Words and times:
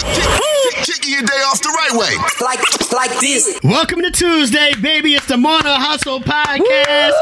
Kicking 0.00 1.12
your 1.12 1.22
day 1.22 1.42
off 1.46 1.60
the 1.60 1.68
right 1.68 1.92
way. 1.92 2.16
Like, 2.40 2.60
like 2.92 3.20
this. 3.20 3.60
Welcome 3.62 4.00
to 4.02 4.10
Tuesday, 4.10 4.72
baby. 4.80 5.14
It's 5.14 5.26
the 5.26 5.36
Morning 5.36 5.66
Hustle 5.66 6.20
Podcast. 6.20 7.12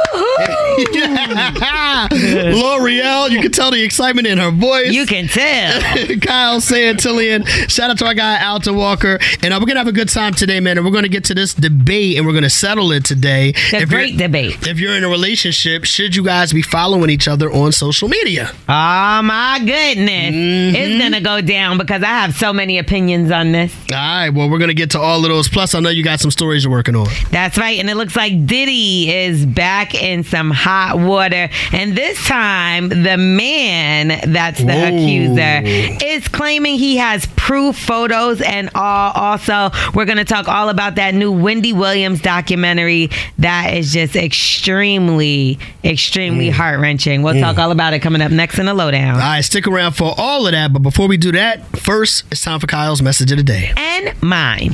Lore'l, 2.10 3.30
you 3.30 3.40
can 3.40 3.52
tell 3.52 3.70
the 3.70 3.82
excitement 3.82 4.26
in 4.26 4.38
her 4.38 4.50
voice. 4.50 4.92
You 4.92 5.06
can 5.06 5.26
tell. 5.26 5.80
Kyle 6.20 6.60
Santillian. 6.60 7.46
Shout 7.70 7.90
out 7.90 7.98
to 7.98 8.06
our 8.06 8.14
guy, 8.14 8.44
Alton 8.44 8.76
Walker. 8.76 9.18
And 9.42 9.52
uh, 9.52 9.58
we're 9.60 9.66
going 9.66 9.74
to 9.74 9.80
have 9.80 9.88
a 9.88 9.92
good 9.92 10.08
time 10.08 10.34
today, 10.34 10.60
man. 10.60 10.78
And 10.78 10.86
we're 10.86 10.92
going 10.92 11.04
to 11.04 11.08
get 11.08 11.24
to 11.24 11.34
this 11.34 11.54
debate 11.54 12.16
and 12.16 12.26
we're 12.26 12.32
going 12.32 12.44
to 12.44 12.50
settle 12.50 12.92
it 12.92 13.04
today. 13.04 13.52
The 13.70 13.78
If 13.78 13.88
great 13.88 14.16
debate. 14.16 14.66
If 14.66 14.78
you're 14.78 14.94
in 14.96 15.04
a 15.04 15.08
relationship, 15.08 15.84
should 15.84 16.14
you 16.14 16.24
guys 16.24 16.52
be 16.52 16.62
following 16.62 17.10
each 17.10 17.28
other 17.28 17.50
on 17.50 17.72
social 17.72 18.08
media? 18.08 18.50
Oh 18.68 19.22
my 19.22 19.58
goodness. 19.60 20.34
It's 20.76 21.02
gonna 21.02 21.20
go 21.20 21.40
down 21.40 21.78
because 21.78 22.02
I 22.02 22.06
have 22.06 22.34
so 22.34 22.52
many 22.52 22.78
opinions 22.78 23.30
on 23.30 23.52
this. 23.52 23.74
All 23.90 23.96
right, 23.96 24.30
well, 24.30 24.48
we're 24.50 24.58
going 24.58 24.68
to 24.68 24.74
get 24.74 24.90
to 24.92 25.00
all 25.00 25.24
of 25.24 25.28
those. 25.28 25.48
Plus, 25.48 25.74
I 25.74 25.80
know 25.80 25.88
you 25.90 26.02
got 26.04 26.20
some 26.20 26.30
stories 26.30 26.64
you're 26.64 26.72
working 26.72 26.94
on. 26.96 27.06
That's 27.30 27.58
right. 27.58 27.78
And 27.78 27.88
it 27.90 27.96
looks 27.96 28.16
like 28.16 28.46
Diddy 28.46 29.10
is 29.12 29.46
back 29.46 29.94
in 29.94 30.22
some 30.24 30.50
hot 30.58 30.98
water. 30.98 31.48
And 31.72 31.96
this 31.96 32.22
time, 32.26 32.88
the 32.88 33.16
man 33.16 34.32
that's 34.32 34.58
the 34.58 34.66
Whoa. 34.66 34.88
accuser 34.88 35.62
is 36.04 36.26
claiming 36.28 36.78
he 36.78 36.96
has 36.96 37.26
proof 37.36 37.78
photos 37.78 38.40
and 38.40 38.70
all. 38.74 39.12
Also, 39.12 39.70
we're 39.94 40.04
going 40.04 40.18
to 40.18 40.24
talk 40.24 40.48
all 40.48 40.68
about 40.68 40.96
that 40.96 41.14
new 41.14 41.32
Wendy 41.32 41.72
Williams 41.72 42.20
documentary 42.20 43.08
that 43.38 43.74
is 43.74 43.92
just 43.92 44.16
extremely, 44.16 45.58
extremely 45.84 46.48
mm. 46.48 46.52
heart 46.52 46.80
wrenching. 46.80 47.22
We'll 47.22 47.40
talk 47.40 47.56
mm. 47.56 47.62
all 47.62 47.70
about 47.70 47.94
it 47.94 48.00
coming 48.00 48.20
up 48.20 48.32
next 48.32 48.58
in 48.58 48.66
the 48.66 48.74
lowdown. 48.74 49.14
All 49.14 49.20
right, 49.20 49.42
stick 49.42 49.66
around 49.66 49.92
for 49.92 50.14
all 50.18 50.46
of 50.46 50.52
that. 50.52 50.72
But 50.72 50.80
before 50.80 51.08
we 51.08 51.16
do 51.16 51.32
that, 51.32 51.64
first, 51.78 52.24
it's 52.30 52.42
time 52.42 52.60
for 52.60 52.66
Kyle's 52.66 53.00
message 53.00 53.30
of 53.30 53.38
the 53.38 53.44
day. 53.44 53.72
And 53.76 54.20
mine. 54.22 54.72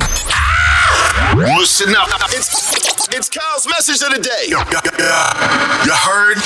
Listen 1.33 1.95
up. 1.95 2.07
It's, 2.29 3.07
it's 3.09 3.29
Kyle's 3.29 3.67
message 3.67 4.01
of 4.01 4.13
the 4.15 4.21
day. 4.21 4.45
You 4.47 4.57
heard? 5.93 6.37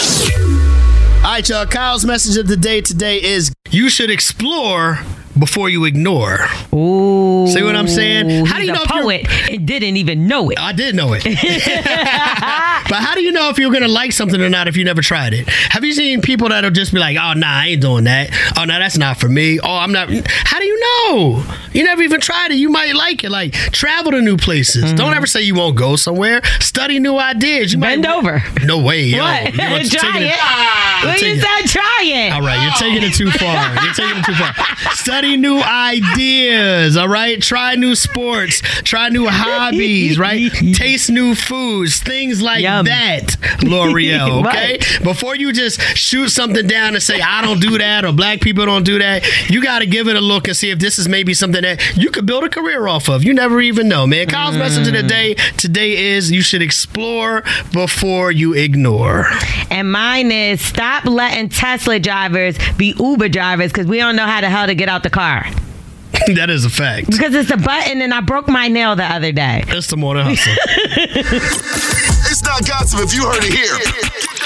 All 1.24 1.32
right, 1.32 1.48
y'all. 1.48 1.66
Kyle's 1.66 2.06
message 2.06 2.38
of 2.38 2.48
the 2.48 2.58
day 2.58 2.82
today 2.82 3.22
is 3.22 3.52
you 3.70 3.90
should 3.90 4.10
explore 4.10 5.00
before 5.40 5.70
you 5.70 5.86
ignore. 5.86 6.40
Ooh. 6.74 7.48
See 7.48 7.64
what 7.64 7.76
I'm 7.76 7.88
saying? 7.88 8.46
How 8.46 8.58
do 8.60 8.66
you 8.66 8.74
know 8.74 8.84
you're- 8.94 9.02
poet 9.02 9.50
and 9.50 9.66
didn't 9.68 9.98
even 9.98 10.28
know 10.28 10.50
it? 10.50 10.60
I 10.60 10.72
did 10.74 10.96
know 10.96 11.14
it. 11.14 11.24
but 11.24 12.98
how 13.02 13.16
do 13.16 13.22
you 13.22 13.32
know 13.32 13.50
if 13.50 13.58
you're 13.58 13.72
going 13.72 13.84
to 13.84 13.88
like 13.90 14.12
something 14.12 14.42
or 14.42 14.50
not 14.50 14.68
if 14.68 14.76
you 14.78 14.84
never 14.84 15.02
tried 15.02 15.34
it? 15.34 15.48
Have 15.48 15.84
you 15.84 15.94
seen 15.94 16.22
people 16.22 16.50
that'll 16.50 16.72
just 16.72 16.94
be 16.94 17.00
like, 17.00 17.18
oh, 17.18 17.34
nah, 17.34 17.48
I 17.48 17.68
ain't 17.68 17.82
doing 17.82 18.04
that. 18.06 18.30
Oh, 18.58 18.66
no, 18.66 18.80
that's 18.80 18.98
not 18.98 19.18
for 19.20 19.30
me. 19.30 19.60
Oh, 19.60 19.76
I'm 19.78 19.92
not. 19.92 20.10
How 20.28 20.60
do 20.60 20.66
you 20.66 20.80
know? 20.80 21.44
You 21.74 21.84
never 21.84 22.02
even 22.02 22.20
tried 22.20 22.52
it. 22.52 22.56
You 22.56 22.70
might 22.70 22.96
like 22.96 23.24
it. 23.24 23.30
Like, 23.30 23.54
travel 23.54 24.12
to 24.12 24.22
new 24.22 24.38
places. 24.38 24.86
Mm-hmm. 24.86 24.96
Don't 24.96 25.14
ever 25.14 25.28
say 25.28 25.42
you 25.42 25.56
won't 25.56 25.76
go 25.78 25.96
somewhere. 25.96 26.42
Study 26.60 27.00
new 27.00 27.18
ideas. 27.18 27.74
You 27.74 27.80
Bend 27.80 28.04
might, 28.04 28.16
over. 28.16 28.44
No 28.66 28.80
way. 28.80 29.04
Yo. 29.04 29.24
What? 29.24 29.54
You 29.54 29.70
want 29.70 29.84
to 29.86 29.90
Try 30.00 30.18
it. 30.20 30.22
You're 30.24 30.32
ah. 30.40 31.02
Well, 31.04 31.14
you 31.14 31.20
taking- 31.20 31.42
said 31.42 31.62
try 31.68 32.02
it. 32.06 32.34
all 32.34 32.42
right, 32.42 32.62
you're 32.64 32.74
taking 32.74 33.08
it 33.08 33.14
too 33.14 33.32
far. 33.32 33.74
You're 33.84 33.94
taking 33.94 34.18
it 34.18 34.26
too 34.26 34.34
far. 34.34 34.54
Study 34.94 35.29
new 35.38 35.60
ideas, 35.60 36.98
all 36.98 37.08
right? 37.08 37.42
Try 37.42 37.76
new 37.76 37.96
sports, 37.96 38.62
try 38.84 39.10
new 39.10 39.28
hobbies, 39.30 40.18
right? 40.18 40.52
Taste 40.74 41.10
new 41.10 41.36
foods, 41.36 42.00
things 42.00 42.42
like 42.42 42.62
Yum. 42.62 42.86
that, 42.86 43.38
Lore'l, 43.62 44.46
okay? 44.48 44.78
Right. 44.80 45.04
Before 45.04 45.36
you 45.36 45.52
just 45.52 45.82
shoot 45.98 46.30
something 46.30 46.68
down 46.68 46.94
and 46.94 47.04
say, 47.04 47.22
I 47.22 47.42
don't 47.42 47.60
do 47.60 47.78
that 47.78 48.06
or 48.06 48.12
black 48.12 48.42
people 48.42 48.66
don't 48.66 48.84
do 48.84 49.00
that, 49.00 49.26
you 49.50 49.62
got 49.62 49.80
to 49.80 49.86
give 49.86 50.08
it 50.08 50.16
a 50.16 50.22
look 50.22 50.48
and 50.48 50.56
see 50.56 50.72
if 50.72 50.80
this 50.80 51.00
is 51.00 51.08
maybe 51.08 51.34
something 51.34 51.62
that 51.62 51.98
you 51.98 52.12
could 52.12 52.26
build 52.26 52.44
a 52.44 52.50
career 52.50 52.88
off 52.88 53.10
of. 53.10 53.24
You 53.24 53.34
never 53.34 53.62
even 53.62 53.88
know, 53.88 54.08
man. 54.08 54.28
Kyle's 54.28 54.56
mm. 54.56 54.60
message 54.60 54.88
of 54.88 54.94
the 54.94 55.04
day 55.04 55.36
today 55.58 56.14
is 56.14 56.32
you 56.32 56.42
should 56.42 56.62
explore 56.62 57.44
before 57.74 58.32
you 58.32 58.54
ignore. 58.54 59.26
And 59.70 59.92
mine 59.92 60.32
is 60.32 60.62
stop 60.62 61.06
letting 61.06 61.50
Tesla 61.50 62.00
drivers 62.00 62.58
be 62.78 62.96
Uber 63.00 63.30
drivers 63.30 63.72
because 63.72 63.88
we 63.88 63.98
don't 63.98 64.16
know 64.16 64.26
how 64.26 64.42
the 64.42 64.50
hell 64.50 64.68
to 64.68 64.76
get 64.76 64.90
out 64.90 65.04
the 65.04 65.10
car. 65.10 65.19
that 66.36 66.50
is 66.50 66.66
a 66.66 66.70
fact. 66.70 67.12
Because 67.12 67.36
it's 67.36 67.52
a 67.52 67.58
button 67.58 68.02
and 68.02 68.14
I 68.14 68.22
broke 68.22 68.48
my 68.48 68.68
nail 68.68 68.96
the 68.96 69.04
other 69.04 69.32
day. 69.32 69.64
It's 69.68 69.88
the 69.88 69.98
morning 69.98 70.26
hustle. 70.26 70.56
It's 72.32 72.44
not 72.44 72.66
gossip 72.68 73.00
if 73.02 73.14
you 73.14 73.26
heard 73.26 73.44
it 73.44 73.54
here. 73.54 74.39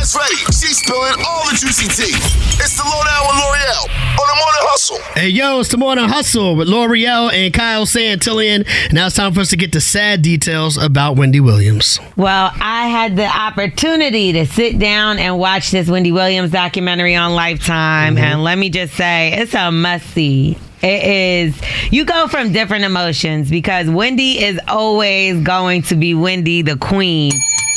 Get 0.00 0.12
glass 0.12 0.16
ready. 0.16 0.36
She's 0.46 0.78
spilling 0.78 1.24
all 1.26 1.44
the 1.44 1.56
juicy 1.56 1.86
tea. 1.88 2.16
It's 2.58 2.76
the 2.76 2.84
lowdown 2.84 3.26
with 3.26 3.36
Lore'l 3.36 3.84
on 4.18 4.26
the 4.28 4.34
morning 4.34 4.64
hustle. 4.64 4.98
Hey, 5.14 5.28
yo, 5.28 5.60
it's 5.60 5.68
the 5.68 5.76
Morning 5.76 6.08
Hustle 6.08 6.56
with 6.56 6.68
Lore'l 6.68 7.30
and 7.32 7.52
Kyle 7.52 7.84
Santillian. 7.84 8.66
Now 8.92 9.06
it's 9.06 9.16
time 9.16 9.34
for 9.34 9.40
us 9.40 9.50
to 9.50 9.56
get 9.56 9.72
the 9.72 9.80
sad 9.80 10.22
details 10.22 10.78
about 10.78 11.16
Wendy 11.16 11.40
Williams. 11.40 12.00
Well, 12.16 12.50
I 12.60 12.88
had 12.88 13.16
the 13.16 13.26
opportunity 13.26 14.32
to 14.32 14.46
sit 14.46 14.78
down 14.78 15.18
and 15.18 15.38
watch 15.38 15.70
this 15.70 15.88
Wendy 15.88 16.12
Williams 16.12 16.50
documentary 16.50 17.14
on 17.14 17.34
Lifetime, 17.34 18.16
mm-hmm. 18.16 18.24
and 18.24 18.42
let 18.42 18.56
me 18.56 18.70
just 18.70 18.94
say, 18.94 19.32
it's 19.34 19.54
a 19.54 19.70
must 19.70 20.06
see. 20.06 20.56
It 20.82 21.04
is. 21.04 21.60
You 21.92 22.06
go 22.06 22.26
from 22.26 22.52
different 22.52 22.84
emotions 22.84 23.50
because 23.50 23.90
Wendy 23.90 24.42
is 24.42 24.58
always 24.66 25.42
going 25.42 25.82
to 25.82 25.94
be 25.94 26.14
Wendy, 26.14 26.62
the 26.62 26.78
queen 26.78 27.32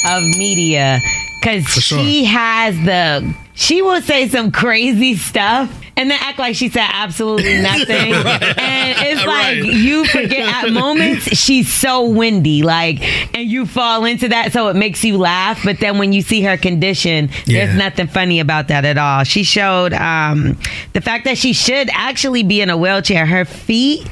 of 0.07 0.23
media, 0.37 0.99
because 1.43 1.65
sure. 1.65 1.99
she 1.99 2.23
has 2.25 2.75
the. 2.77 3.35
She 3.53 3.81
will 3.81 4.01
say 4.01 4.29
some 4.29 4.51
crazy 4.51 5.15
stuff 5.15 5.82
and 5.95 6.09
then 6.09 6.17
act 6.21 6.39
like 6.39 6.55
she 6.55 6.69
said 6.69 6.87
absolutely 6.91 7.61
nothing. 7.61 8.13
And 8.13 8.95
it's 8.99 9.25
like 9.25 9.33
Right. 9.33 9.63
you 9.63 10.05
forget 10.05 10.63
at 10.65 10.71
moments 10.71 11.25
she's 11.37 11.71
so 11.71 12.05
windy, 12.07 12.61
like, 12.63 13.01
and 13.35 13.47
you 13.49 13.65
fall 13.65 14.05
into 14.05 14.29
that, 14.29 14.53
so 14.53 14.67
it 14.69 14.75
makes 14.75 15.03
you 15.03 15.17
laugh. 15.17 15.61
But 15.63 15.79
then 15.79 15.97
when 15.97 16.13
you 16.13 16.21
see 16.21 16.41
her 16.43 16.57
condition, 16.57 17.29
Yeah. 17.45 17.65
there's 17.65 17.77
nothing 17.77 18.07
funny 18.07 18.39
about 18.39 18.67
that 18.69 18.85
at 18.85 18.97
all. 18.97 19.23
She 19.23 19.43
showed 19.43 19.93
um, 19.93 20.57
the 20.93 21.01
fact 21.01 21.25
that 21.25 21.37
she 21.37 21.53
should 21.53 21.89
actually 21.93 22.43
be 22.43 22.61
in 22.61 22.69
a 22.69 22.77
wheelchair. 22.77 23.25
Her 23.25 23.45
feet 23.45 24.07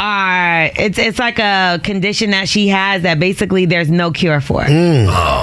are 0.00 0.70
it's 0.76 0.98
it's 0.98 1.18
like 1.18 1.40
a 1.40 1.80
condition 1.82 2.30
that 2.30 2.48
she 2.48 2.68
has 2.68 3.02
that 3.02 3.18
basically 3.18 3.66
there's 3.66 3.90
no 3.90 4.12
cure 4.12 4.40
for. 4.40 4.64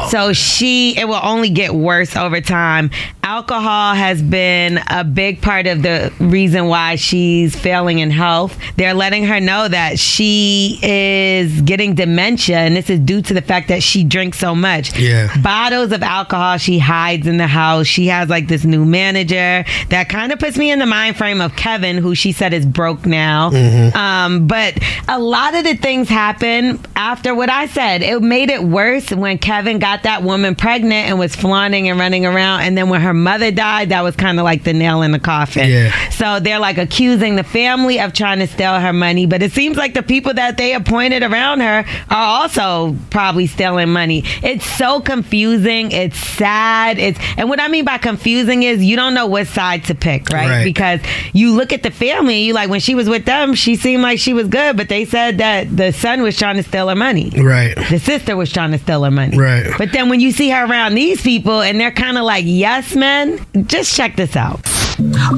So 0.09 0.31
she 0.33 0.97
it 0.97 1.05
will 1.07 1.19
only 1.21 1.49
get 1.49 1.73
worse 1.73 2.15
over 2.15 2.39
time. 2.39 2.91
Alcohol 3.23 3.93
has 3.93 4.21
been 4.21 4.79
a 4.87 5.03
big 5.03 5.41
part 5.41 5.67
of 5.67 5.70
the 5.75 6.13
reason 6.19 6.67
why 6.67 6.95
she's 6.95 7.55
failing 7.55 7.99
in 7.99 8.11
health. 8.11 8.57
They're 8.77 8.93
letting 8.93 9.25
her 9.25 9.39
know 9.39 9.67
that 9.67 9.99
she 9.99 10.79
is 10.81 11.61
getting 11.61 11.95
dementia 11.95 12.57
and 12.57 12.75
this 12.75 12.89
is 12.89 12.99
due 12.99 13.21
to 13.23 13.33
the 13.33 13.41
fact 13.41 13.67
that 13.69 13.83
she 13.83 14.03
drinks 14.03 14.39
so 14.39 14.55
much. 14.55 14.97
Yeah. 14.97 15.35
Bottles 15.41 15.91
of 15.91 16.03
alcohol 16.03 16.57
she 16.57 16.79
hides 16.79 17.27
in 17.27 17.37
the 17.37 17.47
house. 17.47 17.87
She 17.87 18.07
has 18.07 18.29
like 18.29 18.47
this 18.47 18.63
new 18.63 18.85
manager 18.85 19.65
that 19.89 20.09
kind 20.09 20.31
of 20.31 20.39
puts 20.39 20.57
me 20.57 20.71
in 20.71 20.79
the 20.79 20.85
mind 20.85 21.17
frame 21.17 21.41
of 21.41 21.55
Kevin 21.55 21.97
who 21.97 22.15
she 22.15 22.31
said 22.31 22.53
is 22.53 22.65
broke 22.65 23.05
now. 23.05 23.51
Um, 23.95 24.47
but 24.47 24.77
a 25.07 25.19
lot 25.19 25.55
of 25.55 25.63
the 25.63 25.75
things 25.75 26.09
happen 26.09 26.79
after 26.95 27.33
what 27.35 27.49
I 27.49 27.67
said. 27.67 28.01
It 28.01 28.21
made 28.21 28.49
it 28.49 28.63
worse 28.63 29.09
when 29.11 29.37
Kevin 29.37 29.79
got 29.79 30.03
that 30.03 30.23
woman 30.23 30.55
pregnant 30.55 31.09
and 31.09 31.19
was 31.19 31.35
flaunting 31.35 31.89
and 31.89 31.99
running 31.99 32.25
around. 32.25 32.61
And 32.61 32.77
then 32.77 32.89
when 32.89 33.01
her 33.01 33.13
mother 33.13 33.51
died, 33.51 33.89
that 33.89 34.01
was 34.01 34.15
kind 34.15 34.39
of 34.39 34.43
like 34.43 34.63
the 34.63 34.73
nail 34.73 35.01
in 35.01 35.11
the 35.11 35.19
coffin. 35.19 35.60
Yeah. 35.69 36.09
So 36.09 36.39
they're 36.39 36.59
like 36.59 36.77
accusing 36.77 37.35
the 37.35 37.43
family 37.43 37.99
of 37.99 38.13
trying 38.13 38.39
to 38.39 38.47
steal 38.47 38.79
her 38.79 38.93
money. 38.93 39.25
But 39.25 39.41
it 39.41 39.51
seems 39.51 39.77
like 39.77 39.93
the 39.93 40.03
people 40.03 40.33
that 40.33 40.57
they 40.57 40.73
appointed 40.73 41.23
around 41.23 41.61
her 41.61 41.85
are 42.09 42.41
also 42.41 42.95
probably 43.09 43.47
stealing 43.47 43.91
money. 43.91 44.23
It's 44.43 44.65
so 44.65 45.01
confusing. 45.01 45.91
It's 45.91 46.17
sad. 46.17 46.97
It's 46.97 47.19
and 47.37 47.49
what 47.49 47.59
I 47.59 47.67
mean 47.67 47.85
by 47.85 47.97
confusing 47.97 48.63
is 48.63 48.83
you 48.83 48.95
don't 48.95 49.13
know 49.13 49.27
what 49.27 49.47
side 49.47 49.85
to 49.85 49.95
pick, 49.95 50.29
right? 50.29 50.49
Right. 50.49 50.63
Because 50.63 50.99
you 51.33 51.53
look 51.53 51.73
at 51.73 51.83
the 51.83 51.91
family 51.91 52.41
you 52.43 52.53
like 52.53 52.69
when 52.69 52.79
she 52.79 52.95
was 52.95 53.09
with 53.09 53.25
them, 53.25 53.53
she 53.53 53.75
seemed 53.75 54.03
like 54.03 54.19
she 54.19 54.33
was 54.33 54.47
good, 54.47 54.77
but 54.77 54.89
they 54.89 55.05
said 55.05 55.37
that 55.37 55.75
the 55.75 55.91
son 55.91 56.21
was 56.21 56.37
trying 56.37 56.57
to 56.57 56.63
steal 56.63 56.89
her 56.89 56.95
money. 56.95 57.29
Right. 57.29 57.75
The 57.89 57.99
sister 57.99 58.35
was 58.35 58.51
trying 58.51 58.71
to 58.71 58.77
steal 58.77 59.03
her 59.03 59.11
money. 59.11 59.37
Right. 59.37 59.71
But 59.77 59.91
then 59.91 60.09
when 60.09 60.19
you 60.19 60.31
see 60.31 60.49
her 60.49 60.65
around 60.65 60.95
these 60.95 61.21
people 61.21 61.61
and 61.61 61.79
they're 61.79 61.91
kind 61.91 62.17
of 62.17 62.23
like 62.23 62.45
yes 62.47 62.95
men, 62.95 63.39
just 63.67 63.95
check 63.95 64.15
this 64.15 64.35
out. 64.35 64.59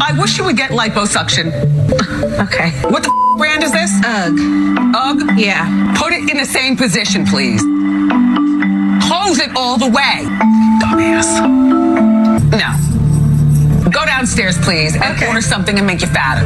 I 0.02 0.13
wish 0.20 0.38
you 0.38 0.44
would 0.46 0.58
get 0.58 0.72
liposuction. 0.72 1.48
Okay. 2.40 2.72
What 2.90 3.04
the 3.04 3.10
f- 3.10 3.38
brand 3.38 3.64
is 3.64 3.72
this? 3.72 3.92
Ugh. 4.06 4.34
Ugh? 4.96 5.38
Yeah. 5.40 5.94
Put 5.98 6.14
it 6.14 6.30
in 6.30 6.38
the 6.38 6.46
same 6.46 6.76
position, 6.78 7.26
please. 7.26 7.62
Close 9.08 9.40
it 9.40 9.52
all 9.56 9.78
the 9.78 9.88
way. 9.90 10.26
Dumbass. 10.82 11.30
No. 12.52 13.90
Go 13.90 14.06
downstairs, 14.06 14.58
please, 14.60 14.96
and 14.96 15.04
Okay. 15.16 15.28
order 15.28 15.42
something 15.42 15.78
and 15.78 15.86
make 15.86 16.02
you 16.02 16.08
fatter. 16.08 16.46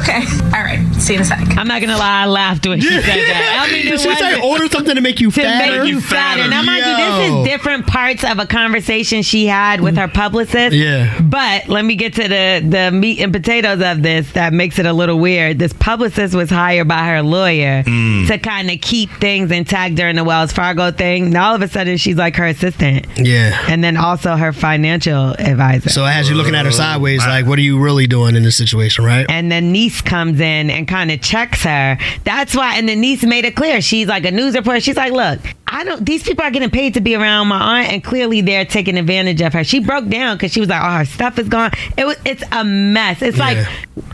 Okay. 0.00 0.24
All 0.54 0.62
right. 0.62 0.80
See 0.98 1.12
you 1.12 1.18
in 1.18 1.22
a 1.22 1.24
sec. 1.24 1.38
I'm 1.56 1.68
not 1.68 1.80
gonna 1.80 1.96
lie, 1.96 2.22
I 2.22 2.26
laughed 2.26 2.66
when 2.66 2.80
she 2.80 2.88
said 2.88 3.02
that. 3.02 3.66
I 3.68 3.72
mean, 3.72 3.84
Did 3.84 3.94
it 3.94 4.00
she 4.00 4.14
say 4.16 4.40
order 4.40 4.66
something 4.68 4.94
to 4.94 5.00
make 5.00 5.20
you 5.20 5.30
to 5.30 5.40
fatter? 5.42 5.82
make 5.82 5.88
you 5.88 6.00
fatter. 6.00 6.48
Now, 6.48 6.62
mind 6.62 6.84
you, 6.84 6.92
Yo. 6.92 6.96
this 6.96 7.30
is 7.30 7.44
different 7.52 7.86
parts 7.86 8.24
of 8.24 8.38
a 8.38 8.46
conversation 8.46 9.22
she 9.22 9.46
had 9.46 9.80
with 9.80 9.96
her 9.96 10.08
publicist. 10.08 10.74
Yeah. 10.74 11.20
But 11.20 11.68
let 11.68 11.84
me 11.84 11.96
get 11.96 12.14
to 12.14 12.22
the 12.22 12.66
the 12.66 12.90
meat 12.92 13.20
and 13.20 13.32
potatoes 13.32 13.82
of 13.82 14.02
this 14.02 14.32
that 14.32 14.52
makes 14.52 14.78
it 14.78 14.86
a 14.86 14.92
little 14.92 15.18
weird. 15.18 15.58
This 15.58 15.72
publicist 15.72 16.34
was 16.34 16.50
hired 16.50 16.88
by 16.88 17.06
her 17.06 17.22
lawyer 17.22 17.82
mm. 17.82 18.26
to 18.28 18.38
kind 18.38 18.70
of 18.70 18.80
keep 18.80 19.10
things 19.20 19.50
intact 19.50 19.94
during 19.94 20.16
the 20.16 20.24
Wells 20.24 20.52
Fargo 20.52 20.90
thing. 20.90 21.30
Now 21.30 21.50
all 21.50 21.54
of 21.54 21.62
a 21.62 21.68
sudden 21.68 21.96
she's 21.96 22.16
like 22.16 22.36
her 22.36 22.46
assistant. 22.46 23.06
Yeah. 23.16 23.58
And 23.68 23.84
then 23.84 23.96
also 23.96 24.36
her 24.36 24.52
financial 24.52 25.30
advisor. 25.38 25.90
So 25.90 26.04
as 26.04 26.28
you're 26.28 26.36
looking 26.36 26.54
at 26.54 26.64
her 26.64 26.72
sideways, 26.72 27.20
like, 27.26 27.46
what 27.46 27.58
are 27.58 27.62
you 27.62 27.78
really 27.78 28.06
doing 28.06 28.34
in 28.34 28.42
this 28.42 28.56
situation, 28.56 29.04
right? 29.04 29.26
and 29.28 29.50
then 29.50 29.72
niece 29.72 30.00
comes 30.00 30.40
in 30.40 30.70
and 30.70 30.85
kind 30.86 31.10
of 31.10 31.20
checks 31.20 31.64
her. 31.64 31.98
That's 32.24 32.54
why, 32.54 32.76
and 32.76 32.88
the 32.88 32.96
niece 32.96 33.24
made 33.24 33.44
it 33.44 33.56
clear. 33.56 33.80
She's 33.80 34.06
like 34.06 34.24
a 34.24 34.30
news 34.30 34.54
reporter. 34.54 34.80
She's 34.80 34.96
like, 34.96 35.12
look, 35.12 35.40
I 35.68 35.84
don't. 35.84 36.04
These 36.06 36.22
people 36.22 36.44
are 36.44 36.50
getting 36.50 36.70
paid 36.70 36.94
to 36.94 37.00
be 37.00 37.14
around 37.16 37.48
my 37.48 37.80
aunt, 37.80 37.92
and 37.92 38.04
clearly 38.04 38.40
they're 38.40 38.64
taking 38.64 38.96
advantage 38.96 39.40
of 39.40 39.52
her. 39.52 39.64
She 39.64 39.80
broke 39.80 40.08
down 40.08 40.36
because 40.36 40.52
she 40.52 40.60
was 40.60 40.68
like, 40.68 40.80
oh, 40.82 40.98
her 40.98 41.04
stuff 41.04 41.38
is 41.38 41.48
gone. 41.48 41.72
It 41.96 42.06
was. 42.06 42.16
It's 42.24 42.44
a 42.52 42.64
mess. 42.64 43.20
It's 43.22 43.36
like 43.38 43.58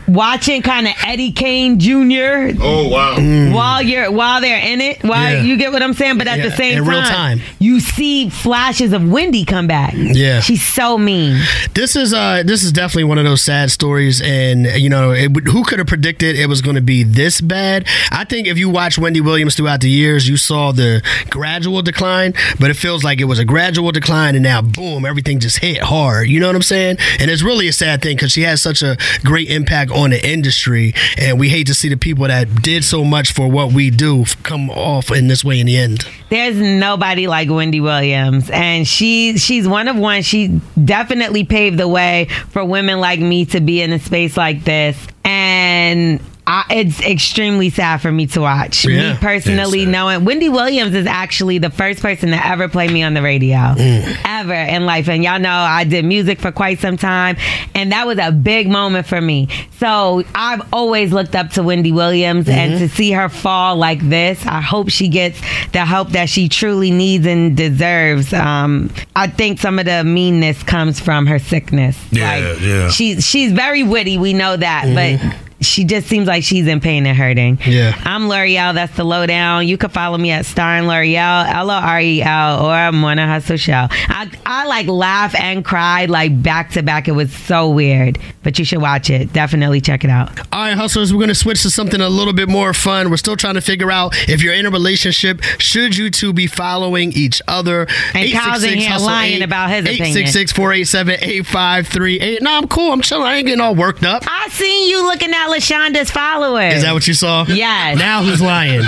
watching 0.07 0.61
kind 0.61 0.87
of 0.87 0.93
Eddie 1.05 1.31
Kane 1.31 1.79
Jr. 1.79 2.57
Oh 2.61 2.87
wow. 2.89 3.53
While 3.53 3.81
you're 3.81 4.11
while 4.11 4.41
they're 4.41 4.59
in 4.59 4.81
it, 4.81 5.03
while 5.03 5.13
Mm. 5.23 5.33
Yeah. 5.35 5.41
you 5.43 5.57
get 5.57 5.71
what 5.71 5.81
I'm 5.83 5.93
saying, 5.93 6.17
but 6.17 6.27
at 6.27 6.39
Yeah, 6.39 6.49
the 6.49 6.55
same 6.55 6.77
in 6.79 6.83
time, 6.83 6.89
real 6.91 7.01
time. 7.03 7.41
you 7.59 7.79
see 7.79 8.29
flashes 8.29 8.91
of 8.91 9.07
Wendy 9.09 9.45
come 9.45 9.67
back. 9.67 9.93
Yeah. 9.95 10.41
she's 10.41 10.65
so 10.65 10.97
mean. 10.97 11.39
This 11.73 11.95
is 11.95 12.13
uh 12.13 12.43
this 12.43 12.63
is 12.63 12.71
definitely 12.71 13.05
one 13.05 13.17
of 13.19 13.25
those 13.25 13.41
sad 13.41 13.71
stories, 13.71 14.21
and 14.21 14.65
you 14.65 14.89
know 14.89 15.11
it, 15.11 15.31
who 15.47 15.63
could 15.63 15.79
have 15.79 15.87
predicted 15.87 16.35
it 16.35 16.47
was 16.47 16.61
going 16.61 16.75
to 16.75 16.81
be 16.81 17.03
this 17.03 17.39
bad? 17.41 17.87
I 18.11 18.25
think 18.25 18.47
if 18.47 18.57
you 18.57 18.69
watch 18.69 18.97
Wendy 18.97 19.21
Williams 19.21 19.55
throughout 19.55 19.81
the 19.81 19.89
years, 19.89 20.27
you 20.27 20.35
saw 20.37 20.71
the 20.71 21.01
gradual 21.43 21.81
decline, 21.81 22.33
but 22.57 22.69
it 22.69 22.75
feels 22.75 23.03
like 23.03 23.19
it 23.19 23.25
was 23.25 23.37
a 23.37 23.43
gradual 23.43 23.91
decline, 23.91 24.33
and 24.33 24.43
now 24.43 24.61
boom, 24.61 25.05
everything 25.05 25.41
just 25.41 25.59
hit 25.59 25.81
hard. 25.81 26.29
You 26.29 26.39
know 26.39 26.47
what 26.47 26.55
I'm 26.55 26.61
saying? 26.61 26.95
And 27.19 27.29
it's 27.29 27.43
really 27.43 27.67
a 27.67 27.73
sad 27.73 28.01
thing 28.01 28.15
because 28.15 28.31
she 28.31 28.43
has 28.43 28.61
such 28.61 28.81
a 28.81 28.95
great 29.25 29.49
impact 29.49 29.91
on 29.91 30.11
the 30.11 30.25
industry, 30.25 30.93
and 31.17 31.37
we 31.37 31.49
hate 31.49 31.67
to 31.67 31.73
see 31.73 31.89
the 31.89 31.97
people 31.97 32.25
that 32.29 32.61
did 32.61 32.85
so 32.85 33.03
much 33.03 33.33
for 33.33 33.51
what 33.51 33.73
we 33.73 33.89
do 33.89 34.23
come 34.43 34.69
off 34.69 35.11
in 35.11 35.27
this 35.27 35.43
way 35.43 35.59
in 35.59 35.65
the 35.65 35.75
end. 35.77 36.07
There's 36.29 36.55
nobody 36.55 37.27
like 37.27 37.49
Wendy 37.49 37.81
Williams, 37.81 38.49
and 38.49 38.87
she 38.87 39.37
she's 39.37 39.67
one 39.67 39.89
of 39.89 39.97
one. 39.97 40.21
She 40.21 40.61
definitely 40.85 41.43
paved 41.43 41.77
the 41.77 41.89
way 41.89 42.29
for 42.51 42.63
women 42.63 43.01
like 43.01 43.19
me 43.19 43.43
to 43.47 43.59
be 43.59 43.81
in 43.81 43.91
a 43.91 43.99
space 43.99 44.37
like 44.37 44.63
this, 44.63 44.95
and. 45.25 46.21
I, 46.45 46.65
it's 46.71 46.99
extremely 47.01 47.69
sad 47.69 48.01
for 48.01 48.11
me 48.11 48.27
to 48.27 48.41
watch. 48.41 48.85
Yeah, 48.85 49.13
me 49.13 49.19
personally, 49.19 49.85
knowing 49.85 50.25
Wendy 50.25 50.49
Williams 50.49 50.93
is 50.93 51.07
actually 51.07 51.57
the 51.57 51.69
first 51.69 52.01
person 52.01 52.31
to 52.31 52.45
ever 52.47 52.67
play 52.67 52.87
me 52.89 53.01
on 53.03 53.13
the 53.13 53.21
radio, 53.21 53.57
Mm. 53.57 54.17
ever 54.25 54.53
in 54.53 54.85
life. 54.85 55.07
And 55.07 55.23
y'all 55.23 55.39
know 55.39 55.49
I 55.49 55.83
did 55.85 56.03
music 56.05 56.39
for 56.39 56.51
quite 56.51 56.79
some 56.79 56.97
time, 56.97 57.37
and 57.73 57.91
that 57.93 58.05
was 58.07 58.17
a 58.19 58.31
big 58.31 58.67
moment 58.69 59.07
for 59.07 59.21
me. 59.21 59.47
So 59.79 60.23
I've 60.35 60.61
always 60.73 61.13
looked 61.13 61.35
up 61.35 61.51
to 61.51 61.63
Wendy 61.63 61.91
Williams, 61.91 62.49
and 62.49 62.73
Mm-hmm. 62.73 62.79
to 62.83 62.89
see 62.89 63.11
her 63.11 63.29
fall 63.29 63.75
like 63.77 64.01
this, 64.09 64.45
I 64.45 64.59
hope 64.61 64.89
she 64.89 65.07
gets 65.07 65.39
the 65.71 65.85
help 65.85 66.09
that 66.09 66.27
she 66.29 66.49
truly 66.49 66.91
needs 66.91 67.25
and 67.25 67.55
deserves. 67.55 68.33
Um, 68.33 68.89
I 69.15 69.27
think 69.27 69.59
some 69.59 69.79
of 69.79 69.85
the 69.85 70.03
meanness 70.03 70.61
comes 70.63 70.99
from 70.99 71.25
her 71.27 71.39
sickness. 71.39 71.97
Yeah, 72.11 72.53
yeah. 72.59 72.89
She's 72.89 73.25
she's 73.25 73.51
very 73.53 73.83
witty. 73.83 74.17
We 74.17 74.33
know 74.33 74.57
that, 74.57 74.93
but. 74.93 75.35
She 75.63 75.83
just 75.83 76.07
seems 76.07 76.27
like 76.27 76.43
she's 76.43 76.67
in 76.67 76.79
pain 76.79 77.05
and 77.05 77.17
hurting. 77.17 77.59
Yeah. 77.65 77.99
I'm 78.05 78.23
Lore'l. 78.23 78.73
That's 78.73 78.95
the 78.95 79.03
lowdown. 79.03 79.67
You 79.67 79.77
can 79.77 79.89
follow 79.89 80.17
me 80.17 80.31
at 80.31 80.45
Star 80.45 80.75
and 80.75 80.87
L'Oreal, 80.87 81.51
L 81.51 81.71
O 81.71 81.73
R 81.73 82.01
E 82.01 82.21
L, 82.21 82.65
or 82.65 82.91
Morning 82.91 83.27
Hustle 83.27 83.57
Show. 83.57 83.87
I, 83.89 84.29
I 84.45 84.65
like 84.67 84.87
laugh 84.87 85.35
and 85.35 85.63
cried 85.63 86.09
like 86.09 86.41
back 86.41 86.71
to 86.71 86.83
back. 86.83 87.07
It 87.07 87.13
was 87.13 87.33
so 87.33 87.69
weird, 87.69 88.19
but 88.43 88.59
you 88.59 88.65
should 88.65 88.81
watch 88.81 89.09
it. 89.09 89.33
Definitely 89.33 89.81
check 89.81 90.03
it 90.03 90.09
out. 90.09 90.37
All 90.51 90.61
right, 90.61 90.77
hustlers, 90.77 91.13
we're 91.13 91.19
going 91.19 91.29
to 91.29 91.35
switch 91.35 91.61
to 91.63 91.69
something 91.69 92.01
a 92.01 92.09
little 92.09 92.33
bit 92.33 92.49
more 92.49 92.73
fun. 92.73 93.09
We're 93.09 93.17
still 93.17 93.35
trying 93.35 93.55
to 93.55 93.61
figure 93.61 93.91
out 93.91 94.13
if 94.29 94.41
you're 94.41 94.53
in 94.53 94.65
a 94.65 94.69
relationship, 94.69 95.41
should 95.57 95.97
you 95.97 96.09
two 96.09 96.33
be 96.33 96.47
following 96.47 97.11
each 97.13 97.41
other? 97.47 97.87
And 98.13 98.31
Kyle's 98.31 98.63
in 98.63 98.77
here 98.77 98.97
lying 98.97 99.37
8, 99.37 99.43
about 99.43 99.69
his 99.69 99.85
opinion. 99.85 100.07
866 100.07 100.51
487 100.51 101.15
8538. 101.21 102.41
No, 102.41 102.57
I'm 102.57 102.67
cool. 102.67 102.91
I'm 102.91 103.01
chilling. 103.01 103.27
I 103.27 103.35
ain't 103.35 103.47
getting 103.47 103.61
all 103.61 103.75
worked 103.75 104.03
up. 104.03 104.23
I 104.27 104.49
seen 104.49 104.89
you 104.89 105.05
looking 105.05 105.33
at 105.33 105.47
LaShonda's 105.53 106.09
followers. 106.11 106.73
Is 106.75 106.81
that 106.83 106.93
what 106.93 107.07
you 107.07 107.13
saw? 107.13 107.45
Yes. 107.47 107.97
Now 107.97 108.23
who's 108.23 108.41
lying? 108.41 108.81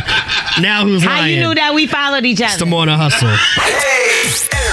Now 0.62 0.84
who's 0.86 1.04
How 1.04 1.20
lying? 1.22 1.36
you 1.36 1.48
knew 1.48 1.56
that 1.56 1.74
we 1.74 1.86
followed 1.88 2.26
each 2.26 2.40
It's 2.42 2.56
the 2.58 2.64
other? 2.64 2.66
morning 2.66 2.96
hustle. 2.98 3.30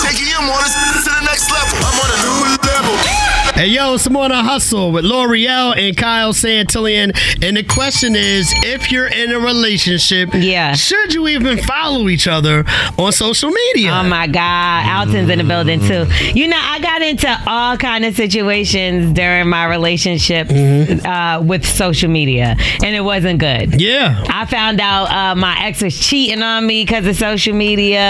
Taking 0.03 0.29
your 0.29 0.43
mornings 0.43 0.73
to 1.05 1.11
the 1.11 1.25
next 1.27 1.51
level. 1.53 1.79
I'm 1.85 1.99
on 2.01 2.09
a 2.09 2.19
new 2.25 2.57
level. 2.65 3.32
Hey 3.55 3.67
yo, 3.69 3.95
it's 3.95 4.05
the 4.05 4.11
morning 4.11 4.39
hustle 4.39 4.91
with 4.93 5.05
Lore'l 5.05 5.77
and 5.77 5.95
Kyle 5.97 6.33
Santillian. 6.33 7.13
And 7.45 7.57
the 7.57 7.63
question 7.63 8.17
is, 8.17 8.51
if 8.65 8.91
you're 8.91 9.07
in 9.07 9.31
a 9.31 9.39
relationship, 9.39 10.31
Yeah. 10.35 10.75
should 10.75 11.13
you 11.15 11.29
even 11.29 11.59
follow 11.59 12.09
each 12.09 12.27
other 12.27 12.65
on 12.97 13.13
social 13.13 13.51
media? 13.51 13.93
Oh 13.93 14.03
my 14.05 14.27
God, 14.27 14.87
Alton's 14.87 15.29
in 15.29 15.39
the 15.39 15.45
building 15.45 15.81
too. 15.81 16.07
You 16.35 16.49
know, 16.49 16.59
I 16.61 16.81
got 16.81 17.03
into 17.03 17.41
all 17.47 17.77
kind 17.77 18.05
of 18.07 18.17
situations 18.17 19.13
during 19.13 19.49
my 19.49 19.67
relationship 19.67 20.49
uh, 21.05 21.41
with 21.45 21.65
social 21.67 22.09
media, 22.11 22.57
and 22.83 22.97
it 22.97 23.05
wasn't 23.05 23.39
good. 23.39 23.81
yeah. 23.81 24.25
I 24.29 24.47
found 24.47 24.81
out 24.81 25.11
uh, 25.11 25.35
my 25.37 25.57
ex 25.67 25.83
was 25.83 25.97
cheating 26.01 26.43
on 26.43 26.67
me 26.67 26.85
because 26.85 27.07
of 27.07 27.17
social 27.17 27.55
media. 27.55 28.01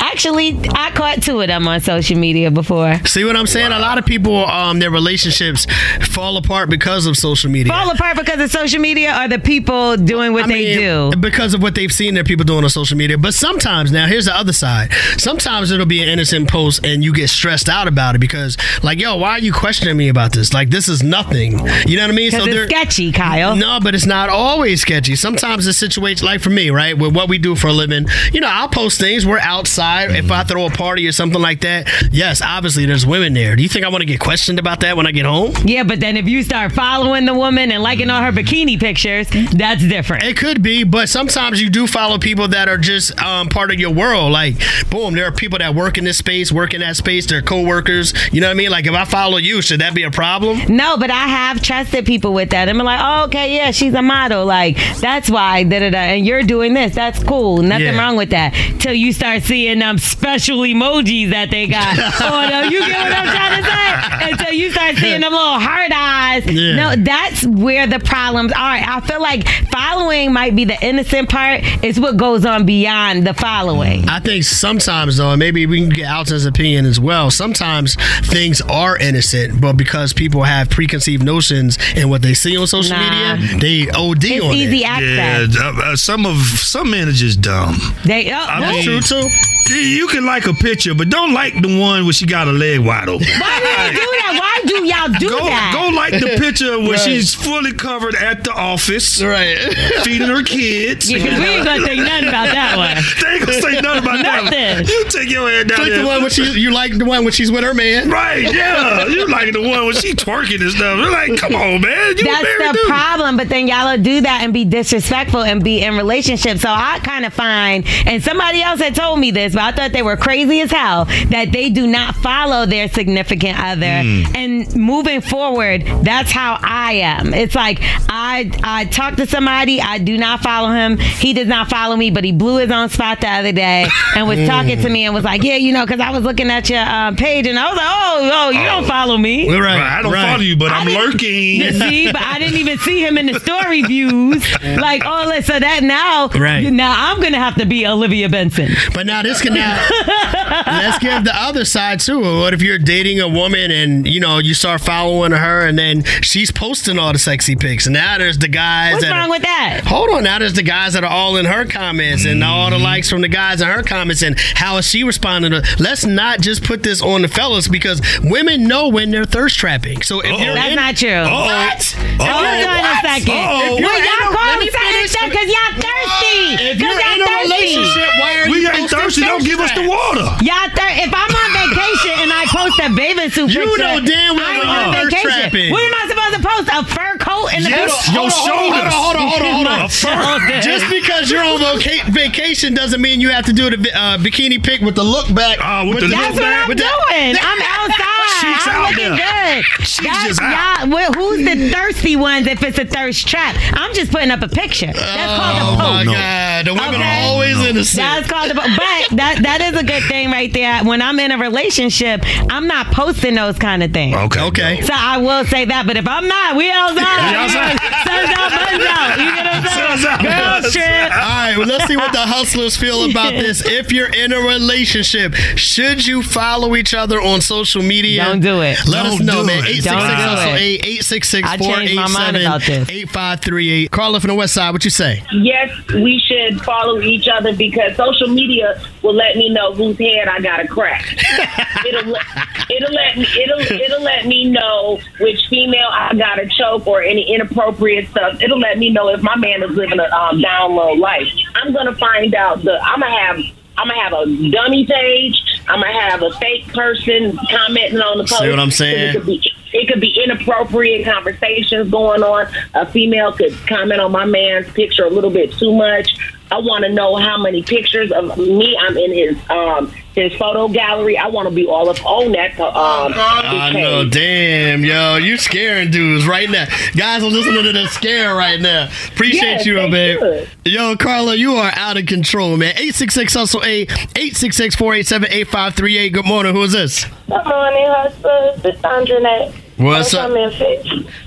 Actually, 0.00 0.58
I 0.74 0.90
caught 0.92 1.22
two 1.22 1.40
of 1.40 1.46
them 1.46 1.68
on 1.68 1.80
social 1.82 2.18
media 2.18 2.50
before. 2.50 2.98
See 3.04 3.22
what 3.24 3.36
I'm 3.36 3.46
saying? 3.46 3.70
A 3.70 3.78
lot 3.78 3.98
of 3.98 4.06
people, 4.06 4.44
um, 4.78 4.80
their 4.80 4.90
relationships 4.90 5.66
fall 6.12 6.36
apart 6.36 6.70
because 6.70 7.06
of 7.06 7.16
social 7.16 7.50
media. 7.50 7.72
Fall 7.72 7.90
apart 7.90 8.16
because 8.16 8.40
of 8.40 8.50
social 8.50 8.80
media, 8.80 9.16
or 9.20 9.28
the 9.28 9.38
people 9.38 9.96
doing 9.96 10.32
what 10.32 10.44
I 10.44 10.48
they 10.48 10.76
mean, 10.76 11.10
do. 11.10 11.16
because 11.18 11.54
of 11.54 11.62
what 11.62 11.74
they've 11.74 11.92
seen 11.92 12.14
their 12.14 12.24
people 12.24 12.44
doing 12.44 12.64
on 12.64 12.70
social 12.70 12.96
media. 12.96 13.18
But 13.18 13.34
sometimes, 13.34 13.90
now 13.92 14.06
here's 14.06 14.26
the 14.26 14.36
other 14.36 14.52
side. 14.52 14.92
Sometimes 15.16 15.70
it'll 15.70 15.86
be 15.86 16.02
an 16.02 16.08
innocent 16.08 16.48
post 16.48 16.84
and 16.84 17.02
you 17.02 17.12
get 17.12 17.28
stressed 17.30 17.68
out 17.68 17.88
about 17.88 18.14
it 18.14 18.18
because, 18.18 18.56
like, 18.82 19.00
yo, 19.00 19.16
why 19.16 19.30
are 19.32 19.38
you 19.38 19.52
questioning 19.52 19.96
me 19.96 20.08
about 20.08 20.32
this? 20.32 20.52
Like, 20.52 20.70
this 20.70 20.88
is 20.88 21.02
nothing. 21.02 21.52
You 21.86 21.96
know 21.96 22.02
what 22.04 22.10
I 22.10 22.14
mean? 22.14 22.30
There- 22.30 22.64
it's 22.64 22.72
sketchy, 22.72 23.12
Kyle. 23.12 23.56
No, 23.56 23.78
but 23.82 23.94
it's 23.94 24.06
not 24.06 24.28
always 24.28 24.80
sketchy. 24.82 25.16
Sometimes 25.16 25.64
the 25.64 25.72
situation, 25.72 26.26
like 26.26 26.40
for 26.40 26.50
me, 26.50 26.70
right, 26.70 26.96
with 26.96 27.14
what 27.14 27.28
we 27.28 27.38
do 27.38 27.56
for 27.56 27.68
a 27.68 27.72
living, 27.72 28.06
you 28.32 28.40
know, 28.40 28.48
I'll 28.48 28.68
post 28.68 29.00
things. 29.00 29.26
We're 29.26 29.40
outside. 29.40 30.10
If 30.12 30.30
I 30.30 30.44
throw 30.44 30.66
a 30.66 30.70
party 30.70 31.06
or 31.08 31.12
something 31.12 31.40
like 31.40 31.60
that, 31.62 31.88
yes, 32.12 32.40
obviously 32.42 32.86
there's 32.86 33.06
women 33.06 33.32
there. 33.34 33.56
Do 33.56 33.62
you 33.62 33.68
think 33.68 33.84
I 33.84 33.88
want 33.88 34.02
to 34.02 34.06
get 34.06 34.20
questioned 34.20 34.58
about 34.58 34.67
that 34.80 34.96
when 34.96 35.06
I 35.06 35.12
get 35.12 35.24
home? 35.26 35.52
Yeah, 35.64 35.82
but 35.82 36.00
then 36.00 36.16
if 36.16 36.26
you 36.28 36.42
start 36.42 36.72
following 36.72 37.24
the 37.26 37.34
woman 37.34 37.70
and 37.72 37.82
liking 37.82 38.10
all 38.10 38.22
her 38.22 38.32
bikini 38.32 38.78
pictures, 38.78 39.28
that's 39.52 39.82
different. 39.86 40.24
It 40.24 40.36
could 40.36 40.62
be, 40.62 40.84
but 40.84 41.08
sometimes 41.08 41.60
you 41.60 41.70
do 41.70 41.86
follow 41.86 42.18
people 42.18 42.48
that 42.48 42.68
are 42.68 42.78
just 42.78 43.18
um, 43.20 43.48
part 43.48 43.70
of 43.70 43.80
your 43.80 43.90
world. 43.92 44.32
Like, 44.32 44.56
boom, 44.90 45.14
there 45.14 45.24
are 45.26 45.32
people 45.32 45.58
that 45.58 45.74
work 45.74 45.98
in 45.98 46.04
this 46.04 46.18
space, 46.18 46.52
work 46.52 46.74
in 46.74 46.80
that 46.80 46.96
space. 46.96 47.26
They're 47.26 47.42
coworkers. 47.42 48.12
You 48.32 48.40
know 48.40 48.46
what 48.48 48.52
I 48.52 48.54
mean? 48.54 48.70
Like, 48.70 48.86
if 48.86 48.94
I 48.94 49.04
follow 49.04 49.38
you, 49.38 49.62
should 49.62 49.80
that 49.80 49.94
be 49.94 50.02
a 50.04 50.10
problem? 50.10 50.60
No, 50.68 50.96
but 50.96 51.10
I 51.10 51.26
have 51.26 51.60
trusted 51.62 52.06
people 52.06 52.32
with 52.32 52.50
that. 52.50 52.68
I'm 52.68 52.78
like, 52.78 53.00
oh, 53.02 53.24
okay, 53.26 53.56
yeah, 53.56 53.70
she's 53.70 53.94
a 53.94 54.02
model. 54.02 54.44
Like, 54.46 54.76
that's 55.00 55.30
why, 55.30 55.64
da 55.64 55.78
da 55.80 55.90
da. 55.90 55.98
And 55.98 56.26
you're 56.26 56.42
doing 56.42 56.74
this. 56.74 56.94
That's 56.94 57.22
cool. 57.24 57.62
Nothing 57.62 57.86
Yeah. 57.86 57.98
wrong 57.98 58.16
with 58.16 58.30
that. 58.30 58.52
Till 58.80 58.94
you 58.94 59.12
start 59.12 59.42
seeing 59.42 59.78
them 59.80 59.98
special 59.98 60.58
emojis 60.60 61.30
that 61.30 61.50
they 61.50 61.66
got. 61.66 61.96
oh, 62.20 62.48
no, 62.50 62.62
you 62.68 62.80
get 62.80 62.98
what 62.98 63.12
I'm 63.12 63.26
trying 63.26 63.62
to 63.62 63.68
say? 63.68 64.30
Until 64.32 64.52
you 64.58 64.70
start 64.70 64.96
seeing 64.96 65.20
them 65.20 65.32
little 65.32 65.58
hard 65.60 65.92
eyes. 65.92 66.44
Yeah. 66.58 66.74
No, 66.76 67.02
that's 67.02 67.44
where 67.46 67.86
the 67.86 67.98
problems 68.00 68.52
are. 68.52 68.58
I 68.60 69.00
feel 69.06 69.20
like 69.20 69.46
following 69.70 70.32
might 70.32 70.54
be 70.56 70.64
the 70.64 70.76
innocent 70.84 71.28
part. 71.28 71.60
It's 71.84 71.98
what 71.98 72.16
goes 72.16 72.44
on 72.44 72.66
beyond 72.66 73.26
the 73.26 73.32
following. 73.34 74.08
I 74.08 74.18
think 74.20 74.44
sometimes, 74.44 75.16
though, 75.18 75.30
and 75.30 75.38
maybe 75.38 75.66
we 75.66 75.80
can 75.80 75.88
get 75.90 76.10
Alton's 76.10 76.44
opinion 76.46 76.84
as 76.84 76.98
well. 76.98 77.30
Sometimes 77.30 77.96
things 78.26 78.60
are 78.62 78.96
innocent, 78.98 79.60
but 79.60 79.74
because 79.74 80.12
people 80.12 80.42
have 80.42 80.68
preconceived 80.70 81.22
notions 81.22 81.78
and 81.94 82.10
what 82.10 82.22
they 82.22 82.34
see 82.34 82.56
on 82.56 82.66
social 82.66 82.96
Nah. 82.96 83.36
media, 83.36 83.58
they 83.58 83.88
OD 83.90 84.24
It's 84.24 84.44
on 84.44 84.52
easy 84.54 84.80
it. 84.80 84.86
access. 84.86 85.54
Yeah, 85.56 85.68
uh, 85.68 85.92
uh, 85.92 85.96
some 85.96 86.26
of 86.26 86.36
some 86.38 86.90
men 86.90 87.08
are 87.08 87.12
just 87.12 87.40
dumb. 87.40 87.76
They, 88.04 88.32
oh, 88.32 88.36
I 88.36 88.72
mean- 88.72 88.82
True 88.82 89.00
too. 89.00 89.28
You 89.70 90.06
can 90.08 90.24
like 90.24 90.46
a 90.46 90.54
picture, 90.54 90.94
but 90.94 91.10
don't 91.10 91.34
like 91.34 91.52
the 91.60 91.78
one 91.78 92.04
where 92.04 92.12
she 92.14 92.24
got 92.24 92.48
a 92.48 92.52
leg 92.52 92.78
wide 92.80 93.08
open. 93.10 93.26
Why 93.26 93.60
would 93.86 93.92
you 93.94 94.00
do 94.00 94.06
that? 94.16 94.38
Why 94.40 94.47
Why 94.48 94.62
do 94.66 94.84
y'all 94.86 95.08
do 95.18 95.28
Go, 95.28 95.44
that? 95.44 95.72
go 95.74 95.88
like 95.94 96.12
the 96.14 96.36
picture 96.40 96.78
where 96.78 96.92
Right. 96.92 97.00
she's 97.00 97.34
fully 97.34 97.72
covered 97.72 98.14
at 98.14 98.44
the 98.44 98.52
office, 98.52 99.22
Right. 99.22 99.58
feeding 100.04 100.26
her 100.28 100.42
kids. 100.42 101.10
Yeah, 101.10 101.18
'cause 101.18 101.38
we 101.38 101.44
ain't 101.46 101.64
gonna 101.66 101.86
think 101.86 102.02
nothing 102.02 102.28
about 102.28 102.46
that 102.52 102.76
one. 102.82 102.96
They 103.22 103.34
ain't 103.36 103.46
gonna 103.46 103.60
say 103.60 103.80
nothing 103.80 104.02
about 104.04 104.22
that. 104.22 104.44
Nothing. 104.44 104.86
You 104.88 105.04
take 105.10 105.30
your 105.30 105.50
head 105.50 105.68
down 105.68 105.80
Like 105.80 105.88
there. 105.90 105.98
the 106.00 106.06
one 106.06 106.22
when 106.22 106.30
she, 106.30 106.42
you 106.58 106.70
like 106.72 106.96
the 106.96 107.04
one 107.04 107.24
when 107.24 107.32
she's 107.32 107.52
with 107.52 107.62
her 107.62 107.74
man. 107.74 108.08
Right, 108.10 108.42
yeah. 108.54 109.06
You 109.06 109.26
like 109.26 109.52
the 109.52 109.60
one 109.60 109.84
when 109.86 109.94
she 109.96 110.14
twerking 110.14 110.60
and 110.62 110.70
stuff. 110.72 110.98
You're 110.98 111.10
like, 111.10 111.36
come 111.36 111.54
on, 111.54 111.80
man. 111.82 112.16
You 112.16 112.24
That's 112.24 112.42
the 112.58 112.70
dude. 112.72 112.86
problem. 112.88 113.36
But 113.36 113.50
then 113.50 113.68
y'all 113.68 113.90
will 113.90 114.02
do 114.02 114.22
that 114.22 114.40
and 114.42 114.52
be 114.54 114.64
disrespectful 114.64 115.42
and 115.42 115.62
be 115.62 115.82
in 115.82 115.94
relationships. 115.96 116.62
So 116.62 116.70
I 116.70 117.00
kind 117.02 117.26
of 117.26 117.34
find, 117.34 117.84
and 118.06 118.22
somebody 118.24 118.62
else 118.62 118.80
had 118.80 118.94
told 118.94 119.18
me 119.20 119.30
this, 119.30 119.52
but 119.54 119.62
I 119.62 119.72
thought 119.72 119.92
they 119.92 120.02
were 120.02 120.16
crazy 120.16 120.60
as 120.62 120.70
hell 120.70 121.04
that 121.28 121.52
they 121.52 121.68
do 121.68 121.86
not 121.86 122.16
follow 122.16 122.64
their 122.66 122.88
significant 122.88 123.58
other. 123.60 123.86
Mm. 123.86 124.34
And 124.38 124.74
moving 124.76 125.20
forward, 125.20 125.84
that's 126.02 126.30
how 126.30 126.58
I 126.62 126.92
am. 126.92 127.34
It's 127.34 127.54
like 127.54 127.78
I 127.82 128.50
I 128.62 128.84
talk 128.86 129.16
to 129.16 129.26
somebody, 129.26 129.80
I 129.80 129.98
do 129.98 130.16
not 130.16 130.40
follow 130.40 130.70
him. 130.72 130.96
He 130.98 131.32
does 131.32 131.48
not 131.48 131.68
follow 131.68 131.96
me, 131.96 132.10
but 132.10 132.22
he 132.24 132.32
blew 132.32 132.58
his 132.58 132.70
own 132.70 132.88
spot 132.88 133.20
the 133.20 133.28
other 133.28 133.52
day 133.52 133.86
and 134.14 134.28
was 134.28 134.46
talking 134.48 134.80
to 134.80 134.88
me 134.88 135.04
and 135.04 135.14
was 135.14 135.24
like, 135.24 135.42
yeah, 135.42 135.56
you 135.56 135.72
know, 135.72 135.84
because 135.84 136.00
I 136.00 136.10
was 136.10 136.22
looking 136.22 136.50
at 136.50 136.70
your 136.70 136.80
uh, 136.80 137.12
page 137.16 137.46
and 137.46 137.58
I 137.58 137.68
was 137.68 137.76
like, 137.76 137.86
oh, 137.88 138.30
oh, 138.32 138.50
you 138.50 138.64
don't 138.64 138.86
follow 138.86 139.16
me. 139.16 139.48
Right. 139.50 139.68
Right, 139.68 139.98
I 139.98 140.02
don't 140.02 140.12
right. 140.12 140.30
follow 140.30 140.42
you, 140.42 140.56
but 140.56 140.72
I 140.72 140.80
I'm 140.80 140.86
lurking. 140.88 141.28
You 141.58 141.72
see, 141.72 142.12
but 142.12 142.22
I 142.22 142.38
didn't 142.38 142.58
even 142.58 142.78
see 142.78 143.04
him 143.04 143.18
in 143.18 143.26
the 143.26 143.40
story 143.40 143.82
views. 143.82 144.44
Like, 144.78 145.02
oh, 145.04 145.24
let's- 145.26 145.46
so 145.46 145.58
that 145.58 145.82
now, 145.82 146.28
Right. 146.38 146.70
now 146.72 146.94
I'm 146.96 147.20
gonna 147.20 147.38
have 147.38 147.54
to 147.56 147.66
be 147.66 147.86
Olivia 147.86 148.28
Benson. 148.28 148.70
But 148.94 149.06
now 149.06 149.22
this 149.22 149.40
can 149.42 149.54
now 149.54 149.76
let's 150.66 150.98
give 150.98 151.24
the 151.24 151.34
other 151.34 151.64
side 151.64 152.00
too. 152.00 152.20
What 152.20 152.54
if 152.54 152.62
you're 152.62 152.78
dating 152.78 153.20
a 153.20 153.28
woman 153.28 153.70
and 153.70 154.06
you 154.06 154.20
know 154.20 154.27
you 154.36 154.52
start 154.52 154.80
following 154.82 155.32
her 155.32 155.66
and 155.66 155.78
then 155.78 156.04
she's 156.22 156.50
posting 156.52 156.98
all 156.98 157.12
the 157.12 157.18
sexy 157.18 157.56
pics 157.56 157.86
and 157.86 157.94
now 157.94 158.18
there's 158.18 158.36
the 158.38 158.48
guys 158.48 158.92
What's 158.94 159.04
that 159.06 159.10
wrong 159.12 159.28
are, 159.28 159.30
with 159.30 159.42
that? 159.42 159.80
Hold 159.86 160.10
on, 160.10 160.24
now 160.24 160.38
there's 160.38 160.52
the 160.52 160.62
guys 160.62 160.92
that 160.92 161.02
are 161.04 161.10
all 161.10 161.36
in 161.36 161.46
her 161.46 161.64
comments 161.64 162.24
and 162.26 162.44
all 162.44 162.68
the 162.70 162.76
mm-hmm. 162.76 162.84
likes 162.84 163.08
from 163.08 163.22
the 163.22 163.28
guys 163.28 163.60
in 163.60 163.68
her 163.68 163.82
comments 163.82 164.22
and 164.22 164.38
how 164.54 164.76
is 164.76 164.86
she 164.86 165.02
responding 165.04 165.50
to 165.52 165.62
let's 165.78 166.04
not 166.04 166.40
just 166.40 166.62
put 166.64 166.82
this 166.82 167.00
on 167.00 167.22
the 167.22 167.28
fellas 167.28 167.68
because 167.68 168.00
women 168.22 168.64
know 168.68 168.88
when 168.88 169.10
they're 169.10 169.24
thirst 169.24 169.56
trapping. 169.58 170.02
So 170.02 170.20
if 170.20 170.26
you're 170.38 170.54
That's 170.54 170.70
in, 170.70 170.76
not 170.76 170.96
true. 170.96 171.22
What? 171.24 171.82
Hold 172.20 172.44
on 172.44 172.84
a 172.84 172.96
second. 173.00 173.32
Uh-oh. 173.32 173.78
If 173.78 173.80
you're 173.80 173.88
Well, 173.88 173.98
in 173.98 174.04
y'all 174.04 174.32
call 174.34 174.46
let 174.46 174.58
me 174.60 174.66
me 174.66 174.70
finish. 174.70 175.12
because 175.14 175.48
y'all 175.48 175.74
thirsty. 175.78 176.38
Uh, 176.58 176.68
if 176.68 176.74
'Cause 176.76 176.82
you're 176.82 177.00
in 177.00 177.18
a 177.22 177.30
relationship, 177.46 178.10
why 178.20 178.30
are 178.42 178.50
We 178.50 178.60
you 178.62 178.70
ain't 178.70 178.90
thirsty. 178.90 179.22
Don't 179.22 179.44
give 179.44 179.60
us 179.60 179.72
the 179.72 179.86
water. 179.88 180.26
Y'all 180.44 180.68
thir- 180.74 180.96
if 180.98 181.12
I'm 181.14 181.30
on 181.32 181.48
vacation 181.54 182.14
and 182.18 182.32
I 182.32 182.44
post 182.58 182.80
a 182.80 182.88
bathing 182.94 183.30
suit 183.30 183.50
You 183.54 183.60
picture, 183.64 183.78
know 183.82 184.00
damn 184.00 184.36
well 184.36 184.44
I 184.46 184.54
ain't 184.54 184.66
when 184.66 184.68
on 184.78 184.92
you're 184.92 185.10
thirst 185.10 185.16
vacation. 185.16 185.30
trapping. 185.30 185.70
What 185.72 185.82
am 185.82 185.94
I 185.94 186.04
supposed 186.08 186.34
to 186.36 186.42
post? 186.48 186.66
A 186.68 186.84
fur 186.94 187.16
coat 187.18 187.48
and 187.54 187.66
a 187.66 187.70
Yes, 187.70 187.90
picture? 188.06 188.12
your 188.20 188.30
shoulders. 188.30 188.92
Hold 188.94 189.16
on, 189.16 189.28
hold 189.28 189.42
on, 189.42 189.42
hold 189.42 189.42
on, 189.42 189.54
hold 189.58 189.66
on. 189.66 189.80
A 189.84 189.88
fur. 189.88 190.60
Just 190.60 190.84
because 190.90 191.30
you're 191.30 191.44
on 191.44 191.58
voca- 191.60 192.08
vacation 192.12 192.74
doesn't 192.74 193.00
mean 193.00 193.20
you 193.20 193.30
have 193.30 193.44
to 193.46 193.52
do 193.52 193.70
the 193.70 193.78
uh, 193.94 194.18
bikini 194.18 194.62
pic 194.62 194.80
with 194.80 194.94
the 194.94 195.04
look 195.04 195.32
back. 195.34 195.58
Ah, 195.60 195.84
with 195.86 196.00
the 196.00 196.08
That's 196.08 196.34
look 196.34 196.42
what 196.42 196.42
back. 196.42 196.62
I'm 196.62 196.68
with 196.68 196.78
doing. 196.78 197.32
that- 197.34 197.42
I'm 197.48 197.60
outside. 197.62 198.14
She's 198.38 198.66
I'm 198.68 198.74
out 198.74 198.90
looking 198.90 199.16
there. 199.16 199.62
good. 199.62 199.86
She's 199.86 200.06
That's- 200.06 200.26
just 200.28 200.42
out. 200.42 200.80
y'all- 200.80 200.88
well, 200.90 201.12
who's 201.12 201.44
the 201.44 201.70
thirsty 201.70 202.16
ones 202.16 202.46
if 202.46 202.62
it's 202.62 202.78
a 202.78 202.84
thirst 202.84 203.26
trap? 203.26 203.56
I'm 203.72 203.92
just 203.94 204.10
putting 204.12 204.30
up 204.30 204.42
a 204.42 204.48
picture. 204.48 204.86
That's 204.92 205.32
called 205.32 205.56
Oh 205.58 205.74
a 205.74 205.76
my 205.76 205.84
post. 205.98 206.06
no. 206.06 206.12
God, 206.12 206.66
the 206.66 206.74
women 206.74 206.94
Okay. 207.00 207.20
are 207.24 207.28
always 207.28 207.58
innocent. 207.58 207.96
That's 208.02 208.28
called 208.28 208.50
a 208.50 208.54
po- 208.54 208.60
but 208.76 209.16
that 209.16 209.40
that 209.42 209.60
is 209.60 209.80
a 209.80 209.84
good 209.84 210.02
thing 210.04 210.30
right 210.30 210.52
there. 210.52 210.84
When 210.84 211.02
I'm 211.02 211.18
in 211.18 211.32
a 211.32 211.38
relationship, 211.38 212.22
I'm 212.50 212.66
not 212.66 212.86
posting 212.88 213.34
those 213.34 213.58
kind 213.58 213.82
of 213.82 213.92
things. 213.92 214.16
Okay. 214.16 214.40
Okay. 214.48 214.80
So 214.82 214.92
I 214.94 215.18
will 215.18 215.44
say 215.44 215.64
that, 215.66 215.86
but 215.86 215.96
if 215.96 216.06
I'm 216.08 216.26
not, 216.26 216.56
we 216.56 216.70
outside. 216.70 216.96
We 216.96 217.36
outside. 217.36 217.78
Sun's 218.04 218.30
out, 218.30 218.50
buns 218.50 218.84
out. 218.88 219.18
You 219.18 219.34
get 219.34 219.44
what 219.44 219.54
I'm 219.54 219.98
saying? 219.98 220.62
Girls 220.62 220.72
trip. 220.72 221.12
All 221.12 221.18
right, 221.18 221.54
well, 221.58 221.66
let's 221.66 221.86
see 221.86 221.96
what 221.96 222.12
the 222.12 222.20
hustlers 222.20 222.76
feel 222.76 223.10
about 223.10 223.32
this. 223.42 223.62
If 223.64 223.92
you're 223.92 224.12
in 224.12 224.32
a 224.32 224.38
relationship, 224.40 225.34
should 225.56 226.06
you 226.06 226.22
follow 226.22 226.74
each 226.76 226.94
other 226.94 227.20
on 227.20 227.40
social 227.40 227.82
media? 227.82 228.24
Don't 228.24 228.40
do 228.40 228.62
it. 228.62 228.78
Let 228.86 229.06
us 229.06 229.16
Don't 229.18 229.26
know, 229.26 229.44
man. 229.44 229.64
866 229.66 229.84
Don't 229.84 230.00
do 230.08 230.14
hustle 230.14 230.54
it. 230.54 230.60
8 230.60 230.74
866 230.86 231.48
I 231.48 231.56
changed 231.56 231.94
my 231.94 232.08
mind 232.08 232.36
about 232.36 232.60
this. 232.62 232.88
8538. 232.88 233.90
Carla 233.90 234.20
from 234.20 234.28
the 234.28 234.34
West 234.34 234.54
Side, 234.54 234.70
what 234.70 234.84
you 234.84 234.90
say? 234.90 235.22
yes, 235.32 235.70
we 235.94 236.18
should 236.18 236.60
follow 236.62 237.00
each 237.00 237.28
other 237.28 237.54
because 237.54 237.96
social 237.96 238.28
media 238.28 238.80
will 239.02 239.14
let 239.14 239.36
me 239.36 239.48
know 239.48 239.72
whose 239.72 239.98
head 239.98 240.28
I 240.28 240.40
got 240.40 240.58
to 240.58 240.68
crack. 240.68 241.04
it'll 241.86 242.10
let, 242.10 242.24
it'll 242.70 242.92
let 242.92 243.16
me 243.16 243.26
it'll 243.42 243.60
it'll 243.60 244.02
let 244.02 244.26
me 244.26 244.50
know 244.50 245.00
which 245.20 245.46
female 245.48 245.88
I 245.90 246.14
got 246.14 246.36
to 246.36 246.48
choke 246.48 246.86
or 246.86 247.02
any 247.02 247.34
inappropriate 247.34 248.10
stuff. 248.10 248.40
It'll 248.40 248.58
let 248.58 248.78
me 248.78 248.90
know 248.90 249.08
if 249.08 249.22
my 249.22 249.36
man 249.36 249.62
is 249.62 249.70
living 249.70 250.00
a 250.00 250.04
um, 250.14 250.40
down 250.40 250.74
low 250.74 250.92
life. 250.92 251.28
I'm 251.54 251.72
gonna 251.72 251.96
find 251.96 252.34
out 252.34 252.62
the 252.62 252.80
I'm 252.82 253.00
gonna 253.00 253.18
have. 253.18 253.38
I'm 253.76 253.86
gonna 253.86 254.02
have 254.02 254.12
a 254.12 254.50
dummy 254.50 254.86
page. 254.86 255.40
I'm 255.68 255.80
gonna 255.80 256.00
have 256.00 256.20
a 256.22 256.32
fake 256.40 256.66
person 256.74 257.38
commenting 257.48 258.00
on 258.00 258.18
the 258.18 258.24
post. 258.24 258.40
See 258.40 258.50
what 258.50 258.58
I'm 258.58 258.72
saying? 258.72 259.10
It 259.10 259.12
could 259.12 259.26
be 259.26 259.40
it 259.72 259.86
could 259.86 260.00
be 260.00 260.20
inappropriate 260.24 261.04
conversations 261.04 261.90
going 261.90 262.22
on. 262.22 262.46
A 262.74 262.86
female 262.90 263.32
could 263.32 263.52
comment 263.66 264.00
on 264.00 264.12
my 264.12 264.24
man's 264.24 264.68
picture 264.72 265.04
a 265.04 265.10
little 265.10 265.30
bit 265.30 265.52
too 265.52 265.72
much. 265.72 266.16
I 266.50 266.58
want 266.58 266.84
to 266.84 266.90
know 266.90 267.16
how 267.16 267.36
many 267.38 267.62
pictures 267.62 268.10
of 268.12 268.36
me 268.38 268.76
I'm 268.80 268.96
in 268.96 269.12
his 269.12 269.36
um 269.50 269.92
his 270.14 270.32
photo 270.34 270.66
gallery. 270.68 271.16
I 271.16 271.28
want 271.28 271.48
to 271.48 271.54
be 271.54 271.66
all 271.66 271.88
up 271.88 272.04
on 272.04 272.32
that. 272.32 272.58
Um, 272.58 273.12
I 273.14 273.70
know, 273.72 274.08
damn, 274.08 274.84
yo, 274.84 275.16
you 275.16 275.36
scaring 275.36 275.90
dudes 275.92 276.26
right 276.26 276.50
now. 276.50 276.66
Guys 276.96 277.22
are 277.22 277.30
listening 277.30 277.62
to 277.62 277.72
the 277.72 277.86
scare 277.88 278.34
right 278.34 278.60
now. 278.60 278.88
Appreciate 279.12 279.42
Yes, 279.42 279.66
you, 279.66 279.74
they 279.74 279.90
babe. 279.90 280.18
should. 280.18 280.48
Yo, 280.64 280.96
Carla, 280.96 281.36
you 281.36 281.54
are 281.54 281.70
out 281.76 281.96
of 281.96 282.06
control, 282.06 282.56
man. 282.56 282.70
866 282.70 283.34
Hustle 283.34 283.62
8 283.64 283.90
866 284.16 284.74
487 284.74 285.28
8538. 285.30 286.08
Good 286.12 286.26
morning. 286.26 286.54
Who 286.54 286.62
is 286.62 286.72
this? 286.72 287.04
Good 287.04 287.44
morning, 287.44 287.86
hustlers. 287.88 288.64
It's 288.64 288.80
Andronette. 288.82 289.54
What's 289.76 290.12
I'm 290.14 290.32
up? 290.36 290.52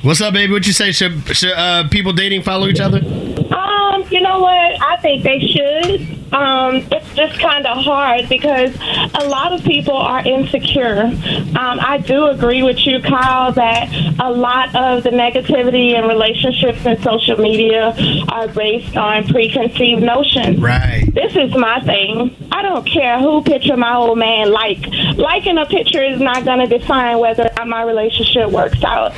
What's 0.01 0.19
up, 0.19 0.33
baby? 0.33 0.51
What 0.51 0.67
you 0.67 0.73
say? 0.73 0.91
Should, 0.91 1.23
should 1.33 1.53
uh, 1.53 1.87
people 1.87 2.11
dating 2.11 2.41
follow 2.41 2.67
each 2.67 2.81
other? 2.81 2.97
Um, 2.97 3.47
you 4.21 4.27
know 4.27 4.39
what? 4.39 4.79
I 4.79 4.97
think 4.97 5.23
they 5.23 5.39
should. 5.39 6.31
Um, 6.31 6.75
it's 6.91 7.15
just 7.15 7.39
kind 7.39 7.65
of 7.65 7.83
hard 7.83 8.29
because 8.29 8.73
a 9.15 9.27
lot 9.27 9.51
of 9.51 9.63
people 9.63 9.97
are 9.97 10.23
insecure. 10.25 11.05
Um, 11.05 11.79
I 11.81 11.97
do 11.97 12.27
agree 12.27 12.61
with 12.61 12.85
you, 12.85 13.01
Kyle, 13.01 13.51
that 13.53 13.91
a 14.19 14.29
lot 14.29 14.75
of 14.75 15.01
the 15.01 15.09
negativity 15.09 15.97
in 15.97 16.07
relationships 16.07 16.85
and 16.85 17.01
social 17.01 17.37
media 17.37 17.95
are 18.29 18.47
based 18.47 18.95
on 18.95 19.27
preconceived 19.27 20.03
notions. 20.03 20.59
Right. 20.59 21.09
This 21.11 21.35
is 21.35 21.55
my 21.55 21.81
thing. 21.81 22.35
I 22.51 22.61
don't 22.61 22.85
care 22.85 23.19
who 23.19 23.41
picture 23.41 23.75
my 23.75 23.95
old 23.95 24.19
man 24.19 24.51
like. 24.51 24.85
Liking 25.17 25.57
a 25.57 25.65
picture 25.65 26.03
is 26.03 26.21
not 26.21 26.45
going 26.45 26.59
to 26.59 26.77
define 26.77 27.17
whether 27.17 27.45
or 27.45 27.53
not 27.57 27.67
my 27.67 27.81
relationship 27.81 28.51
works 28.51 28.83
out. 28.83 29.13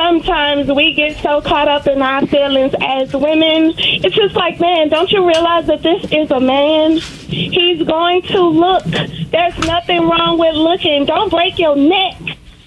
Sometimes 0.00 0.70
we 0.70 0.92
get 0.92 1.16
so 1.22 1.40
caught 1.40 1.68
up 1.68 1.86
in 1.86 2.02
our 2.02 2.26
feelings 2.26 2.74
as 2.82 3.14
women. 3.14 3.72
It's 3.78 4.14
just 4.14 4.34
like, 4.34 4.60
man, 4.60 4.90
don't 4.90 5.10
you 5.10 5.26
realize 5.26 5.66
that 5.68 5.82
this 5.82 6.04
is 6.12 6.30
a 6.30 6.38
man? 6.38 6.98
He's 6.98 7.82
going 7.82 8.20
to 8.22 8.40
look. 8.42 8.84
There's 8.84 9.58
nothing 9.60 10.06
wrong 10.06 10.38
with 10.38 10.54
looking. 10.54 11.06
Don't 11.06 11.30
break 11.30 11.58
your 11.58 11.76
neck. 11.76 12.14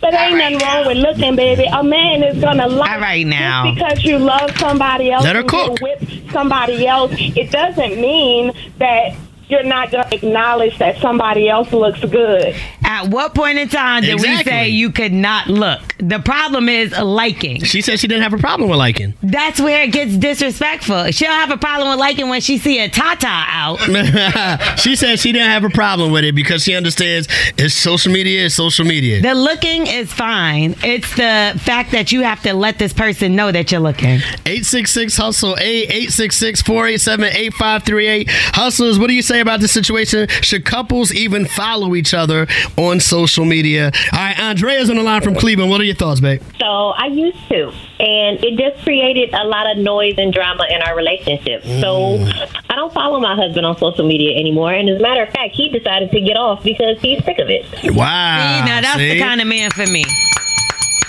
But 0.02 0.16
ain't 0.16 0.38
nothing 0.38 0.58
wrong 0.58 0.88
with 0.88 0.98
looking, 0.98 1.36
baby. 1.36 1.66
A 1.72 1.84
man 1.84 2.24
is 2.24 2.42
gonna 2.42 2.68
like 2.68 2.90
All 2.90 3.00
right 3.00 3.28
now. 3.28 3.66
just 3.66 3.76
because 3.76 4.04
you 4.06 4.18
love 4.18 4.58
somebody 4.58 5.12
else 5.12 5.24
Let 5.24 5.36
her 5.36 5.44
cook. 5.44 5.80
with 5.82 6.32
somebody 6.32 6.88
else. 6.88 7.12
It 7.16 7.52
doesn't 7.52 8.02
mean 8.02 8.54
that 8.80 9.16
you're 9.50 9.64
not 9.64 9.92
gonna 9.92 10.08
acknowledge 10.12 10.78
that 10.80 10.98
somebody 10.98 11.48
else 11.50 11.72
looks 11.74 12.00
good. 12.00 12.56
At 12.90 13.10
what 13.10 13.36
point 13.36 13.60
in 13.60 13.70
time 13.70 14.02
did 14.02 14.20
we 14.20 14.44
say 14.44 14.70
you 14.70 14.92
could 14.92 15.14
not 15.14 15.46
look? 15.46 15.94
The 16.00 16.18
problem 16.18 16.68
is 16.68 16.92
liking. 16.98 17.64
She 17.64 17.84
said 17.84 18.00
she 18.00 18.08
didn't 18.08 18.24
have 18.24 18.34
a 18.34 18.40
problem 18.40 18.68
with 18.68 18.80
liking. 18.80 19.14
That's 19.22 19.62
where 19.62 19.84
it 19.84 19.92
gets 19.92 20.18
disrespectful. 20.18 21.12
She'll 21.12 21.30
have 21.30 21.52
a 21.52 21.58
problem 21.58 21.90
with 21.92 22.00
liking 22.00 22.30
when 22.30 22.42
she 22.42 22.58
see 22.58 22.80
a 22.80 22.90
tata 22.90 23.28
out. 23.28 23.78
she 24.80 24.96
said 24.96 25.20
she 25.20 25.32
didn't 25.32 25.50
have 25.50 25.64
a 25.64 25.70
problem 25.70 26.12
with 26.12 26.24
it 26.24 26.34
because 26.34 26.64
she 26.64 26.74
understands 26.74 27.28
it's 27.60 27.76
social 27.76 28.12
media 28.12 28.46
It's 28.46 28.56
social 28.56 28.86
media. 28.86 29.22
The 29.22 29.36
looking 29.36 29.86
is 29.86 30.12
fine. 30.12 30.76
It's 30.84 31.16
the 31.16 31.60
fact 31.60 31.92
that 31.92 32.12
you 32.12 32.24
have 32.24 32.42
to 32.42 32.56
let 32.56 32.80
this 32.80 32.92
person 32.92 33.36
know 33.36 33.52
that 33.52 33.72
you're 33.72 33.82
looking. 33.82 34.18
866 34.48 35.16
Hustle 35.16 35.56
8 35.60 35.92
866 35.92 36.64
487 36.64 37.24
8538. 37.26 38.28
Hustlers, 38.56 38.98
what 38.98 39.10
do 39.10 39.14
you 39.14 39.22
say 39.22 39.42
about 39.42 39.60
this 39.60 39.72
situation? 39.72 40.28
Should 40.42 40.66
couples 40.66 41.14
even 41.14 41.46
follow 41.46 41.94
each 41.94 42.16
other 42.16 42.48
on 42.80 43.00
social 43.00 43.46
media? 43.46 43.92
All 44.14 44.20
right, 44.20 44.40
Andrea's 44.40 44.90
on 44.90 44.96
the 44.96 45.04
line 45.04 45.22
from 45.22 45.36
Cleveland. 45.36 45.70
What 45.70 45.82
are 45.82 45.84
your 45.84 45.96
thoughts, 45.96 46.20
babe? 46.22 46.42
So 46.60 46.66
I 46.66 47.08
used 47.08 47.38
to, 47.50 47.68
and 48.00 48.44
it 48.44 48.58
just 48.58 48.84
created 48.84 49.34
a 49.34 49.44
lot 49.44 49.70
of 49.70 49.78
noise 49.78 50.16
and 50.18 50.34
drama 50.34 50.66
in 50.70 50.82
our 50.82 50.96
relationship. 50.96 51.64
So 51.64 52.18
mm. 52.18 52.62
I 52.70 52.76
don't 52.76 52.94
follow 52.94 53.20
my 53.20 53.36
husband 53.36 53.66
on 53.66 53.78
social 53.78 54.08
media 54.08 54.38
anymore. 54.40 54.74
And 54.74 54.90
as 54.90 55.00
a 55.00 55.02
matter 55.02 55.24
of 55.24 55.30
fact, 55.30 55.56
he 55.56 55.70
decided 55.70 56.12
to 56.12 56.22
get 56.22 56.38
off 56.38 56.64
because 56.64 57.00
he's 57.02 57.24
sick 57.26 57.40
of 57.40 57.50
it. 57.50 57.66
Wow. 57.94 58.60
See, 58.62 58.66
now 58.66 58.82
that's 58.82 58.98
see? 58.98 59.10
the 59.14 59.20
kind 59.20 59.42
of 59.42 59.48
man 59.48 59.72
for 59.72 59.86
me. 59.86 60.04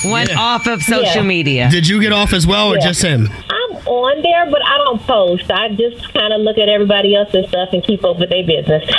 went 0.06 0.34
off 0.34 0.66
of 0.66 0.82
social 0.82 1.02
Yeah. 1.16 1.22
media. 1.22 1.68
Did 1.70 1.86
you 1.86 2.00
get 2.00 2.10
off 2.12 2.32
as 2.32 2.46
well, 2.46 2.72
or 2.72 2.76
Yeah. 2.76 2.86
just 2.86 3.02
him? 3.02 3.28
I'm 3.50 3.59
on 3.90 4.22
there, 4.22 4.46
but 4.50 4.64
I 4.64 4.78
don't 4.78 5.00
post. 5.02 5.50
I 5.50 5.68
just 5.70 6.12
kind 6.14 6.32
of 6.32 6.40
look 6.42 6.58
at 6.58 6.68
everybody 6.68 7.14
else's 7.16 7.48
stuff 7.48 7.70
and 7.72 7.82
keep 7.82 8.04
up 8.04 8.18
with 8.18 8.30
their 8.30 8.46
business. 8.46 8.88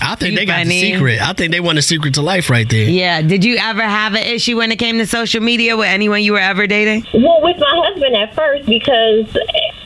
I 0.00 0.14
think 0.14 0.32
You 0.32 0.38
they 0.38 0.46
got 0.46 0.58
funny. 0.58 0.80
the 0.80 0.92
secret. 0.92 1.20
I 1.20 1.32
think 1.32 1.50
they 1.52 1.60
want 1.60 1.76
the 1.76 1.82
secret 1.82 2.14
to 2.14 2.22
life 2.22 2.48
right 2.48 2.68
there. 2.68 2.88
Yeah. 2.88 3.20
Did 3.22 3.44
you 3.44 3.56
ever 3.58 3.82
have 3.82 4.14
an 4.14 4.22
issue 4.22 4.56
when 4.56 4.70
it 4.72 4.76
came 4.76 4.98
to 4.98 5.06
social 5.06 5.42
media 5.42 5.76
with 5.76 5.88
anyone 5.88 6.22
you 6.22 6.32
were 6.32 6.38
ever 6.38 6.66
dating? 6.66 7.04
well, 7.12 7.40
with 7.42 7.58
my 7.58 7.82
husband 7.86 8.14
at 8.16 8.34
first 8.34 8.66
because 8.66 9.36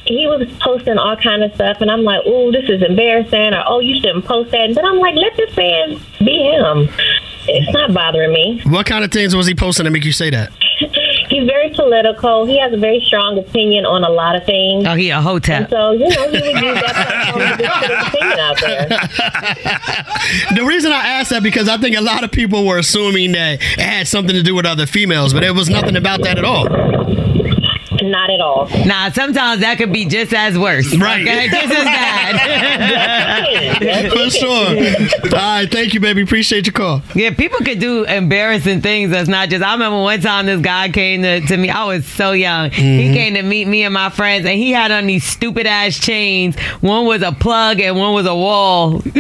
he 0.04 0.26
was 0.26 0.46
posting 0.60 0.98
all 0.98 1.16
kind 1.16 1.42
of 1.42 1.54
stuff, 1.54 1.78
and 1.80 1.90
I'm 1.90 2.02
like, 2.02 2.22
"Oh, 2.26 2.50
this 2.52 2.68
is 2.68 2.82
embarrassing," 2.82 3.54
or 3.54 3.62
"Oh, 3.66 3.80
you 3.80 3.94
shouldn't 4.00 4.24
post 4.24 4.50
that." 4.50 4.74
But 4.74 4.84
I'm 4.84 4.98
like, 4.98 5.14
"Let 5.14 5.36
this 5.36 5.56
man 5.56 6.00
be 6.18 6.42
him." 6.42 6.88
It's 7.48 7.72
not 7.72 7.92
bothering 7.94 8.32
me. 8.32 8.60
What 8.66 8.86
kind 8.86 9.04
of 9.04 9.10
things 9.10 9.34
was 9.34 9.46
he 9.46 9.54
posting 9.54 9.84
to 9.84 9.90
make 9.90 10.04
you 10.04 10.12
say 10.12 10.30
that? 10.30 10.52
He's 11.32 11.46
very 11.46 11.70
political. 11.70 12.44
He 12.44 12.58
has 12.60 12.72
a 12.72 12.76
very 12.76 13.00
strong 13.06 13.38
opinion 13.38 13.86
on 13.86 14.04
a 14.04 14.10
lot 14.10 14.36
of 14.36 14.44
things. 14.44 14.84
Oh, 14.86 14.94
he 14.94 15.08
a 15.08 15.20
hotel. 15.20 15.62
And 15.62 15.70
so, 15.70 15.92
you 15.92 16.08
know, 16.10 16.28
he 16.30 16.40
would 16.42 16.62
use 16.62 16.80
that 16.82 16.94
platform 16.94 17.56
to 17.56 17.62
just 17.62 17.86
his 17.86 18.08
opinion 18.08 18.38
out 18.38 18.60
there. 18.60 18.88
The 20.54 20.64
reason 20.64 20.92
I 20.92 21.06
asked 21.18 21.30
that 21.30 21.42
because 21.42 21.68
I 21.68 21.76
think 21.78 21.96
a 21.96 22.00
lot 22.00 22.22
of 22.24 22.30
people 22.30 22.66
were 22.66 22.78
assuming 22.78 23.32
that 23.32 23.54
it 23.54 23.80
had 23.80 24.06
something 24.06 24.34
to 24.34 24.42
do 24.42 24.54
with 24.54 24.66
other 24.66 24.86
females, 24.86 25.32
but 25.32 25.42
it 25.42 25.52
was 25.52 25.68
nothing 25.68 25.96
about 25.96 26.22
that 26.22 26.38
at 26.38 26.44
all. 26.44 26.66
Not 28.02 28.30
at 28.30 28.40
all. 28.40 28.68
Nah, 28.84 29.10
sometimes 29.10 29.60
that 29.60 29.78
could 29.78 29.92
be 29.92 30.04
just 30.06 30.34
as 30.34 30.58
worse. 30.58 30.92
Right. 30.96 31.22
Okay? 31.22 31.48
Just 31.48 31.72
as 31.72 31.84
bad. 31.84 32.32
For 34.12 34.30
sure. 34.30 34.68
All 35.38 35.38
right, 35.38 35.70
thank 35.70 35.94
you, 35.94 36.00
baby. 36.00 36.22
Appreciate 36.22 36.66
your 36.66 36.72
call. 36.72 37.00
Yeah, 37.14 37.30
people 37.34 37.58
could 37.60 37.78
do 37.78 38.02
embarrassing 38.04 38.80
things 38.80 39.10
that's 39.10 39.28
not 39.28 39.48
just. 39.50 39.62
I 39.64 39.72
remember 39.72 40.00
one 40.02 40.20
time 40.20 40.46
this 40.46 40.60
guy 40.60 40.88
came 40.90 41.22
to, 41.22 41.40
to 41.42 41.56
me. 41.56 41.70
I 41.70 41.84
was 41.84 42.04
so 42.06 42.32
young. 42.32 42.70
He 42.70 42.82
Mhm. 43.08 43.14
came 43.14 43.34
to 43.34 43.42
meet 43.42 43.66
me 43.68 43.84
and 43.84 43.94
my 43.94 44.10
friends, 44.10 44.44
and 44.46 44.58
he 44.58 44.72
had 44.72 44.90
on 44.90 45.06
these 45.06 45.22
stupid 45.24 45.66
ass 45.66 45.96
chains. 45.98 46.56
One 46.80 47.06
was 47.06 47.22
a 47.22 47.32
plug 47.32 47.80
and 47.80 47.96
one 47.96 48.12
was 48.14 48.26
a 48.26 48.34
wall. 48.34 48.92
what? 48.98 49.04
I 49.14 49.18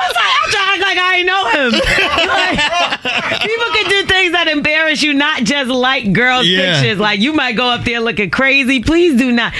was 0.00 0.16
like, 0.16 0.32
I'm 0.34 0.50
trying 0.50 0.50
to 0.50 0.72
act 0.72 0.80
like 0.80 0.98
I 0.98 1.16
ain't 1.18 1.26
know 1.26 1.44
him. 1.48 1.72
Like, 1.72 3.42
people 3.42 3.66
can 3.74 3.84
do 3.90 4.02
things 4.06 4.32
that 4.32 4.46
embarrass 4.48 4.87
you, 5.02 5.14
not 5.14 5.44
just 5.44 5.70
like 5.70 6.12
girls' 6.12 6.46
Yeah. 6.46 6.80
pictures. 6.80 6.98
Like 6.98 7.20
you 7.20 7.32
might 7.32 7.52
go 7.56 7.66
up 7.68 7.84
there 7.84 8.00
looking 8.00 8.30
crazy. 8.30 8.80
Please 8.82 9.16
do 9.18 9.32
not. 9.32 9.52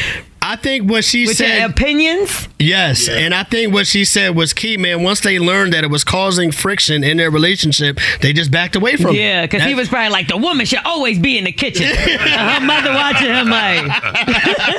I 0.49 0.57
think 0.57 0.91
what 0.91 1.05
she 1.05 1.27
With 1.27 1.37
said. 1.37 1.59
your 1.59 1.69
opinions. 1.69 2.49
Yes, 2.59 3.07
and 3.07 3.35
I 3.35 3.43
think 3.43 3.71
what 3.75 3.87
she 3.87 4.07
said 4.07 4.35
was 4.35 4.55
key, 4.55 4.79
man. 4.79 5.03
Once 5.03 5.21
they 5.21 5.39
learned 5.39 5.75
that 5.75 5.85
it 5.85 5.91
was 5.91 6.05
causing 6.05 6.51
friction 6.53 7.05
in 7.05 7.19
their 7.19 7.31
relationship, 7.31 7.99
they 8.23 8.33
just 8.33 8.51
backed 8.51 8.75
away 8.75 8.97
from 8.97 9.15
it. 9.15 9.19
Yeah, 9.19 9.43
because 9.43 9.63
he 9.63 9.75
was 9.75 9.89
probably 9.89 10.09
like, 10.09 10.29
the 10.29 10.39
woman 10.39 10.65
should 10.65 10.81
always 10.87 11.19
be 11.19 11.37
in 11.37 11.45
the 11.45 11.53
kitchen. 11.53 11.87
her 11.87 12.61
mother 12.65 12.95
watching 12.95 13.29
her 13.29 13.45
like. 13.45 14.03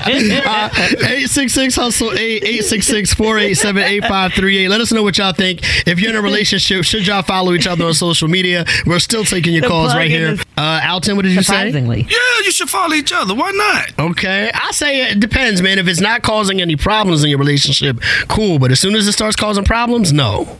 Uh, 0.10 0.70
866 0.74 1.76
hustle 1.76 2.12
8 2.14 2.18
866 2.18 3.14
487 3.14 3.84
8538. 3.84 4.68
Let 4.70 4.82
us 4.82 4.92
know 4.92 5.04
what 5.04 5.18
y'all 5.20 5.34
think. 5.34 5.60
If 5.88 6.00
you're 6.00 6.10
in 6.10 6.16
a 6.16 6.22
relationship, 6.22 6.84
should 6.84 7.06
y'all 7.06 7.22
follow 7.22 7.54
each 7.54 7.68
other 7.68 7.86
on 7.86 7.94
social 7.94 8.28
media? 8.28 8.66
We're 8.88 9.00
still 9.00 9.24
taking 9.24 9.54
your 9.54 9.62
The 9.62 9.68
calls 9.68 9.94
right 9.94 10.10
here. 10.10 10.36
Uh, 10.58 10.82
Alton, 10.90 11.16
what 11.16 11.24
did 11.24 11.36
you 11.36 11.44
say? 11.44 11.70
Yeah, 11.70 12.06
you 12.44 12.52
should 12.52 12.70
follow 12.70 12.94
each 12.96 13.14
other. 13.14 13.36
Why 13.36 13.52
not? 13.52 14.10
Okay, 14.12 14.52
I 14.54 14.72
say 14.72 15.12
it 15.12 15.20
depends, 15.20 15.59
man. 15.62 15.80
If 15.80 15.88
it's 15.88 16.02
not 16.02 16.22
causing 16.22 16.62
any 16.62 16.76
problems 16.76 17.24
in 17.24 17.30
your 17.30 17.40
relationship, 17.40 18.00
cool. 18.28 18.60
But 18.60 18.72
as 18.72 18.80
soon 18.80 18.96
as 18.96 19.08
it 19.08 19.14
starts 19.14 19.36
causing 19.36 19.64
problems, 19.64 20.14
no. 20.14 20.58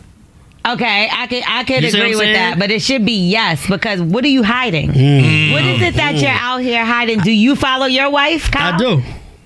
Okay, 0.66 1.08
I 1.10 1.26
could 1.26 1.42
I 1.46 1.64
could 1.64 1.82
You 1.82 1.90
see 1.90 1.98
what 1.98 2.06
agree 2.06 2.16
with 2.16 2.34
that, 2.34 2.58
but 2.58 2.70
it 2.70 2.82
should 2.82 3.06
be 3.06 3.30
yes 3.30 3.66
because 3.66 4.00
what 4.02 4.24
are 4.24 4.28
you 4.28 4.42
hiding? 4.42 4.90
Mm. 4.90 5.52
What 5.52 5.64
is 5.64 5.80
it 5.80 5.94
that 5.94 6.16
you're 6.16 6.30
out 6.30 6.58
here 6.58 6.84
hiding? 6.84 7.20
Do 7.20 7.32
you 7.32 7.56
follow 7.56 7.86
your 7.86 8.10
wife? 8.10 8.50
Kyle? 8.50 8.74
I 8.74 8.78
do. 8.78 9.02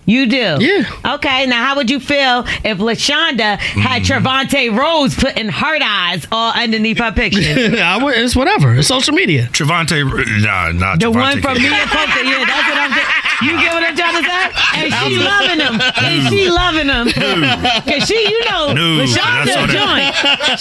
You 0.07 0.27
do? 0.27 0.57
Yeah. 0.61 1.15
Okay, 1.15 1.47
now 1.47 1.65
how 1.65 1.77
would 1.77 1.91
you 1.91 1.99
feel 2.01 2.45
if 2.65 2.79
LaShonda 2.79 3.57
had 3.59 4.03
Mm. 4.03 4.07
Trevante 4.21 4.77
Rhodes 4.77 5.15
putting 5.15 5.49
heart 5.49 5.81
eyes 5.83 6.27
all 6.31 6.53
underneath 6.53 6.99
her 6.99 7.13
picture? 7.13 7.41
I 7.81 7.99
would, 8.03 8.15
it's 8.17 8.37
whatever. 8.37 8.75
It's 8.75 8.89
social 8.89 9.15
media. 9.15 9.49
Trevante, 9.53 10.05
nah, 10.43 10.73
nah. 10.73 10.97
The 10.97 11.07
Trevante 11.07 11.15
one 11.15 11.41
from 11.43 11.57
can't. 11.57 11.63
me 11.63 11.69
and 11.81 11.91
Coca, 11.91 12.21
yeah, 12.25 12.45
that's 12.45 12.69
what 12.69 12.79
I'm 12.79 12.93
saying. 12.93 13.07
You 13.43 13.51
get 13.59 13.73
what 13.75 13.83
I'm 13.83 13.97
trying 13.97 14.23
to 14.23 14.29
say? 14.29 14.45
And 14.75 14.93
she 14.93 15.19
loving 15.19 15.61
him. 15.61 15.81
And 15.81 16.29
she 16.29 16.51
loving 16.51 16.89
him. 16.89 17.07
Cause 17.87 18.09
she, 18.09 18.19
you 18.29 18.45
know, 18.51 18.73
No, 18.73 19.05
LaShonda 19.05 19.45
that's 19.47 19.57
a 19.57 19.61
what 19.61 19.71
joint. 19.71 20.13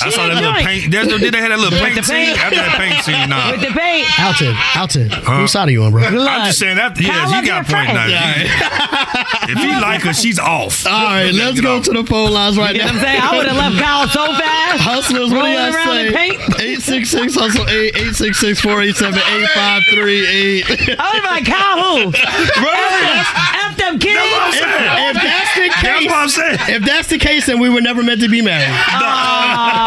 I 0.03 0.09
saw 0.09 0.27
that 0.27 0.35
little 0.35 0.53
paint. 0.53 0.91
That's, 0.91 1.07
did 1.07 1.33
they 1.33 1.39
have 1.39 1.49
that 1.49 1.59
little 1.59 1.71
With 1.73 1.81
paint, 1.81 1.95
the 1.97 2.03
scene? 2.03 2.25
paint. 2.27 2.39
After 2.39 2.55
that 2.61 2.77
paint 2.77 3.03
scene, 3.03 3.29
nah. 3.29 3.51
With 3.51 3.61
the 3.61 3.73
paint. 3.73 4.07
Alton, 4.19 4.55
Alton, 4.77 5.09
whose 5.25 5.51
side 5.51 5.67
are 5.67 5.71
you 5.71 5.83
on, 5.83 5.91
bro? 5.91 6.03
I'm 6.03 6.45
just 6.45 6.59
saying 6.59 6.77
after. 6.77 7.01
Yeah, 7.03 7.25
Kyle 7.25 7.41
he 7.41 7.47
got 7.47 7.55
loves 7.67 7.73
point 7.73 7.93
now. 7.93 8.07
friend. 9.37 9.51
If 9.51 9.57
he 9.63 9.79
like 9.81 10.01
her, 10.03 10.13
she's 10.13 10.39
off. 10.39 10.85
All 10.85 10.91
right, 11.05 11.33
let's 11.33 11.59
go 11.61 11.81
to 11.81 11.91
the 11.91 12.03
phone 12.05 12.31
lines 12.31 12.57
right 12.57 12.75
You 12.75 12.81
know 12.81 12.87
now. 12.87 12.93
what 12.93 13.01
I'm 13.01 13.05
saying? 13.05 13.21
I 13.21 13.37
would 13.37 13.45
have 13.47 13.57
left 13.57 13.77
Kyle 13.83 14.07
so 14.07 14.25
fast. 14.37 14.81
Hustlers, 14.81 15.29
what 15.29 15.29
do 15.29 15.35
rolling 15.37 15.53
y'all 15.53 15.73
around 15.73 15.87
say? 15.87 16.07
in 16.07 16.13
paint. 16.13 16.39
866 16.59 17.35
Hustle 17.35 17.69
8 17.69 17.95
866 17.95 18.61
487 18.61 19.19
8538. 19.19 20.99
I 20.99 21.03
would 21.03 21.13
have 21.13 21.23
been 21.23 21.31
like, 21.31 21.45
Kyle 21.45 21.77
who? 21.77 22.11
F 22.13 23.77
them 23.77 23.99
kids. 23.99 24.19
If, 24.19 24.63
if 24.63 25.15
that's 25.21 25.53
the 25.55 25.69
case, 25.69 25.81
That's 25.83 26.05
what 26.05 26.15
I'm 26.15 26.29
saying. 26.29 26.57
if 26.75 26.81
that's 26.85 27.07
the 27.09 27.17
case, 27.17 27.45
then 27.47 27.59
we 27.59 27.69
were 27.69 27.81
never 27.81 28.03
meant 28.03 28.21
to 28.21 28.29
be 28.29 28.41
married. 28.41 28.69
All 28.69 29.03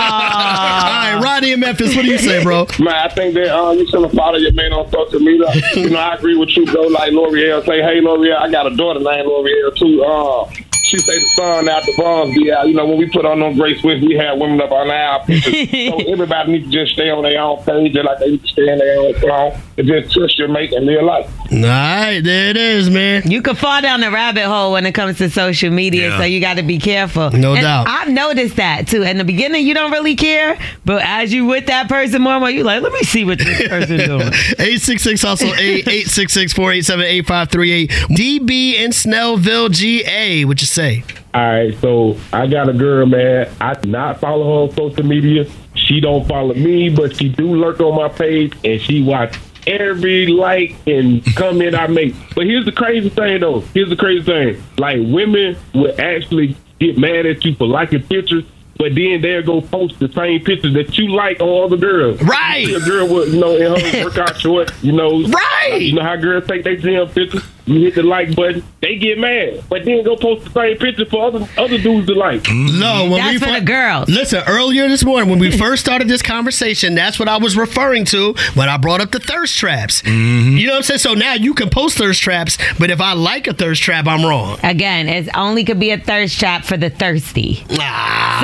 right, 0.02 1.18
Rodney 1.22 1.52
in 1.52 1.60
Memphis, 1.60 1.94
what 1.96 2.02
do 2.04 2.10
you 2.10 2.18
say, 2.18 2.42
bro? 2.42 2.66
Man, 2.78 2.94
I 2.94 3.08
think 3.08 3.34
that 3.34 3.54
uh, 3.56 3.70
you 3.72 3.86
shouldn't 3.88 4.12
follow 4.14 4.36
your 4.38 4.52
man 4.52 4.72
on 4.72 4.90
social 4.90 5.20
media. 5.20 5.46
you 5.74 5.90
know, 5.90 5.98
I 5.98 6.14
agree 6.14 6.36
with 6.36 6.56
you, 6.56 6.66
bro. 6.66 6.82
Like 6.82 7.12
Lore'l 7.12 7.64
say, 7.64 7.80
hey, 7.82 8.00
Lore'l, 8.00 8.36
I 8.36 8.50
got 8.50 8.66
a 8.70 8.74
daughter 8.76 9.00
named 9.00 9.26
L'Oreal 9.28 9.35
too. 9.76 10.04
Uh, 10.04 10.50
she 10.84 10.98
say 10.98 11.18
the 11.18 11.26
sun 11.34 11.68
out 11.68 11.84
the 11.84 11.92
bronze 11.96 12.34
be 12.34 12.52
out. 12.52 12.68
You 12.68 12.74
know, 12.74 12.86
when 12.86 12.98
we 12.98 13.10
put 13.10 13.26
on 13.26 13.40
them 13.40 13.56
great 13.56 13.78
swift, 13.80 14.04
we 14.04 14.14
have 14.14 14.38
women 14.38 14.60
up 14.60 14.70
on 14.70 14.90
our 14.90 15.24
pictures. 15.26 15.70
so 15.70 16.12
everybody 16.12 16.52
needs 16.52 16.66
to 16.66 16.72
just 16.72 16.92
stay 16.92 17.10
on 17.10 17.22
their 17.22 17.40
own 17.40 17.62
page, 17.64 17.94
just 17.94 18.06
like 18.06 18.18
they 18.18 18.30
need 18.32 18.42
to 18.42 18.48
stay 18.48 18.70
on 18.70 18.78
their 18.78 19.00
own 19.00 19.14
phone 19.14 19.62
and 19.78 19.86
just 19.86 20.12
trust 20.14 20.38
your 20.38 20.48
mate 20.48 20.72
and 20.72 20.86
live 20.86 21.02
life. 21.02 21.30
All 21.52 21.58
right, 21.62 22.20
there 22.20 22.48
it 22.50 22.56
is, 22.56 22.88
man. 22.90 23.30
You 23.30 23.42
can 23.42 23.54
fall 23.56 23.80
down 23.82 24.00
the 24.00 24.10
rabbit 24.10 24.44
hole 24.46 24.72
when 24.72 24.86
it 24.86 24.92
comes 24.92 25.18
to 25.18 25.28
social 25.30 25.70
media, 25.70 26.08
Yeah. 26.10 26.18
so 26.18 26.24
you 26.24 26.40
got 26.40 26.54
to 26.54 26.62
be 26.62 26.78
careful. 26.78 27.30
No 27.30 27.52
And 27.54 27.62
doubt. 27.62 27.86
I've 27.88 28.08
noticed 28.10 28.56
that 28.56 28.88
too. 28.88 29.02
In 29.02 29.18
the 29.18 29.24
beginning, 29.24 29.66
you 29.66 29.74
don't 29.74 29.92
really 29.92 30.16
care, 30.16 30.58
but 30.84 31.02
as 31.04 31.32
you 31.32 31.44
with 31.46 31.66
that 31.66 31.88
person 31.88 32.22
more 32.22 32.32
and 32.34 32.40
more, 32.40 32.50
you 32.50 32.64
like, 32.64 32.82
let 32.82 32.92
me 32.92 33.02
see 33.02 33.24
what 33.24 33.38
this 33.38 33.68
person 33.68 33.98
doing. 33.98 34.20
866 34.22 35.22
Hustle 35.22 35.48
8 35.54 35.58
866 35.86 36.52
487 36.54 37.04
8538. 37.04 37.90
DB 38.16 38.74
in 38.74 38.90
Snellville, 38.90 39.70
GA. 39.70 40.44
What 40.44 40.60
you 40.60 40.66
say? 40.66 41.04
All 41.34 41.42
right, 41.42 41.78
so 41.80 42.16
I 42.32 42.46
got 42.46 42.68
a 42.68 42.72
girl, 42.72 43.04
man. 43.06 43.48
I 43.60 43.74
do 43.74 43.90
not 43.90 44.20
follow 44.20 44.44
her 44.66 44.70
on 44.70 44.76
social 44.92 45.04
media. 45.04 45.44
She 45.74 46.00
don't 46.00 46.26
follow 46.26 46.54
me, 46.54 46.88
but 46.88 47.14
she 47.16 47.28
do 47.28 47.54
lurk 47.54 47.78
on 47.80 47.94
my 47.94 48.08
page, 48.08 48.54
and 48.64 48.80
she 48.80 49.02
watch 49.02 49.36
every 49.66 50.26
like 50.26 50.76
and 50.86 51.24
comment 51.36 51.74
I 51.74 51.86
make. 51.86 52.14
But 52.34 52.46
here's 52.46 52.64
the 52.64 52.72
crazy 52.72 53.08
thing, 53.08 53.40
though. 53.40 53.60
Here's 53.74 53.88
the 53.88 53.96
crazy 53.96 54.24
thing. 54.24 54.62
Like 54.78 54.98
women 55.00 55.56
would 55.74 55.98
actually 55.98 56.56
get 56.80 56.98
mad 56.98 57.26
at 57.26 57.44
you 57.44 57.54
for 57.54 57.66
liking 57.66 58.02
pictures. 58.02 58.44
But 58.78 58.94
then 58.94 59.22
they'll 59.22 59.42
go 59.42 59.62
post 59.62 59.98
the 60.00 60.12
same 60.12 60.44
pictures 60.44 60.74
that 60.74 60.98
you 60.98 61.08
like 61.08 61.40
on 61.40 61.64
other 61.64 61.78
girls. 61.78 62.20
Right. 62.20 62.68
A 62.68 62.80
girl 62.80 63.08
with, 63.08 63.32
you 63.32 63.40
know, 63.40 63.56
in 63.56 63.80
her 63.80 64.04
workout 64.04 64.38
shorts, 64.38 64.84
you 64.84 64.92
know. 64.92 65.22
Right. 65.22 65.80
You 65.80 65.94
know 65.94 66.02
how 66.02 66.16
girls 66.16 66.46
take 66.46 66.62
their 66.64 66.76
gym 66.76 67.08
pictures. 67.08 67.42
You 67.66 67.80
hit 67.80 67.96
the 67.96 68.04
like 68.04 68.34
button, 68.36 68.62
they 68.80 68.94
get 68.96 69.18
mad. 69.18 69.64
But 69.68 69.84
then 69.84 70.04
go 70.04 70.16
post 70.16 70.44
the 70.44 70.50
same 70.50 70.76
picture 70.78 71.04
for 71.04 71.26
other 71.26 71.48
other 71.58 71.78
dudes 71.78 72.06
to 72.06 72.14
like. 72.14 72.46
No, 72.48 73.08
when 73.10 73.20
That's 73.20 73.32
we 73.32 73.38
for 73.38 73.46
fir- 73.46 73.58
the 73.60 73.66
girls. 73.66 74.08
Listen, 74.08 74.42
earlier 74.46 74.88
this 74.88 75.04
morning 75.04 75.28
when 75.28 75.40
we 75.40 75.50
first 75.58 75.84
started 75.84 76.06
this 76.06 76.22
conversation, 76.22 76.94
that's 76.94 77.18
what 77.18 77.28
I 77.28 77.38
was 77.38 77.56
referring 77.56 78.04
to 78.06 78.34
when 78.54 78.68
I 78.68 78.76
brought 78.76 79.00
up 79.00 79.10
the 79.10 79.18
thirst 79.18 79.56
traps. 79.58 80.02
Mm-hmm. 80.02 80.56
You 80.58 80.66
know 80.68 80.74
what 80.74 80.76
I'm 80.78 80.82
saying? 80.84 80.98
So 81.00 81.14
now 81.14 81.34
you 81.34 81.54
can 81.54 81.68
post 81.68 81.98
thirst 81.98 82.22
traps, 82.22 82.56
but 82.78 82.90
if 82.90 83.00
I 83.00 83.14
like 83.14 83.48
a 83.48 83.52
thirst 83.52 83.82
trap, 83.82 84.06
I'm 84.06 84.24
wrong. 84.24 84.58
Again, 84.62 85.08
it 85.08 85.28
only 85.36 85.64
could 85.64 85.80
be 85.80 85.90
a 85.90 85.98
thirst 85.98 86.38
trap 86.38 86.64
for 86.64 86.76
the 86.76 86.90
thirsty. 86.90 87.64
Ah, 87.72 88.38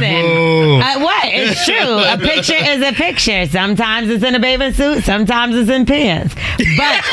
listen, 0.00 0.22
boo. 0.22 0.76
uh, 0.80 0.98
what? 1.04 1.24
It's 1.26 1.64
true. 1.66 1.76
A 1.98 2.16
picture 2.16 2.56
is 2.56 2.80
a 2.82 2.92
picture. 2.94 3.46
Sometimes 3.48 4.08
it's 4.08 4.24
in 4.24 4.34
a 4.34 4.40
bathing 4.40 4.72
suit. 4.72 5.04
Sometimes 5.04 5.54
it's 5.56 5.68
in 5.70 5.84
pants. 5.84 6.34
But 6.56 7.02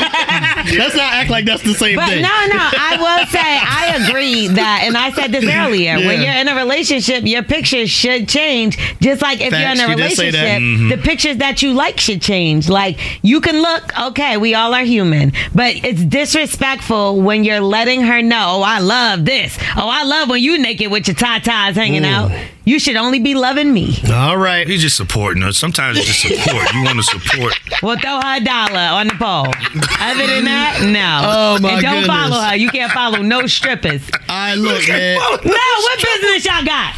Let's 0.78 0.94
not 0.96 1.12
act 1.12 1.28
like 1.30 1.44
that's 1.50 1.62
the 1.62 1.74
same 1.74 1.96
But 1.96 2.08
thing. 2.08 2.22
no, 2.22 2.28
no, 2.28 2.58
I 2.58 2.96
will 2.98 3.26
say 3.26 3.40
I 3.40 4.06
agree 4.08 4.48
that, 4.48 4.82
and 4.84 4.96
I 4.96 5.10
said 5.12 5.32
this 5.32 5.44
earlier. 5.44 5.96
When 5.96 6.22
you're 6.22 6.32
in 6.32 6.48
a 6.48 6.54
relationship, 6.56 7.24
your 7.26 7.42
pictures 7.42 7.90
should 7.90 8.28
change. 8.28 8.78
Just 9.00 9.22
like 9.22 9.40
if 9.40 9.50
Facts, 9.50 9.78
you're 9.80 9.90
in 9.90 9.90
a 9.92 9.96
she 9.96 10.02
did 10.08 10.16
say 10.16 10.30
that. 10.30 10.38
relationship, 10.42 10.62
Mhm. 10.62 10.90
the 10.90 10.98
pictures 11.08 11.36
that 11.38 11.62
you 11.62 11.72
like 11.72 11.98
should 12.00 12.22
change. 12.22 12.68
Like 12.68 12.98
you 13.22 13.40
can 13.40 13.60
look 13.60 13.82
okay, 14.08 14.36
we 14.36 14.54
all 14.54 14.74
are 14.74 14.84
human, 14.84 15.32
but 15.54 15.74
it's 15.84 16.02
disrespectful 16.02 17.20
when 17.20 17.44
you're 17.44 17.60
letting 17.60 18.02
her 18.02 18.22
know, 18.22 18.58
"Oh, 18.58 18.62
I 18.62 18.78
love 18.80 19.24
this. 19.24 19.56
Oh, 19.76 19.88
I 19.88 20.04
love 20.04 20.28
when 20.28 20.42
you 20.42 20.58
naked 20.58 20.90
with 20.90 21.06
your 21.08 21.14
tatas 21.16 21.74
hanging 21.74 22.04
out." 22.04 22.30
You 22.64 22.78
should 22.78 22.96
only 22.96 23.18
be 23.18 23.34
loving 23.34 23.72
me. 23.72 23.96
All 24.12 24.36
right. 24.36 24.66
He's 24.68 24.82
just 24.82 24.96
supporting 24.96 25.42
her. 25.42 25.52
Sometimes 25.52 25.98
it's 25.98 26.06
just 26.06 26.20
support. 26.44 26.72
You 26.74 26.84
want 26.84 26.98
to 26.98 27.02
support. 27.02 27.54
Well, 27.82 27.98
throw 27.98 28.20
her 28.20 28.36
a 28.36 28.40
dollar 28.44 28.78
on 28.78 29.08
the 29.08 29.14
pole. 29.14 29.46
Other 29.98 30.26
than 30.26 30.44
that, 30.44 30.80
no. 30.82 31.20
Oh, 31.30 31.58
my 31.60 31.72
And 31.72 31.82
don't 31.82 31.92
goodness. 32.02 32.06
follow 32.06 32.40
her. 32.40 32.54
You 32.56 32.68
can't 32.70 32.92
follow 32.92 33.22
no 33.22 33.46
strippers. 33.46 34.02
I 34.28 34.54
look, 34.56 34.86
man. 34.88 35.16
No, 35.16 35.52
what 35.52 36.02
business 36.02 36.44
y'all 36.44 36.64
got? 36.64 36.94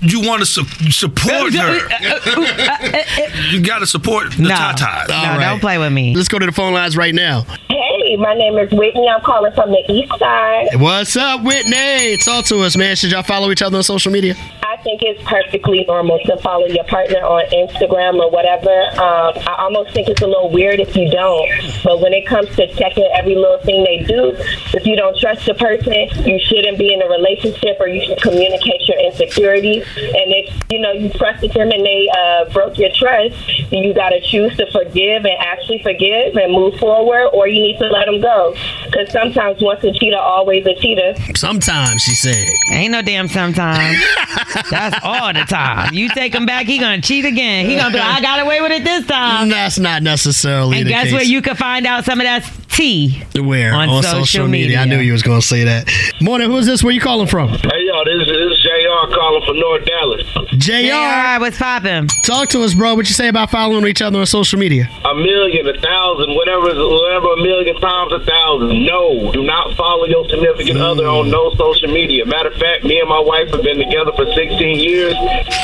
You 0.00 0.20
want 0.20 0.40
to 0.40 0.46
su- 0.46 0.64
support 0.90 1.52
her. 1.54 1.88
You 3.50 3.60
got 3.62 3.78
to 3.80 3.86
support 3.86 4.32
the 4.32 4.42
No. 4.42 4.54
Tatas. 4.54 5.08
No, 5.08 5.40
don't 5.40 5.60
play 5.60 5.78
with 5.78 5.92
me. 5.92 6.14
Let's 6.14 6.28
go 6.28 6.38
to 6.38 6.46
the 6.46 6.52
phone 6.52 6.72
lines 6.74 6.96
right 6.96 7.14
now. 7.14 7.42
Hey, 7.68 8.16
my 8.16 8.34
name 8.34 8.58
is 8.58 8.70
Whitney. 8.72 9.08
I'm 9.08 9.20
calling 9.22 9.52
from 9.52 9.70
the 9.70 9.82
East 9.90 10.12
Side. 10.18 10.68
What's 10.80 11.16
up, 11.16 11.42
Whitney? 11.42 12.16
Talk 12.18 12.44
to 12.46 12.60
us, 12.60 12.76
man. 12.76 12.94
Should 12.96 13.12
y'all 13.12 13.22
follow 13.22 13.50
each 13.50 13.62
other 13.62 13.76
on 13.78 13.82
social 13.82 14.12
media? 14.12 14.34
I 14.78 14.82
think 14.82 15.02
it's 15.02 15.20
perfectly 15.24 15.84
normal 15.88 16.20
to 16.26 16.36
follow 16.36 16.66
your 16.66 16.84
partner 16.84 17.18
on 17.18 17.50
Instagram 17.50 18.22
or 18.22 18.30
whatever. 18.30 18.70
Um, 18.94 19.34
I 19.42 19.56
almost 19.58 19.92
think 19.92 20.06
it's 20.06 20.22
a 20.22 20.26
little 20.26 20.52
weird 20.52 20.78
if 20.78 20.94
you 20.94 21.10
don't. 21.10 21.50
But 21.82 22.00
when 22.00 22.12
it 22.12 22.26
comes 22.28 22.54
to 22.54 22.72
checking 22.76 23.10
every 23.12 23.34
little 23.34 23.58
thing 23.66 23.82
they 23.82 24.04
do, 24.06 24.38
if 24.38 24.86
you 24.86 24.94
don't 24.94 25.18
trust 25.18 25.46
the 25.46 25.54
person, 25.54 26.06
you 26.22 26.38
shouldn't 26.38 26.78
be 26.78 26.94
in 26.94 27.02
a 27.02 27.08
relationship 27.08 27.74
or 27.80 27.88
you 27.88 28.06
should 28.06 28.22
communicate 28.22 28.86
your 28.86 29.00
insecurities. 29.02 29.82
And 29.98 30.30
if 30.30 30.54
you 30.70 30.78
know 30.78 30.92
you 30.92 31.10
trusted 31.10 31.52
them 31.54 31.72
and 31.72 31.84
they 31.84 32.06
uh, 32.14 32.52
broke 32.52 32.78
your 32.78 32.94
trust, 32.94 33.34
then 33.74 33.82
you 33.82 33.92
got 33.92 34.10
to 34.10 34.20
choose 34.20 34.56
to 34.58 34.70
forgive 34.70 35.26
and 35.26 35.38
actually 35.42 35.82
forgive 35.82 36.36
and 36.36 36.52
move 36.52 36.78
forward, 36.78 37.34
or 37.34 37.48
you 37.48 37.60
need 37.60 37.78
to 37.78 37.88
let 37.88 38.06
them 38.06 38.20
go. 38.20 38.54
Because 38.86 39.10
sometimes 39.10 39.60
once 39.60 39.82
a 39.82 39.90
cheater, 39.92 40.18
always 40.18 40.64
a 40.66 40.74
cheater. 40.78 41.18
Sometimes, 41.34 42.00
she 42.02 42.14
said. 42.14 42.46
Ain't 42.70 42.92
no 42.92 43.02
damn 43.02 43.26
sometimes. 43.26 43.98
That's 44.70 44.98
all 45.04 45.32
the 45.32 45.44
time. 45.44 45.94
You 45.94 46.08
take 46.10 46.34
him 46.34 46.46
back, 46.46 46.66
he 46.66 46.78
gonna 46.78 47.00
cheat 47.02 47.24
again. 47.24 47.66
He 47.66 47.76
gonna 47.76 47.92
be 47.92 47.98
like, 47.98 48.18
I 48.18 48.20
got 48.20 48.40
away 48.40 48.60
with 48.60 48.72
it 48.72 48.84
this 48.84 49.06
time. 49.06 49.48
That's 49.48 49.78
not 49.78 50.02
necessarily 50.02 50.78
And 50.80 50.88
guess 50.88 51.04
case. 51.04 51.12
where 51.12 51.22
you 51.22 51.42
can 51.42 51.56
find 51.56 51.86
out 51.86 52.04
some 52.04 52.20
of 52.20 52.24
that 52.24 52.42
tea? 52.68 53.24
Where? 53.34 53.74
On 53.74 54.02
social 54.02 54.46
media. 54.46 54.80
I 54.80 54.84
knew 54.84 54.98
you 54.98 55.12
was 55.12 55.22
going 55.22 55.40
to 55.40 55.46
say 55.46 55.64
that. 55.64 55.90
Morning, 56.20 56.50
who's 56.50 56.66
this? 56.66 56.82
Where 56.82 56.92
you 56.92 57.00
calling 57.00 57.26
from? 57.26 57.48
Hey, 57.48 57.84
yo, 57.86 58.04
this, 58.04 58.26
this 58.26 58.36
is 58.36 58.62
JR 58.62 59.14
calling 59.14 59.42
from 59.46 59.58
North 59.58 59.84
Dallas. 59.84 60.26
JR. 60.58 61.40
what's 61.40 61.58
poppin'? 61.58 62.08
Talk 62.24 62.48
to 62.50 62.62
us, 62.62 62.74
bro. 62.74 62.94
What 62.94 63.08
you 63.08 63.14
say 63.14 63.28
about 63.28 63.50
following 63.50 63.86
each 63.86 64.02
other 64.02 64.18
on 64.18 64.26
social 64.26 64.58
media? 64.58 64.88
A 65.04 65.14
million, 65.14 65.66
a 65.66 65.80
thousand, 65.80 66.34
whatever, 66.34 66.66
whatever, 66.66 67.32
a 67.32 67.42
million 67.42 67.76
times 67.80 68.12
a 68.12 68.20
thousand. 68.24 68.84
No, 68.84 69.32
do 69.32 69.42
not 69.42 69.76
follow 69.76 70.04
your 70.06 70.28
significant 70.28 70.78
other 70.78 71.06
on 71.06 71.30
no 71.30 71.54
social 71.54 71.88
media. 71.92 72.26
Matter 72.26 72.50
of 72.50 72.54
fact, 72.58 72.84
me 72.84 72.98
and 73.00 73.08
my 73.08 73.20
wife 73.20 73.48
have 73.50 73.62
been 73.62 73.78
together 73.78 74.12
for 74.16 74.26
16 74.26 74.80
years. 74.80 75.14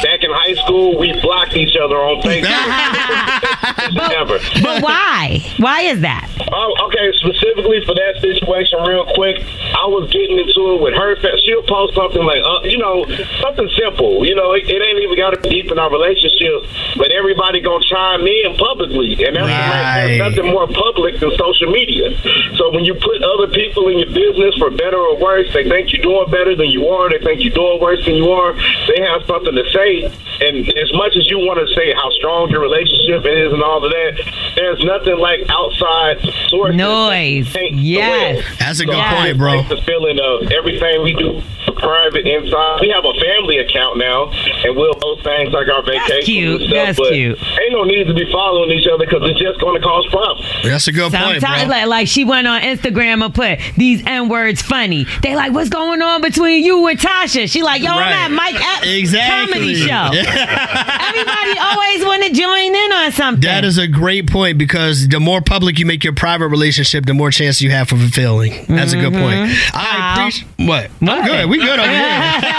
Back 0.03 0.23
in 0.23 0.31
high 0.31 0.55
school, 0.65 0.99
we 0.99 1.13
blocked 1.21 1.57
each 1.57 1.77
other 1.77 1.97
on 1.97 2.23
Facebook. 2.23 2.45
Never. 3.95 4.39
But 4.63 4.83
why? 4.83 5.41
Why 5.59 5.81
is 5.83 6.01
that? 6.01 6.29
Um, 6.41 6.49
oh, 6.53 6.87
okay, 6.87 6.94
specifically 7.19 7.83
for 7.85 7.95
that 7.95 8.21
situation, 8.21 8.79
real 8.87 9.07
quick, 9.15 9.43
I 9.75 9.87
was 9.87 10.11
getting 10.11 10.39
into 10.39 10.75
it 10.77 10.81
with 10.81 10.95
her. 10.95 11.17
She'll 11.43 11.63
post 11.67 11.95
something 11.95 12.23
like, 12.25 12.43
uh, 12.45 12.63
you 12.65 12.79
know, 12.79 13.05
something 13.43 13.69
simple. 13.77 14.25
You 14.27 14.35
know, 14.35 14.53
it, 14.53 14.69
it 14.69 14.81
ain't 14.81 15.01
even 15.03 15.17
got 15.17 15.35
to 15.35 15.41
be 15.41 15.49
deep 15.63 15.71
in 15.71 15.79
our 15.79 15.91
relationship, 15.91 16.67
but 16.97 17.13
everybody 17.13 17.61
gonna 17.61 17.85
chime 17.85 18.27
in 18.27 18.57
publicly, 18.57 19.15
and 19.25 19.37
that's 19.37 19.45
Right. 19.47 20.19
there's 20.19 20.37
nothing 20.37 20.51
more 20.51 20.67
public 20.67 21.21
than 21.21 21.31
social 21.37 21.71
media. 21.71 22.11
So 22.57 22.71
when 22.71 22.85
you 22.85 22.95
put 22.95 23.23
other 23.23 23.49
people 23.49 23.89
in 23.89 23.99
your 23.99 24.11
business, 24.11 24.55
for 24.59 24.71
better 24.71 24.99
or 24.99 25.17
worse, 25.19 25.53
they 25.53 25.69
think 25.69 25.93
you're 25.93 26.03
doing 26.03 26.31
better 26.31 26.55
than 26.57 26.71
you 26.71 26.89
are. 26.89 27.11
They 27.11 27.19
think 27.19 27.43
you're 27.43 27.55
doing 27.55 27.81
worse 27.81 28.05
than 28.05 28.15
you 28.17 28.31
are. 28.31 28.55
They 28.89 29.01
have 29.03 29.23
something 29.27 29.55
to 29.55 29.65
say, 29.71 30.05
and 30.41 30.57
as 30.79 30.91
much 30.95 31.17
as 31.17 31.29
you 31.31 31.39
want 31.39 31.59
to 31.63 31.69
say 31.75 31.93
how 31.95 32.11
strong 32.19 32.51
your 32.51 32.61
relationship 32.61 33.25
is 33.27 33.53
and 33.53 33.63
all 33.63 33.85
of 33.85 33.91
that, 33.91 34.13
there's 34.57 34.83
nothing 34.85 35.19
like 35.19 35.45
outside 35.49 36.19
sources. 36.49 36.77
Noise. 36.85 37.57
Yes. 37.73 38.45
That's 38.59 38.81
a 38.81 38.85
good 38.87 38.97
Yes. 38.97 39.15
point, 39.15 39.39
bro. 39.39 39.63
The 39.63 39.83
feeling 39.83 40.19
of 40.21 40.51
everything 40.53 41.03
we 41.03 41.15
do 41.15 41.43
private 41.77 42.27
inside. 42.27 42.79
We 42.81 42.89
have 42.91 43.05
a 43.05 43.13
family 43.21 43.59
account 43.59 43.99
now, 43.99 44.31
and 44.65 44.77
we'll 44.77 44.95
post 44.95 45.25
things 45.25 45.53
like 45.53 45.69
our 45.69 45.83
vacations 45.83 46.25
cute. 46.25 46.61
and 46.63 46.71
stuff. 46.71 46.87
That's 46.87 46.99
but 46.99 47.13
cute. 47.13 47.39
ain't 47.61 47.73
no 47.73 47.85
need 47.85 48.05
to 48.07 48.15
be 48.15 48.31
following 48.33 48.71
each 48.71 48.87
other 48.87 49.05
because 49.05 49.21
it's 49.29 49.39
just 49.41 49.61
going 49.61 49.79
to 49.81 49.87
cause 49.87 50.07
problems. 50.07 50.47
That's 50.63 50.87
a 50.89 50.93
good 50.93 51.13
point, 51.13 51.41
bro. 51.41 51.41
Sometimes, 51.41 51.69
like, 51.69 51.87
like 51.87 52.09
she 52.09 52.25
went 52.25 52.47
on 52.47 52.63
Instagram 52.63 53.25
and 53.25 53.35
put 53.35 53.59
these 53.77 54.03
N 54.07 54.29
words 54.29 54.63
funny. 54.63 55.05
They 55.23 55.35
like, 55.37 55.53
what's 55.53 55.69
going 55.69 56.01
on 56.01 56.23
between 56.23 56.65
you 56.65 56.87
and 56.87 56.99
Tasha? 56.99 57.51
She 57.51 57.63
like, 57.63 57.83
yo, 57.83 57.91
Right. 57.91 58.15
I'm 58.15 58.33
at 58.33 58.37
Mike 58.37 58.55
Epps 58.79 58.87
Exactly. 58.87 59.53
comedy 59.55 59.75
show. 59.75 60.11
Everybody 60.65 61.59
always 61.61 62.05
want 62.05 62.23
to 62.25 62.33
join 62.33 62.75
in 62.75 62.93
on 62.93 63.13
something. 63.13 63.41
That 63.43 63.65
is 63.65 63.79
a 63.79 63.87
great 63.89 64.31
point 64.31 64.59
because 64.59 65.09
the 65.09 65.21
more 65.21 65.41
public 65.41 65.79
you 65.79 65.87
make 65.87 66.05
your 66.05 66.13
private 66.15 66.49
relationship, 66.49 66.74
the 66.77 67.15
more 67.15 67.31
chance 67.31 67.61
you 67.61 67.71
have 67.71 67.89
for 67.89 67.97
fulfilling. 67.97 68.67
That's 68.67 68.93
a 68.93 68.97
good 68.97 69.13
point. 69.13 69.51
Mm-hmm. 69.51 69.77
I 69.77 70.15
appreciate 70.15 70.49
what. 70.67 70.91
I'm 71.01 71.25
good. 71.25 71.49
We 71.51 71.59
good 71.59 71.79
over 71.79 71.89
here. 71.89 72.55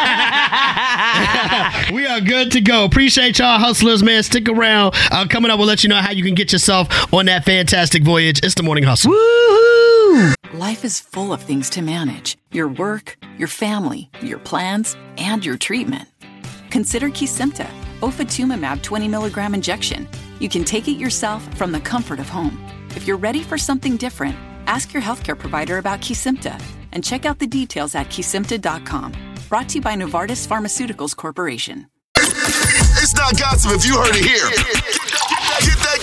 we 1.95 2.05
are 2.07 2.21
good 2.21 2.51
to 2.51 2.61
go. 2.61 2.85
Appreciate 2.85 3.39
y'all 3.39 3.59
hustlers, 3.59 4.03
man. 4.03 4.23
Stick 4.23 4.47
around. 4.49 4.93
Uh, 5.11 5.27
coming 5.27 5.51
up, 5.51 5.57
we'll 5.59 5.67
let 5.67 5.83
you 5.83 5.89
know 5.89 5.97
how 5.97 6.11
you 6.11 6.23
can 6.23 6.35
get 6.35 6.51
yourself 6.51 7.13
on 7.13 7.25
that 7.25 7.45
fantastic 7.45 8.03
voyage. 8.03 8.39
It's 8.43 8.55
the 8.55 8.63
morning 8.63 8.83
hustle. 8.83 9.11
Life 10.53 10.85
is 10.85 10.99
full 10.99 11.33
of 11.33 11.41
things 11.41 11.69
to 11.71 11.81
manage 11.81 12.37
your 12.51 12.67
work, 12.69 13.17
your 13.37 13.49
family, 13.49 14.09
your 14.21 14.39
plans, 14.39 14.95
and 15.17 15.45
your 15.45 15.57
treatment. 15.57 16.07
Consider 16.69 17.09
Kesimpta, 17.09 17.67
ofatumumab 17.99 18.81
20 18.81 19.07
milligram 19.07 19.53
injection. 19.53 20.07
You 20.39 20.49
can 20.49 20.63
take 20.63 20.87
it 20.87 20.93
yourself 20.93 21.43
from 21.57 21.71
the 21.71 21.79
comfort 21.79 22.19
of 22.19 22.29
home. 22.29 22.64
If 22.95 23.05
you're 23.07 23.17
ready 23.17 23.43
for 23.43 23.57
something 23.57 23.97
different, 23.97 24.35
ask 24.67 24.93
your 24.93 25.03
healthcare 25.03 25.37
provider 25.37 25.77
about 25.77 25.99
Kesimpta 25.99 26.61
and 26.93 27.03
check 27.03 27.25
out 27.25 27.39
the 27.39 27.47
details 27.47 27.93
at 27.93 28.07
kesimpta.com. 28.07 29.11
Brought 29.49 29.69
to 29.69 29.75
you 29.75 29.81
by 29.81 29.95
Novartis 29.95 30.47
Pharmaceuticals 30.47 31.15
Corporation. 31.15 31.87
It's 32.17 33.13
not 33.13 33.37
gossip 33.37 33.73
if 33.73 33.85
you 33.85 33.97
heard 33.97 34.15
it 34.15 34.25
here. 34.25 35.04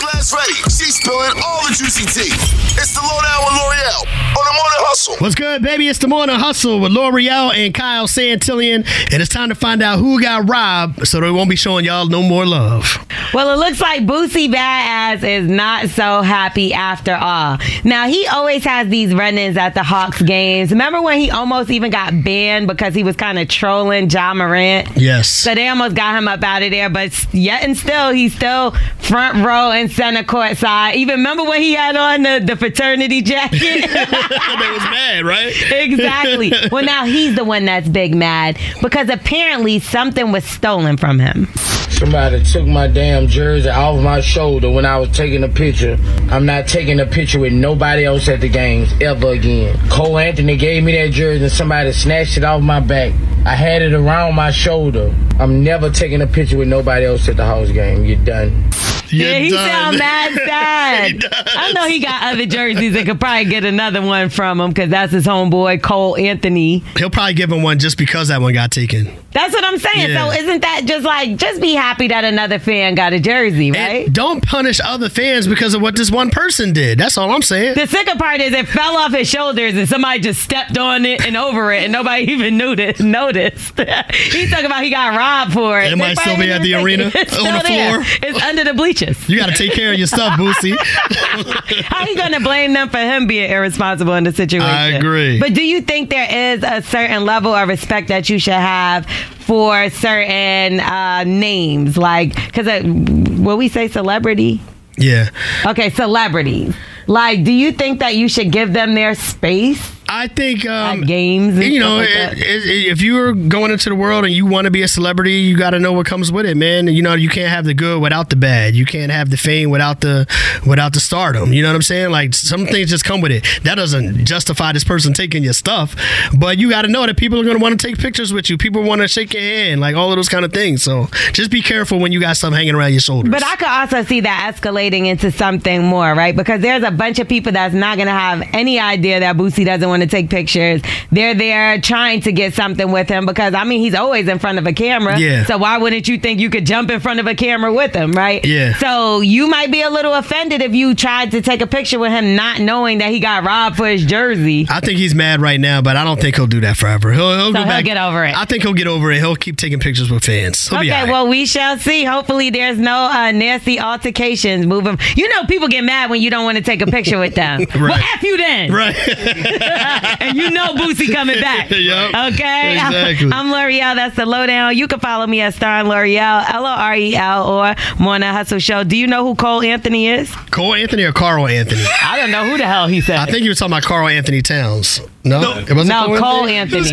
Get 0.02 0.10
that 0.10 0.12
glass 0.12 0.34
ready. 0.34 0.54
She's 0.70 0.96
spilling 0.96 1.32
all 1.44 1.62
the 1.62 1.74
juicy 1.74 2.04
tea. 2.06 2.34
It's 2.74 2.94
the 2.94 3.00
lowdown 3.02 3.44
with 3.44 3.54
Lore'l 3.54 4.00
on 4.02 4.44
the 4.46 4.54
morning 4.54 4.80
hustle. 4.80 5.16
What's 5.18 5.34
good, 5.34 5.62
baby? 5.62 5.88
It's 5.88 5.98
the 5.98 6.08
morning 6.08 6.36
hustle 6.36 6.80
with 6.80 6.90
Lore'l 6.90 7.54
and 7.54 7.72
Kyle 7.72 8.08
Santillian, 8.08 8.84
and 9.12 9.22
it's 9.22 9.28
time 9.28 9.50
to 9.50 9.54
find 9.54 9.82
out 9.82 9.98
who 9.98 10.20
got 10.20 10.48
robbed, 10.48 11.06
so 11.06 11.20
they 11.20 11.30
won't 11.30 11.50
be 11.50 11.56
showing 11.56 11.84
y'all 11.84 12.06
no 12.06 12.22
more 12.22 12.44
love. 12.46 12.98
Well, 13.34 13.50
it 13.50 13.58
looks 13.58 13.80
like 13.80 14.02
Boosie 14.02 14.52
Badazz 14.52 15.22
is 15.22 15.48
not 15.48 15.88
so 15.88 16.22
happy 16.22 16.74
after 16.74 17.14
all. 17.14 17.58
Now, 17.84 18.08
he 18.08 18.26
always 18.26 18.64
has 18.64 18.88
these 18.88 19.14
run 19.14 19.38
ins 19.38 19.56
at 19.56 19.74
the 19.74 19.82
Hawks 19.82 20.20
games. 20.20 20.70
Remember 20.70 21.00
when 21.00 21.18
he 21.18 21.30
almost 21.30 21.70
even 21.70 21.90
got 21.90 22.24
banned 22.24 22.66
because 22.66 22.94
he 22.94 23.04
was 23.04 23.16
kind 23.16 23.38
of 23.38 23.48
trolling 23.48 24.10
Ja 24.10 24.34
Morant? 24.34 24.88
Yes. 24.96 25.30
So 25.30 25.54
they 25.54 25.68
almost 25.68 25.94
got 25.94 26.16
him 26.16 26.26
up 26.26 26.42
out 26.42 26.62
of 26.62 26.70
there, 26.70 26.90
but 26.90 27.12
yet 27.32 27.62
and 27.62 27.76
still, 27.76 28.10
he's 28.10 28.34
still 28.34 28.72
front 28.98 29.44
row 29.44 29.70
and 29.70 29.91
center 29.92 30.24
court 30.24 30.56
side. 30.56 30.96
Even 30.96 31.16
remember 31.16 31.44
when 31.44 31.60
he 31.60 31.74
had 31.74 31.96
on 31.96 32.22
the, 32.22 32.42
the 32.44 32.56
fraternity 32.56 33.22
jacket? 33.22 33.60
they 33.60 34.70
was 34.70 34.82
mad, 34.90 35.24
right? 35.24 35.54
exactly. 35.70 36.52
Well, 36.70 36.84
now 36.84 37.04
he's 37.04 37.36
the 37.36 37.44
one 37.44 37.64
that's 37.66 37.88
big 37.88 38.14
mad 38.14 38.58
because 38.80 39.08
apparently 39.08 39.78
something 39.78 40.32
was 40.32 40.44
stolen 40.44 40.96
from 40.96 41.18
him. 41.18 41.48
Somebody 41.90 42.42
took 42.42 42.66
my 42.66 42.88
damn 42.88 43.28
jersey 43.28 43.68
off 43.68 44.02
my 44.02 44.20
shoulder 44.20 44.70
when 44.70 44.84
I 44.84 44.98
was 44.98 45.10
taking 45.10 45.44
a 45.44 45.48
picture. 45.48 45.96
I'm 46.30 46.46
not 46.46 46.66
taking 46.66 46.98
a 46.98 47.06
picture 47.06 47.38
with 47.38 47.52
nobody 47.52 48.04
else 48.04 48.28
at 48.28 48.40
the 48.40 48.48
games 48.48 48.92
ever 49.00 49.28
again. 49.28 49.78
Cole 49.88 50.18
Anthony 50.18 50.56
gave 50.56 50.82
me 50.82 50.92
that 50.96 51.12
jersey 51.12 51.44
and 51.44 51.52
somebody 51.52 51.92
snatched 51.92 52.38
it 52.38 52.44
off 52.44 52.62
my 52.62 52.80
back. 52.80 53.12
I 53.44 53.54
had 53.54 53.82
it 53.82 53.92
around 53.92 54.34
my 54.34 54.50
shoulder. 54.50 55.14
I'm 55.38 55.62
never 55.62 55.90
taking 55.90 56.22
a 56.22 56.26
picture 56.26 56.58
with 56.58 56.68
nobody 56.68 57.06
else 57.06 57.28
at 57.28 57.36
the 57.36 57.44
Hawks 57.44 57.70
game. 57.70 58.04
You're 58.04 58.24
done. 58.24 58.70
Yeah, 59.12 59.38
he 59.38 59.50
sound 59.50 59.98
mad 59.98 60.32
sad. 60.46 61.24
I 61.46 61.72
know 61.72 61.86
he 61.86 62.00
got 62.00 62.34
other 62.34 62.46
jerseys 62.46 62.96
and 62.96 63.06
could 63.06 63.20
probably 63.20 63.44
get 63.46 63.64
another 63.64 64.02
one 64.02 64.28
from 64.30 64.60
him 64.60 64.70
because 64.70 64.90
that's 64.90 65.12
his 65.12 65.26
homeboy 65.26 65.82
Cole 65.82 66.16
Anthony. 66.16 66.78
He'll 66.96 67.10
probably 67.10 67.34
give 67.34 67.52
him 67.52 67.62
one 67.62 67.78
just 67.78 67.98
because 67.98 68.28
that 68.28 68.40
one 68.40 68.52
got 68.54 68.70
taken. 68.70 69.12
That's 69.32 69.54
what 69.54 69.64
I'm 69.64 69.78
saying. 69.78 70.10
Yeah. 70.10 70.30
So 70.30 70.38
isn't 70.38 70.60
that 70.60 70.82
just 70.84 71.04
like 71.04 71.36
just 71.36 71.60
be 71.60 71.74
happy 71.74 72.08
that 72.08 72.24
another 72.24 72.58
fan 72.58 72.94
got 72.94 73.12
a 73.12 73.20
jersey, 73.20 73.70
right? 73.70 74.06
And 74.06 74.14
don't 74.14 74.44
punish 74.44 74.80
other 74.82 75.08
fans 75.08 75.46
because 75.46 75.74
of 75.74 75.82
what 75.82 75.96
this 75.96 76.10
one 76.10 76.30
person 76.30 76.72
did. 76.72 76.98
That's 76.98 77.16
all 77.18 77.30
I'm 77.30 77.42
saying. 77.42 77.74
The 77.74 77.86
sicker 77.86 78.16
part 78.16 78.40
is 78.40 78.52
it 78.52 78.68
fell 78.68 78.96
off 78.96 79.12
his 79.12 79.28
shoulders 79.28 79.74
and 79.74 79.88
somebody 79.88 80.20
just 80.20 80.42
stepped 80.42 80.76
on 80.76 81.04
it 81.04 81.24
and 81.26 81.36
over 81.36 81.72
it 81.72 81.84
and 81.84 81.92
nobody 81.92 82.24
even 82.32 82.56
knew 82.56 82.76
this, 82.76 83.00
noticed. 83.00 83.78
He's 84.14 84.50
talking 84.50 84.66
about 84.66 84.82
he 84.84 84.90
got 84.90 85.16
robbed 85.16 85.52
for 85.52 85.80
it. 85.80 85.92
It 85.92 85.96
might 85.96 86.18
still 86.18 86.36
be 86.36 86.50
at 86.50 86.62
the 86.62 86.74
arena, 86.74 87.10
it. 87.14 87.32
On 87.38 87.54
the 87.54 87.60
floor. 87.60 88.04
It's 88.22 88.42
under 88.42 88.64
the 88.64 88.74
bleachers 88.74 89.01
righteous. 89.02 89.28
You 89.28 89.38
got 89.38 89.50
to 89.50 89.54
take 89.54 89.72
care 89.72 89.92
of 89.92 89.98
your 89.98 90.06
stuff, 90.06 90.38
Boosie. 90.38 90.76
How 91.84 92.06
you 92.06 92.16
gonna 92.16 92.40
blame 92.40 92.72
them 92.72 92.88
for 92.88 92.98
him 92.98 93.26
being 93.26 93.50
irresponsible 93.50 94.14
in 94.14 94.24
the 94.24 94.32
situation? 94.32 94.68
I 94.68 94.88
agree. 94.88 95.38
But 95.38 95.54
do 95.54 95.62
you 95.62 95.80
think 95.80 96.10
there 96.10 96.54
is 96.54 96.62
a 96.62 96.82
certain 96.82 97.24
level 97.24 97.54
of 97.54 97.68
respect 97.68 98.08
that 98.08 98.28
you 98.28 98.38
should 98.38 98.52
have 98.54 99.06
for 99.06 99.90
certain 99.90 100.80
uh, 100.80 101.24
names, 101.24 101.96
like 101.96 102.34
because 102.34 102.66
uh, 102.66 102.82
will 102.84 103.56
we 103.56 103.68
say 103.68 103.88
celebrity? 103.88 104.60
Yeah. 104.98 105.30
Okay, 105.66 105.90
celebrities. 105.90 106.74
Like, 107.06 107.44
do 107.44 107.52
you 107.52 107.72
think 107.72 107.98
that 108.00 108.14
you 108.14 108.28
should 108.28 108.52
give 108.52 108.72
them 108.72 108.94
their 108.94 109.14
space? 109.14 109.80
I 110.14 110.28
think 110.28 110.66
um, 110.66 111.00
games. 111.04 111.58
You 111.58 111.80
know, 111.80 111.96
like 111.96 112.08
it, 112.10 112.38
it, 112.38 112.92
if 112.92 113.00
you're 113.00 113.32
going 113.32 113.70
into 113.70 113.88
the 113.88 113.94
world 113.94 114.26
and 114.26 114.34
you 114.34 114.44
want 114.44 114.66
to 114.66 114.70
be 114.70 114.82
a 114.82 114.88
celebrity, 114.88 115.36
you 115.40 115.56
got 115.56 115.70
to 115.70 115.78
know 115.78 115.94
what 115.94 116.04
comes 116.04 116.30
with 116.30 116.44
it, 116.44 116.54
man. 116.54 116.86
You 116.86 117.00
know, 117.00 117.14
you 117.14 117.30
can't 117.30 117.48
have 117.48 117.64
the 117.64 117.72
good 117.72 117.98
without 117.98 118.28
the 118.28 118.36
bad. 118.36 118.74
You 118.74 118.84
can't 118.84 119.10
have 119.10 119.30
the 119.30 119.38
fame 119.38 119.70
without 119.70 120.02
the 120.02 120.26
without 120.66 120.92
the 120.92 121.00
stardom. 121.00 121.54
You 121.54 121.62
know 121.62 121.70
what 121.70 121.76
I'm 121.76 121.82
saying? 121.82 122.10
Like 122.10 122.34
some 122.34 122.66
things 122.66 122.90
just 122.90 123.06
come 123.06 123.22
with 123.22 123.32
it. 123.32 123.46
That 123.64 123.76
doesn't 123.76 124.26
justify 124.26 124.72
this 124.72 124.84
person 124.84 125.14
taking 125.14 125.42
your 125.44 125.54
stuff, 125.54 125.96
but 126.38 126.58
you 126.58 126.68
got 126.68 126.82
to 126.82 126.88
know 126.88 127.06
that 127.06 127.16
people 127.16 127.40
are 127.40 127.44
going 127.44 127.56
to 127.56 127.62
want 127.62 127.80
to 127.80 127.86
take 127.86 127.96
pictures 127.96 128.34
with 128.34 128.50
you. 128.50 128.58
People 128.58 128.82
want 128.82 129.00
to 129.00 129.08
shake 129.08 129.32
your 129.32 129.42
hand, 129.42 129.80
like 129.80 129.96
all 129.96 130.10
of 130.10 130.16
those 130.16 130.28
kind 130.28 130.44
of 130.44 130.52
things. 130.52 130.82
So 130.82 131.06
just 131.32 131.50
be 131.50 131.62
careful 131.62 131.98
when 131.98 132.12
you 132.12 132.20
got 132.20 132.36
stuff 132.36 132.52
hanging 132.52 132.74
around 132.74 132.92
your 132.92 133.00
shoulders. 133.00 133.30
But 133.30 133.42
I 133.42 133.56
could 133.56 133.68
also 133.68 134.02
see 134.02 134.20
that 134.20 134.54
escalating 134.54 135.06
into 135.06 135.32
something 135.32 135.82
more, 135.82 136.12
right? 136.14 136.36
Because 136.36 136.60
there's 136.60 136.82
a 136.82 136.90
bunch 136.90 137.18
of 137.18 137.28
people 137.30 137.52
that's 137.52 137.74
not 137.74 137.96
going 137.96 138.08
to 138.08 138.12
have 138.12 138.46
any 138.52 138.78
idea 138.78 139.18
that 139.20 139.38
Boosie 139.38 139.64
doesn't 139.64 139.88
want 139.88 140.01
to 140.02 140.06
take 140.10 140.28
pictures. 140.30 140.82
They're 141.10 141.34
there 141.34 141.80
trying 141.80 142.20
to 142.22 142.32
get 142.32 142.54
something 142.54 142.90
with 142.92 143.08
him 143.08 143.26
because, 143.26 143.54
I 143.54 143.64
mean, 143.64 143.80
he's 143.80 143.94
always 143.94 144.28
in 144.28 144.38
front 144.38 144.58
of 144.58 144.66
a 144.66 144.72
camera. 144.72 145.18
Yeah. 145.18 145.44
So 145.46 145.58
why 145.58 145.78
wouldn't 145.78 146.08
you 146.08 146.18
think 146.18 146.40
you 146.40 146.50
could 146.50 146.66
jump 146.66 146.90
in 146.90 147.00
front 147.00 147.20
of 147.20 147.26
a 147.26 147.34
camera 147.34 147.72
with 147.72 147.94
him, 147.94 148.12
right? 148.12 148.44
Yeah. 148.44 148.74
So 148.78 149.20
you 149.20 149.48
might 149.48 149.70
be 149.70 149.82
a 149.82 149.90
little 149.90 150.14
offended 150.14 150.60
if 150.62 150.74
you 150.74 150.94
tried 150.94 151.30
to 151.32 151.42
take 151.42 151.60
a 151.60 151.66
picture 151.66 151.98
with 151.98 152.12
him 152.12 152.34
not 152.36 152.60
knowing 152.60 152.98
that 152.98 153.10
he 153.10 153.20
got 153.20 153.44
robbed 153.44 153.76
for 153.76 153.86
his 153.86 154.04
jersey. 154.04 154.66
I 154.68 154.80
think 154.80 154.98
he's 154.98 155.14
mad 155.14 155.40
right 155.40 155.60
now, 155.60 155.80
but 155.82 155.96
I 155.96 156.04
don't 156.04 156.20
think 156.20 156.36
he'll 156.36 156.46
do 156.46 156.60
that 156.60 156.76
forever. 156.76 157.12
He'll, 157.12 157.34
he'll 157.36 157.46
So 157.48 157.52
go 157.52 157.58
he'll 157.60 157.68
back. 157.68 157.84
get 157.84 157.96
over 157.96 158.24
it. 158.24 158.36
I 158.36 158.44
think 158.44 158.62
he'll 158.62 158.72
get 158.74 158.86
over 158.86 159.10
it. 159.12 159.18
He'll 159.18 159.36
keep 159.36 159.56
taking 159.56 159.78
pictures 159.80 160.10
with 160.10 160.24
fans. 160.24 160.68
He'll 160.68 160.78
Okay, 160.80 160.90
right. 160.90 161.08
well, 161.08 161.28
we 161.28 161.46
shall 161.46 161.78
see. 161.78 162.04
Hopefully, 162.04 162.50
there's 162.50 162.78
no 162.78 163.04
uh, 163.12 163.30
nasty 163.32 163.78
altercations 163.78 164.66
moving. 164.66 164.98
You 165.16 165.28
know, 165.28 165.44
people 165.46 165.68
get 165.68 165.84
mad 165.84 166.10
when 166.10 166.20
you 166.20 166.30
don't 166.30 166.44
want 166.44 166.58
to 166.58 166.62
take 166.64 166.82
a 166.82 166.86
picture 166.86 167.18
with 167.18 167.34
them. 167.34 167.66
Well, 167.74 167.88
Right. 167.88 168.02
F 168.16 168.22
you 168.22 168.36
then. 168.36 168.72
Right. 168.72 168.94
and 170.20 170.36
you 170.36 170.50
know 170.50 170.74
Boosie 170.74 171.12
coming 171.12 171.40
back. 171.40 171.70
Yup. 171.70 172.32
Okay. 172.34 172.74
Exactly. 172.74 173.30
I'm 173.32 173.46
Lore'l. 173.52 173.94
That's 173.96 174.16
the 174.16 174.26
lowdown. 174.26 174.76
You 174.76 174.88
can 174.88 175.00
follow 175.00 175.26
me 175.26 175.40
at 175.40 175.54
Star 175.54 175.84
L'Oreal, 175.84 176.44
L 176.52 176.64
O 176.64 176.68
R 176.68 176.94
E 176.96 177.14
L, 177.16 177.46
or 177.48 177.74
Morning 177.98 178.28
Hustle 178.30 178.58
Show. 178.58 178.84
Do 178.84 178.96
you 178.96 179.06
know 179.06 179.24
who 179.24 179.34
Cole 179.34 179.62
Anthony 179.62 180.08
is? 180.08 180.32
Cole 180.50 180.74
Anthony 180.74 181.04
or 181.04 181.12
Karl-Anthony? 181.12 181.82
I 182.02 182.16
don't 182.18 182.30
know 182.30 182.44
who 182.48 182.56
the 182.58 182.66
hell 182.66 182.86
he 182.86 183.00
said. 183.00 183.16
I 183.16 183.26
think 183.26 183.42
you 183.44 183.50
were 183.50 183.54
talking 183.54 183.72
about 183.72 183.82
Karl-Anthony 183.84 184.42
Towns. 184.42 185.00
No, 185.24 185.40
it 185.58 185.70
wasn't 185.72 185.88
No, 185.88 186.18
Cole 186.18 186.46
Anthony. 186.46 186.84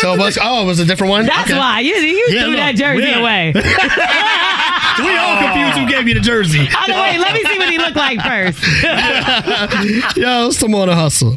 So 0.00 0.12
it 0.14 0.18
was. 0.18 0.38
Oh, 0.40 0.62
it 0.62 0.66
was 0.66 0.78
a 0.78 0.84
different 0.84 1.10
one. 1.10 1.26
That's 1.26 1.50
Okay. 1.50 1.58
why 1.58 1.80
you, 1.80 1.94
you 1.94 2.26
Yeah, 2.28 2.40
threw 2.42 2.50
look, 2.50 2.56
that 2.58 2.74
jersey 2.76 3.02
yeah. 3.06 3.18
away. 3.20 3.52
we 4.98 5.16
all 5.16 5.38
confused 5.42 5.78
who 5.78 5.88
gave 5.88 6.06
you 6.08 6.14
the 6.14 6.20
jersey. 6.20 6.66
By 6.66 6.84
the 6.86 6.92
way, 6.92 7.18
let 7.18 7.32
me 7.32 7.42
see 7.44 7.58
what 7.58 7.70
he 7.70 7.78
looked 7.78 7.96
like 7.96 8.20
first. 8.20 8.62
Yo, 10.16 10.48
it's 10.48 10.58
the 10.60 10.68
morning 10.68 10.94
hustle. 10.96 11.36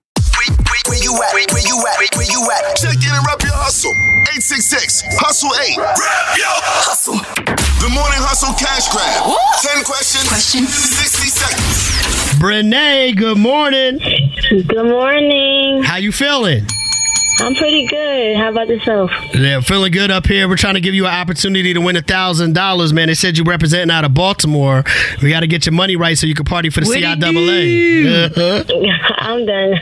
Where 0.87 0.97
you 1.01 1.13
at? 1.13 1.33
Where, 1.33 1.45
where 1.53 1.65
you 1.67 1.77
at? 1.87 2.15
Where 2.15 2.25
you 2.25 2.41
at? 2.51 2.75
Check 2.75 2.97
in 2.97 3.13
and 3.13 3.25
rep 3.27 3.41
your 3.43 3.53
hustle. 3.53 3.93
866 4.31 5.03
Hustle 5.19 5.51
8. 5.53 5.77
Rep 5.77 5.97
your 6.37 6.57
hustle. 6.85 7.17
The 7.81 7.89
morning 7.89 8.21
hustle 8.21 8.53
cash 8.57 8.89
grab. 8.89 9.37
10 9.61 9.83
questions. 9.83 10.27
Question. 10.27 10.65
60 10.65 11.27
seconds. 11.27 12.39
Brene, 12.41 13.15
good 13.17 13.37
morning. 13.37 13.99
Good 14.49 14.85
morning. 14.85 15.83
How 15.83 15.97
you 15.97 16.11
feeling? 16.11 16.65
I'm 17.41 17.55
pretty 17.55 17.87
good. 17.87 18.37
How 18.37 18.49
about 18.49 18.67
yourself? 18.67 19.09
Yeah, 19.33 19.61
feeling 19.61 19.91
good 19.91 20.11
up 20.11 20.27
here. 20.27 20.47
We're 20.47 20.57
trying 20.57 20.75
to 20.75 20.79
give 20.79 20.93
you 20.93 21.07
an 21.07 21.13
opportunity 21.13 21.73
to 21.73 21.81
win 21.81 21.95
a 21.95 22.01
thousand 22.03 22.53
dollars, 22.53 22.93
man. 22.93 23.07
They 23.07 23.15
said 23.15 23.35
you're 23.35 23.47
representing 23.47 23.89
out 23.89 24.05
of 24.05 24.13
Baltimore. 24.13 24.83
We 25.23 25.31
got 25.31 25.39
to 25.39 25.47
get 25.47 25.65
your 25.65 25.73
money 25.73 25.95
right 25.95 26.15
so 26.15 26.27
you 26.27 26.35
can 26.35 26.45
party 26.45 26.69
for 26.69 26.81
the 26.81 26.87
What 26.87 26.99
CIAA. 26.99 28.37
Uh-huh. 28.37 29.13
I'm 29.17 29.45
done. 29.45 29.73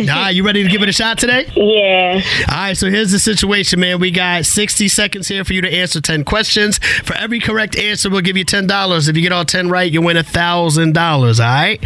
Right, 0.20 0.30
you 0.30 0.44
ready 0.44 0.62
to 0.62 0.68
give 0.68 0.82
it 0.82 0.88
a 0.88 0.92
shot 0.92 1.18
today? 1.18 1.46
Yeah. 1.54 2.20
All 2.50 2.56
right, 2.56 2.76
so 2.76 2.90
here's 2.90 3.12
the 3.12 3.18
situation, 3.18 3.80
man. 3.80 4.00
We 4.00 4.10
got 4.10 4.44
60 4.44 4.88
seconds 4.88 5.28
here 5.28 5.44
for 5.44 5.52
you 5.52 5.60
to 5.62 5.72
answer 5.72 6.00
10 6.00 6.24
questions. 6.24 6.78
For 6.78 7.14
every 7.14 7.38
correct 7.38 7.76
answer, 7.76 8.10
we'll 8.10 8.20
give 8.20 8.36
you 8.36 8.44
$10. 8.44 9.08
If 9.08 9.16
you 9.16 9.22
get 9.22 9.32
all 9.32 9.44
10 9.44 9.70
right, 9.70 9.90
you 9.90 10.02
win 10.02 10.16
a 10.16 10.24
$1,000, 10.24 10.96
all 11.40 11.46
right? 11.46 11.78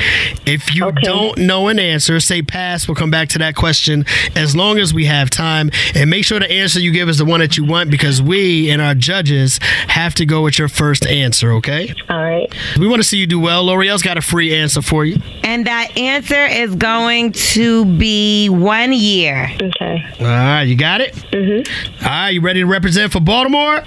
If 0.47 0.75
you 0.75 0.91
don't 0.93 1.39
know 1.39 1.69
an 1.69 1.79
answer, 1.79 2.19
say 2.19 2.43
pass. 2.43 2.89
We'll 2.89 2.95
come 2.97 3.11
back 3.11 3.29
to 3.31 3.39
that 3.39 3.55
question 3.55 3.84
as 4.35 4.57
long 4.57 4.79
as 4.79 4.94
we 4.94 5.05
have 5.07 5.31
time. 5.31 5.70
And 5.94 6.11
make 6.11 6.25
sure 6.25 6.38
the 6.38 6.51
answer 6.51 6.81
you 6.81 6.92
give 6.92 7.09
is 7.09 7.18
the 7.18 7.25
one 7.25 7.40
that 7.40 7.57
you 7.57 7.64
want 7.64 7.90
because 7.90 8.23
we 8.23 8.70
and 8.70 8.81
our 8.81 8.94
judges 8.94 9.59
have 9.88 10.14
to 10.16 10.27
go 10.27 10.42
with 10.42 10.59
your 10.59 10.68
first 10.68 11.07
answer, 11.07 11.53
okay? 11.53 11.94
All 12.09 12.23
right. 12.23 12.53
We 12.79 12.87
want 12.87 13.01
to 13.01 13.09
see 13.09 13.18
you 13.18 13.27
do 13.27 13.38
well. 13.40 13.64
Lore'l's 13.64 14.03
got 14.03 14.16
a 14.16 14.23
free 14.23 14.55
answer 14.55 14.83
for 14.83 15.05
you. 15.05 15.20
And 15.42 15.66
that 15.66 15.97
answer 15.97 16.47
is 16.47 16.75
going 16.75 17.33
to 17.33 17.85
be 17.99 18.49
one 18.49 18.92
year. 18.92 19.49
Okay. 19.61 20.05
All 20.20 20.27
right, 20.27 20.62
you 20.62 20.77
got 20.77 21.01
it? 21.01 21.14
Mm-hmm. 21.14 22.05
All 22.05 22.11
right, 22.11 22.31
you 22.31 22.40
ready 22.40 22.61
to 22.61 22.66
represent 22.66 23.12
for 23.12 23.20
Baltimore? 23.20 23.83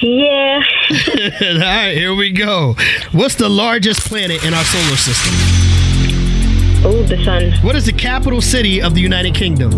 Yeah. 0.00 0.62
All 0.90 1.58
right, 1.58 1.92
here 1.94 2.14
we 2.14 2.30
go. 2.30 2.74
What's 3.12 3.34
the 3.34 3.48
largest 3.48 4.00
planet 4.08 4.44
in 4.44 4.54
our 4.54 4.64
solar 4.64 4.96
system? 4.96 5.59
Oh, 6.82 7.02
the 7.02 7.22
sun. 7.24 7.52
What 7.62 7.76
is 7.76 7.84
the 7.84 7.92
capital 7.92 8.40
city 8.40 8.80
of 8.80 8.94
the 8.94 9.02
United 9.02 9.34
Kingdom? 9.34 9.70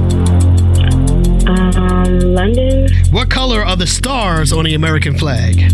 Um, 1.49 2.21
London. 2.21 2.93
What 3.11 3.29
color 3.29 3.61
are 3.61 3.75
the 3.75 3.89
stars 3.89 4.53
on 4.53 4.65
the 4.67 4.75
American 4.75 5.19
flag? 5.19 5.73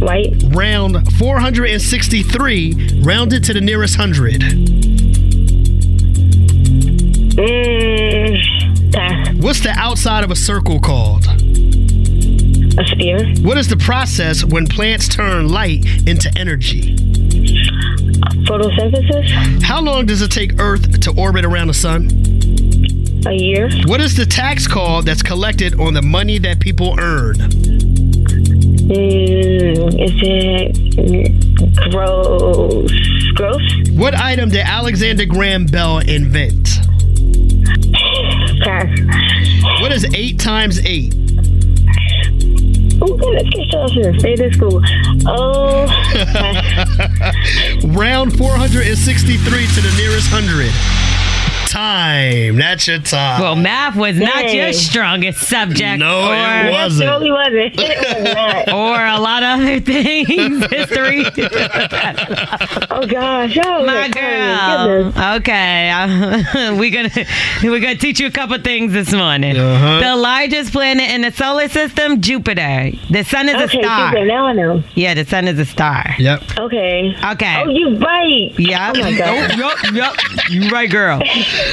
White. 0.00 0.34
Round 0.46 1.06
463, 1.12 3.02
rounded 3.02 3.44
to 3.44 3.52
the 3.52 3.60
nearest 3.60 3.94
hundred. 3.94 4.40
Mm, 7.38 8.92
pass. 8.92 9.34
What's 9.36 9.60
the 9.60 9.74
outside 9.76 10.24
of 10.24 10.32
a 10.32 10.36
circle 10.36 10.80
called? 10.80 11.24
A 11.26 12.84
sphere. 12.84 13.32
What 13.42 13.58
is 13.58 13.68
the 13.68 13.76
process 13.76 14.44
when 14.44 14.66
plants 14.66 15.06
turn 15.06 15.48
light 15.48 15.84
into 16.08 16.32
energy? 16.36 16.96
Photosynthesis. 18.46 19.62
How 19.62 19.80
long 19.80 20.06
does 20.06 20.22
it 20.22 20.30
take 20.30 20.60
Earth 20.60 21.00
to 21.00 21.12
orbit 21.16 21.44
around 21.44 21.68
the 21.68 21.74
sun? 21.74 22.10
A 23.26 23.32
year. 23.32 23.70
What 23.86 24.00
is 24.00 24.16
the 24.16 24.26
tax 24.26 24.66
called 24.66 25.06
that's 25.06 25.22
collected 25.22 25.78
on 25.78 25.94
the 25.94 26.02
money 26.02 26.38
that 26.38 26.58
people 26.60 26.96
earn? 26.98 27.36
Mm, 28.88 29.88
is 30.02 30.12
it 30.22 31.90
gross? 31.90 32.90
Gross? 33.34 33.62
What 33.92 34.14
item 34.14 34.48
did 34.48 34.66
Alexander 34.66 35.26
Graham 35.26 35.66
Bell 35.66 35.98
invent? 35.98 36.78
Pass. 38.62 38.88
What 39.80 39.92
is 39.92 40.04
8 40.14 40.38
times 40.38 40.80
8? 40.84 41.14
Oh, 43.02 43.16
get. 43.16 44.18
Stay 44.20 44.36
school. 44.52 44.82
Oh, 45.26 45.86
Round 47.96 48.36
463 48.36 49.66
to 49.66 49.80
the 49.80 49.94
nearest 49.96 50.28
hundred. 50.30 51.09
Time. 51.70 52.56
That's 52.56 52.88
your 52.88 52.98
time. 52.98 53.40
Well, 53.40 53.54
math 53.54 53.94
was 53.94 54.16
not 54.18 54.42
Dang. 54.42 54.56
your 54.56 54.72
strongest 54.72 55.42
subject. 55.48 56.00
No, 56.00 56.28
or, 56.28 56.66
it 56.66 56.72
wasn't. 56.72 57.08
it 57.08 57.12
really 57.12 57.30
wasn't. 57.30 57.74
It 57.80 58.66
was. 58.66 58.74
Or 58.74 59.06
a 59.06 59.20
lot 59.20 59.44
of 59.44 59.60
other 59.60 59.78
things. 59.80 60.66
History. 60.70 61.24
Oh 62.92 63.06
gosh, 63.06 63.56
oh 63.64 63.86
My 63.86 64.08
goodness. 64.08 65.14
girl. 65.14 65.36
Okay, 65.36 65.90
uh, 65.90 66.74
we're 66.76 66.90
gonna 66.90 67.10
we're 67.62 67.80
gonna 67.80 67.94
teach 67.96 68.20
you 68.20 68.26
a 68.26 68.30
couple 68.30 68.58
things 68.58 68.92
this 68.92 69.12
morning. 69.12 69.56
Uh-huh. 69.56 70.00
The 70.00 70.16
largest 70.16 70.72
planet 70.72 71.08
in 71.10 71.22
the 71.22 71.30
solar 71.30 71.68
system, 71.68 72.20
Jupiter. 72.20 72.90
The 73.10 73.22
sun 73.24 73.48
is 73.48 73.54
Okay, 73.54 73.80
a 73.80 73.84
star. 73.84 74.10
Jupiter, 74.10 74.26
now 74.26 74.46
I 74.46 74.52
know. 74.52 74.82
Yeah, 74.96 75.14
the 75.14 75.24
sun 75.24 75.48
is 75.48 75.58
a 75.58 75.64
star. 75.64 76.04
Yep. 76.18 76.42
Okay. 76.58 77.14
Okay. 77.32 77.62
Oh, 77.64 77.68
you 77.70 77.96
right. 77.98 78.52
Yeah. 78.58 78.92
Oh 78.94 79.00
my 79.00 79.16
god. 79.16 79.56
Yup, 79.56 79.82
yup, 79.84 79.94
yup. 79.94 80.16
You 80.50 80.68
right, 80.68 80.90
girl. 80.90 81.22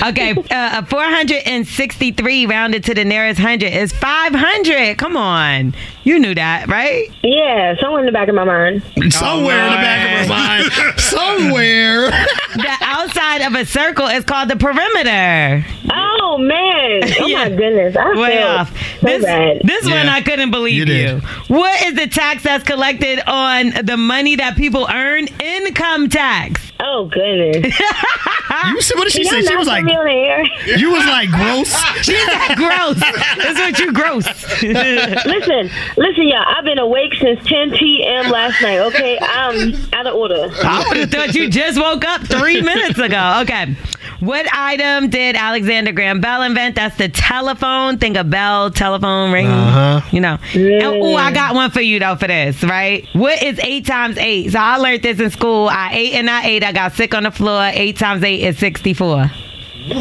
Okay, 0.07 0.35
uh, 0.51 0.83
463 0.85 2.45
rounded 2.45 2.83
to 2.85 2.93
the 2.93 3.05
nearest 3.05 3.39
hundred 3.39 3.73
is 3.73 3.91
500. 3.93 4.97
Come 4.97 5.17
on. 5.17 5.73
You 6.03 6.19
knew 6.19 6.35
that, 6.35 6.67
right? 6.67 7.09
Yeah, 7.23 7.75
somewhere 7.81 7.99
in 8.01 8.05
the 8.05 8.11
back 8.11 8.29
of 8.29 8.35
my 8.35 8.43
mind. 8.43 8.83
Somewhere 9.11 9.57
in 9.57 9.71
the 9.71 9.77
back 9.77 10.23
of 10.23 10.29
my 10.29 10.59
mind. 10.59 10.99
Somewhere. 10.99 12.09
the 12.55 12.77
outside 12.81 13.41
of 13.41 13.53
a 13.55 13.65
circle 13.65 14.07
is 14.07 14.23
called 14.23 14.49
the 14.49 14.55
perimeter. 14.55 15.65
Oh 15.91 16.37
man! 16.37 16.66
Oh 17.19 17.27
Yeah. 17.27 17.49
my 17.49 17.55
goodness! 17.55 17.95
I 17.95 18.13
Way 18.19 18.37
feel 18.37 18.47
off. 18.47 18.69
so 18.99 19.07
This, 19.07 19.23
bad. 19.23 19.61
this 19.63 19.85
one 19.85 20.07
I 20.09 20.21
couldn't 20.21 20.51
believe 20.51 20.87
you 20.87 20.93
you. 20.93 21.19
What 21.47 21.81
is 21.83 21.95
the 21.95 22.07
tax 22.07 22.43
that's 22.43 22.63
collected 22.63 23.19
on 23.27 23.71
the 23.85 23.97
money 23.97 24.35
that 24.37 24.55
people 24.57 24.87
earn? 24.91 25.27
Income 25.41 26.09
tax. 26.09 26.71
Oh 26.79 27.05
goodness! 27.05 27.75
You 28.69 28.81
said, 28.81 28.95
what 28.97 29.03
did 29.03 29.13
she 29.13 29.23
Y'all 29.23 29.31
say? 29.33 29.41
She 29.43 29.55
was 29.55 29.67
like, 29.67 29.81
on 29.81 29.85
the 29.87 30.11
air. 30.11 30.43
you 30.77 30.89
was 30.89 31.05
like 31.05 31.29
gross. 31.29 31.73
She 32.03 32.15
said 32.17 32.55
gross. 32.55 32.97
That's 32.99 33.59
what 33.59 33.79
you 33.79 33.93
gross. 33.93 34.25
listen, 34.63 35.69
listen, 35.97 36.27
y'all. 36.27 36.43
I've 36.47 36.63
been 36.63 36.79
awake 36.79 37.13
since 37.15 37.45
10 37.45 37.71
p.m. 37.71 38.31
last 38.31 38.61
night. 38.61 38.79
Okay, 38.79 39.19
I'm 39.21 39.75
out 39.93 40.07
of 40.07 40.15
order. 40.15 40.49
I 40.63 40.85
would 40.87 40.97
have 40.97 41.11
thought 41.11 41.35
you 41.35 41.49
just 41.49 41.79
woke 41.79 42.05
up 42.05 42.21
three 42.23 42.61
minutes 42.61 42.97
ago. 42.99 43.39
Okay. 43.43 43.75
What 44.19 44.47
item 44.51 45.09
did 45.09 45.35
Alexander 45.35 45.91
Graham 45.91 46.21
Bell 46.21 46.41
invent? 46.41 46.75
That's 46.75 46.97
the 46.97 47.09
telephone. 47.09 47.97
Think 47.99 48.17
of 48.17 48.29
bell, 48.29 48.71
telephone 48.71 49.31
ring. 49.31 49.47
Uh-huh. 49.47 50.01
You 50.11 50.21
know. 50.21 50.37
Oh, 50.55 51.15
I 51.15 51.31
got 51.31 51.53
one 51.53 51.69
for 51.71 51.81
you 51.81 51.99
though 51.99 52.15
for 52.15 52.27
this, 52.27 52.63
right? 52.63 53.07
What 53.13 53.43
is 53.43 53.59
eight 53.61 53.85
times 53.85 54.17
eight? 54.17 54.51
So 54.51 54.59
I 54.59 54.77
learned 54.77 55.03
this 55.03 55.19
in 55.19 55.29
school. 55.29 55.67
I 55.69 55.91
ate 55.93 56.13
and 56.13 56.29
I 56.29 56.45
ate. 56.45 56.63
I 56.63 56.71
got 56.71 56.93
sick 56.93 57.13
on 57.13 57.23
the 57.23 57.31
floor. 57.31 57.69
Eight 57.73 57.97
times 57.97 58.23
eight 58.23 58.41
is 58.41 58.57
sixty-four. 58.57 59.29
That 59.87 59.95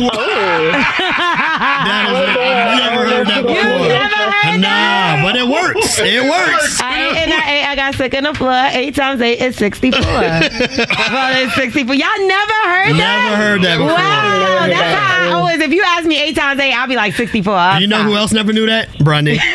is, 2.10 2.16
I've 2.36 2.36
oh. 2.36 2.76
never 2.76 3.08
heard 3.08 3.26
that 3.28 3.42
before. 3.42 3.54
never 3.54 4.30
heard 4.30 4.60
nah, 4.60 5.22
but 5.22 5.36
it 5.36 5.46
works. 5.46 5.98
It 6.00 6.22
works. 6.22 6.80
I 6.80 7.08
ate 7.10 7.16
and 7.16 7.32
I 7.32 7.50
ate. 7.50 7.64
I 7.66 7.74
got 7.76 7.94
sick 7.94 8.14
in 8.14 8.24
the 8.24 8.34
floor. 8.34 8.52
Eight 8.72 8.94
times 8.94 9.20
eight 9.20 9.40
is 9.40 9.56
64. 9.56 10.00
well, 10.02 10.42
it's 11.44 11.54
64. 11.54 11.94
Y'all 11.94 12.08
never 12.26 12.52
heard 12.66 12.94
that? 12.94 12.96
Never 12.96 13.36
heard 13.36 13.62
that 13.62 13.76
before. 13.78 13.94
Wow, 13.94 14.66
that's 14.66 14.98
how 14.98 15.22
I 15.22 15.28
always. 15.32 15.60
If 15.60 15.72
you 15.72 15.82
ask 15.84 16.06
me 16.06 16.20
eight 16.22 16.34
times 16.36 16.58
eight, 16.60 16.72
I'll 16.72 16.88
be 16.88 16.96
like 16.96 17.14
64. 17.14 17.78
You 17.80 17.86
know 17.86 18.02
who 18.02 18.16
else 18.16 18.32
never 18.32 18.52
knew 18.52 18.66
that? 18.66 18.88
Brandy. 19.00 19.38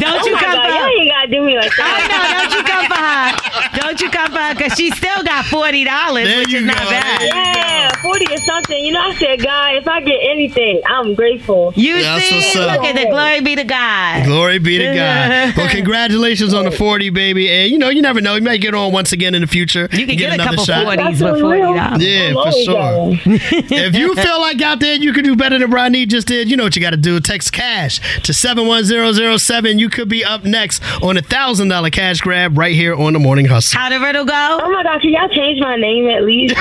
Don't 0.00 0.20
Oh 0.20 0.26
you 0.26 0.34
come 0.36 0.54
God, 0.56 0.64
for 0.64 0.68
y'all 0.72 0.80
her. 0.80 0.88
ain't 1.00 1.10
gotta 1.12 1.28
do 1.28 1.42
me 1.44 1.56
like 1.56 1.72
I 1.76 1.78
that. 1.84 2.08
know. 2.08 2.24
Don't 2.40 2.52
you 2.56 2.62
come 2.64 2.86
for 2.88 2.96
her. 3.04 3.36
Don't 3.80 4.00
you 4.00 4.08
come 4.10 4.32
for 4.32 4.38
her 4.40 4.54
because 4.54 4.72
she 4.78 4.90
still 4.92 5.22
got 5.22 5.44
forty 5.46 5.84
dollars, 5.84 6.24
There 6.24 6.38
which 6.40 6.48
you 6.52 6.60
is 6.60 6.64
not 6.64 6.76
bad. 6.88 7.20
Yeah, 7.22 7.92
40 8.00 8.32
or 8.32 8.38
something. 8.38 8.82
You 8.82 8.92
know, 8.92 9.00
I 9.02 9.12
said, 9.20 9.42
God, 9.42 9.76
if 9.76 9.86
I 9.86 10.00
get 10.00 10.18
anything, 10.22 10.80
I'm 10.86 11.14
grateful. 11.14 11.72
You 11.76 12.00
That's 12.02 12.24
see, 12.24 12.36
what's 12.36 12.56
up. 12.56 12.76
look 12.78 12.86
at 12.86 12.96
the 12.96 13.10
glory 13.10 13.40
be 13.42 13.54
to 13.56 13.64
God. 13.64 14.24
Glory 14.26 14.58
be 14.58 14.78
to 14.78 14.94
God. 14.94 15.54
Well, 15.60 15.68
congratulations 15.68 16.54
on 16.54 16.64
the 16.64 16.70
40, 16.70 17.10
baby. 17.10 17.50
And 17.50 17.70
you 17.70 17.76
know, 17.78 17.90
you 17.90 18.00
never 18.00 18.20
know. 18.20 18.34
You 18.36 18.42
might 18.42 18.60
get 18.62 18.74
on 18.74 18.92
once 18.92 19.12
again 19.12 19.34
in 19.34 19.42
the 19.42 19.46
future. 19.46 19.88
You 19.92 20.06
can 20.06 20.16
get, 20.16 20.30
a 20.30 20.34
another 20.34 20.50
couple 20.50 20.64
shot. 20.64 20.84
forties 20.84 21.18
That's 21.18 21.20
with 21.20 21.22
what 21.22 21.34
we 21.34 21.40
forty 21.42 21.60
will. 21.60 21.74
dollars. 21.74 22.02
Yeah, 22.02 22.28
I'm 22.28 22.34
for 22.34 22.52
sure. 22.52 23.20
if 23.70 23.94
you 23.94 24.14
feel 24.22 24.40
like 24.40 24.60
out 24.62 24.80
there 24.80 24.94
you 24.94 25.12
can 25.12 25.22
do 25.24 25.36
better 25.36 25.58
than 25.58 25.70
Rodney 25.70 26.06
just 26.06 26.26
did, 26.26 26.50
you 26.50 26.56
know 26.56 26.64
what 26.64 26.76
you 26.76 26.82
got 26.82 26.90
to 26.90 26.96
do. 26.96 27.20
Text 27.20 27.52
cash 27.52 28.00
to 28.22 28.32
71007. 28.32 29.78
You 29.78 29.90
could 29.90 30.08
be 30.08 30.24
up 30.24 30.44
next 30.44 30.82
on 31.02 31.16
a 31.18 31.22
$1,000 31.22 31.92
cash 31.92 32.20
grab 32.20 32.56
right 32.56 32.74
here 32.74 32.94
on 32.94 33.12
the 33.12 33.18
Morning 33.18 33.46
Hustle. 33.46 33.78
How 33.78 33.90
the 33.90 34.00
riddle 34.00 34.24
go? 34.24 34.58
Oh 34.62 34.70
my 34.70 34.82
God, 34.82 35.00
can 35.02 35.10
y'all 35.12 35.28
change 35.28 35.60
my 35.60 35.76
name 35.76 36.08
at 36.08 36.24
least? 36.24 36.54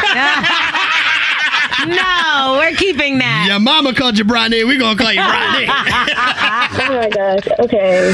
No, 1.88 2.58
we're 2.60 2.76
keeping 2.76 3.20
that. 3.20 3.46
Your 3.48 3.60
mama 3.60 3.94
called 3.94 4.18
you 4.18 4.26
Rodney. 4.26 4.64
We're 4.64 4.80
going 4.80 4.98
to 4.98 5.04
call 5.04 5.14
you 5.14 5.22
Rodney. 5.22 5.68
oh 5.70 7.00
my 7.02 7.10
gosh, 7.10 7.48
okay. 7.60 8.10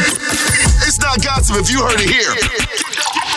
It's 0.86 1.00
not 1.00 1.22
gossip 1.24 1.58
if 1.58 1.72
you 1.72 1.82
heard 1.82 2.00
it 2.00 2.10
here. 2.10 2.34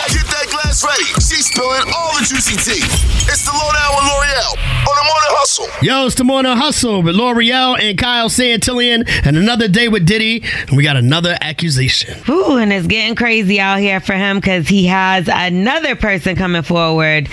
Get 0.09 0.27
that 0.27 0.47
glass 0.51 0.85
ready. 0.85 1.17
She's 1.38 1.46
spilling 1.46 1.83
all 1.96 2.18
the 2.18 2.27
juicy 2.29 2.57
tea. 2.57 2.83
It's 3.31 3.44
the 3.44 3.53
lowdown 3.53 3.94
with 3.94 4.11
Lore'l 4.11 4.59
on 4.59 4.96
the 4.96 5.05
morning 5.05 5.31
hustle. 5.38 5.66
Yo, 5.83 6.07
it's 6.07 6.16
the 6.16 6.24
Morning 6.24 6.57
Hustle 6.57 7.01
with 7.01 7.14
Lore'l 7.14 7.79
and 7.79 7.96
Kyle 7.96 8.29
Santillian, 8.29 9.09
and 9.24 9.37
another 9.37 9.68
day 9.68 9.87
with 9.87 10.05
Diddy. 10.05 10.42
And 10.66 10.77
we 10.77 10.83
got 10.83 10.96
another 10.96 11.37
accusation. 11.40 12.18
Ooh, 12.29 12.57
and 12.57 12.72
it's 12.72 12.88
getting 12.88 13.14
crazy 13.14 13.61
out 13.61 13.79
here 13.79 14.01
for 14.01 14.14
him 14.14 14.38
because 14.38 14.66
he 14.66 14.87
has 14.87 15.29
another 15.33 15.94
person 15.94 16.35
coming 16.35 16.62
forward 16.62 17.29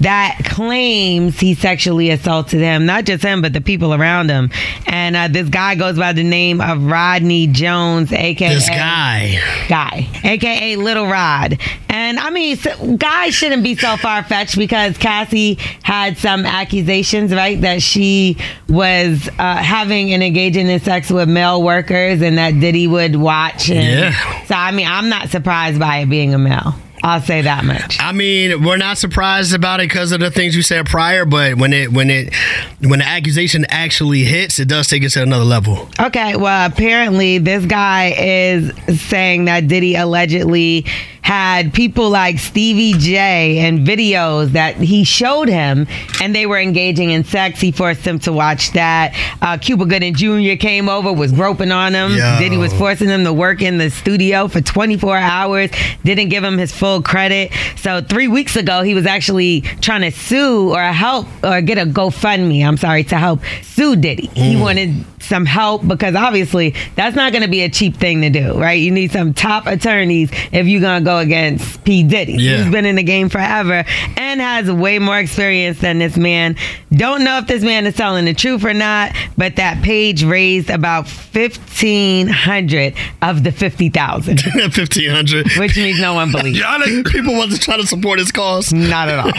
that 0.00 0.40
claims 0.46 1.38
he 1.38 1.54
sexually 1.54 2.10
assaulted 2.10 2.58
him. 2.60 2.86
Not 2.86 3.04
just 3.04 3.22
him, 3.22 3.40
but 3.40 3.52
the 3.52 3.60
people 3.60 3.94
around 3.94 4.30
him. 4.30 4.50
And 4.88 5.14
uh, 5.14 5.28
this 5.28 5.48
guy 5.48 5.76
goes 5.76 5.96
by 5.96 6.12
the 6.12 6.24
name 6.24 6.60
of 6.60 6.82
Rodney 6.82 7.46
Jones, 7.46 8.12
aka 8.12 8.48
This 8.52 8.68
guy. 8.68 9.38
guy, 9.68 10.08
aka 10.24 10.74
Little 10.74 11.06
Rod. 11.06 11.60
And 11.88 12.18
I 12.18 12.30
mean, 12.30 12.56
so, 12.56 12.96
guys 12.96 13.34
shouldn't 13.44 13.62
be 13.62 13.76
so 13.76 13.98
far 13.98 14.22
fetched 14.22 14.56
because 14.56 14.96
Cassie 14.96 15.56
had 15.82 16.16
some 16.16 16.46
accusations, 16.46 17.30
right, 17.30 17.60
that 17.60 17.82
she 17.82 18.38
was 18.70 19.28
uh, 19.38 19.56
having 19.56 20.14
and 20.14 20.22
engaging 20.22 20.66
in 20.66 20.80
sex 20.80 21.10
with 21.10 21.28
male 21.28 21.62
workers, 21.62 22.22
and 22.22 22.38
that 22.38 22.58
Diddy 22.58 22.86
would 22.86 23.16
watch. 23.16 23.68
And, 23.68 24.14
Yeah. 24.14 24.44
So 24.46 24.54
I 24.54 24.70
mean, 24.70 24.86
I'm 24.88 25.10
not 25.10 25.28
surprised 25.28 25.78
by 25.78 25.98
it 25.98 26.06
being 26.06 26.32
a 26.32 26.38
male. 26.38 26.74
I'll 27.02 27.20
say 27.20 27.42
that 27.42 27.66
much. 27.66 27.98
I 28.00 28.12
mean, 28.12 28.64
we're 28.64 28.78
not 28.78 28.96
surprised 28.96 29.52
about 29.52 29.80
it 29.80 29.90
because 29.90 30.10
of 30.10 30.20
the 30.20 30.30
things 30.30 30.56
you 30.56 30.62
said 30.62 30.86
prior, 30.86 31.26
but 31.26 31.56
when 31.56 31.74
it 31.74 31.92
when 31.92 32.08
it 32.08 32.32
when 32.80 33.00
the 33.00 33.04
accusation 33.06 33.66
actually 33.68 34.24
hits, 34.24 34.58
it 34.58 34.68
does 34.68 34.88
take 34.88 35.02
it 35.02 35.10
to 35.10 35.22
another 35.22 35.44
level. 35.44 35.86
Okay, 36.00 36.34
well, 36.34 36.66
apparently 36.66 37.36
this 37.36 37.66
guy 37.66 38.14
is 38.16 38.72
saying 39.02 39.44
that 39.44 39.68
Diddy 39.68 39.96
allegedly 39.96 40.86
had 41.24 41.72
people 41.72 42.10
like 42.10 42.38
Stevie 42.38 42.92
J 42.92 43.60
and 43.60 43.78
videos 43.78 44.50
that 44.50 44.76
he 44.76 45.04
showed 45.04 45.48
him, 45.48 45.86
and 46.20 46.34
they 46.34 46.44
were 46.44 46.58
engaging 46.58 47.12
in 47.12 47.24
sex. 47.24 47.58
He 47.58 47.72
forced 47.72 48.02
him 48.02 48.18
to 48.20 48.32
watch 48.32 48.72
that. 48.72 49.14
Uh, 49.40 49.56
Cuba 49.56 49.86
Gooding 49.86 50.12
Jr. 50.14 50.56
came 50.60 50.86
over, 50.86 51.10
was 51.14 51.32
groping 51.32 51.72
on 51.72 51.94
him. 51.94 52.12
Yo. 52.12 52.36
Diddy 52.38 52.58
was 52.58 52.74
forcing 52.74 53.08
him 53.08 53.24
to 53.24 53.32
work 53.32 53.62
in 53.62 53.78
the 53.78 53.88
studio 53.88 54.48
for 54.48 54.60
24 54.60 55.16
hours. 55.16 55.70
Didn't 56.04 56.28
give 56.28 56.44
him 56.44 56.58
his 56.58 56.72
full 56.72 57.00
credit. 57.00 57.52
So 57.76 58.02
three 58.02 58.28
weeks 58.28 58.54
ago, 58.56 58.82
he 58.82 58.94
was 58.94 59.06
actually 59.06 59.62
trying 59.80 60.02
to 60.02 60.10
sue 60.10 60.74
or 60.74 60.82
help 60.82 61.26
or 61.42 61.62
get 61.62 61.78
a 61.78 61.86
GoFundMe. 61.86 62.66
I'm 62.66 62.76
sorry 62.76 63.02
to 63.04 63.16
help 63.16 63.40
sue 63.62 63.96
Diddy. 63.96 64.26
He 64.34 64.60
wanted 64.60 65.06
some 65.24 65.46
help 65.46 65.86
because 65.86 66.14
obviously 66.14 66.74
that's 66.96 67.16
not 67.16 67.32
going 67.32 67.42
to 67.42 67.48
be 67.50 67.62
a 67.62 67.68
cheap 67.68 67.96
thing 67.96 68.20
to 68.22 68.30
do, 68.30 68.58
right? 68.60 68.74
You 68.80 68.90
need 68.90 69.10
some 69.12 69.34
top 69.34 69.66
attorneys 69.66 70.30
if 70.52 70.66
you're 70.66 70.80
going 70.80 71.02
to 71.02 71.04
go 71.04 71.18
against 71.18 71.82
P. 71.84 72.02
Diddy. 72.02 72.34
Yeah. 72.34 72.58
He's 72.62 72.70
been 72.72 72.84
in 72.86 72.96
the 72.96 73.02
game 73.02 73.28
forever 73.28 73.84
and 74.16 74.40
has 74.40 74.70
way 74.70 74.98
more 74.98 75.18
experience 75.18 75.80
than 75.80 75.98
this 75.98 76.16
man. 76.16 76.56
Don't 76.92 77.24
know 77.24 77.38
if 77.38 77.46
this 77.46 77.62
man 77.62 77.86
is 77.86 77.94
telling 77.96 78.24
the 78.24 78.34
truth 78.34 78.64
or 78.64 78.74
not, 78.74 79.12
but 79.36 79.56
that 79.56 79.82
page 79.82 80.22
raised 80.24 80.70
about 80.70 81.06
1500 81.08 82.94
of 83.22 83.42
the 83.44 83.52
50,000, 83.52 84.40
Fifteen 84.72 85.10
hundred. 85.10 85.50
which 85.58 85.76
means 85.76 86.00
no 86.00 86.14
one 86.14 86.30
believes. 86.32 86.58
Yannick, 86.60 87.06
People 87.06 87.34
want 87.34 87.52
to 87.52 87.58
try 87.58 87.76
to 87.76 87.86
support 87.86 88.18
his 88.18 88.30
cause. 88.30 88.72
Not 88.72 89.08
at 89.08 89.18
all. 89.18 89.32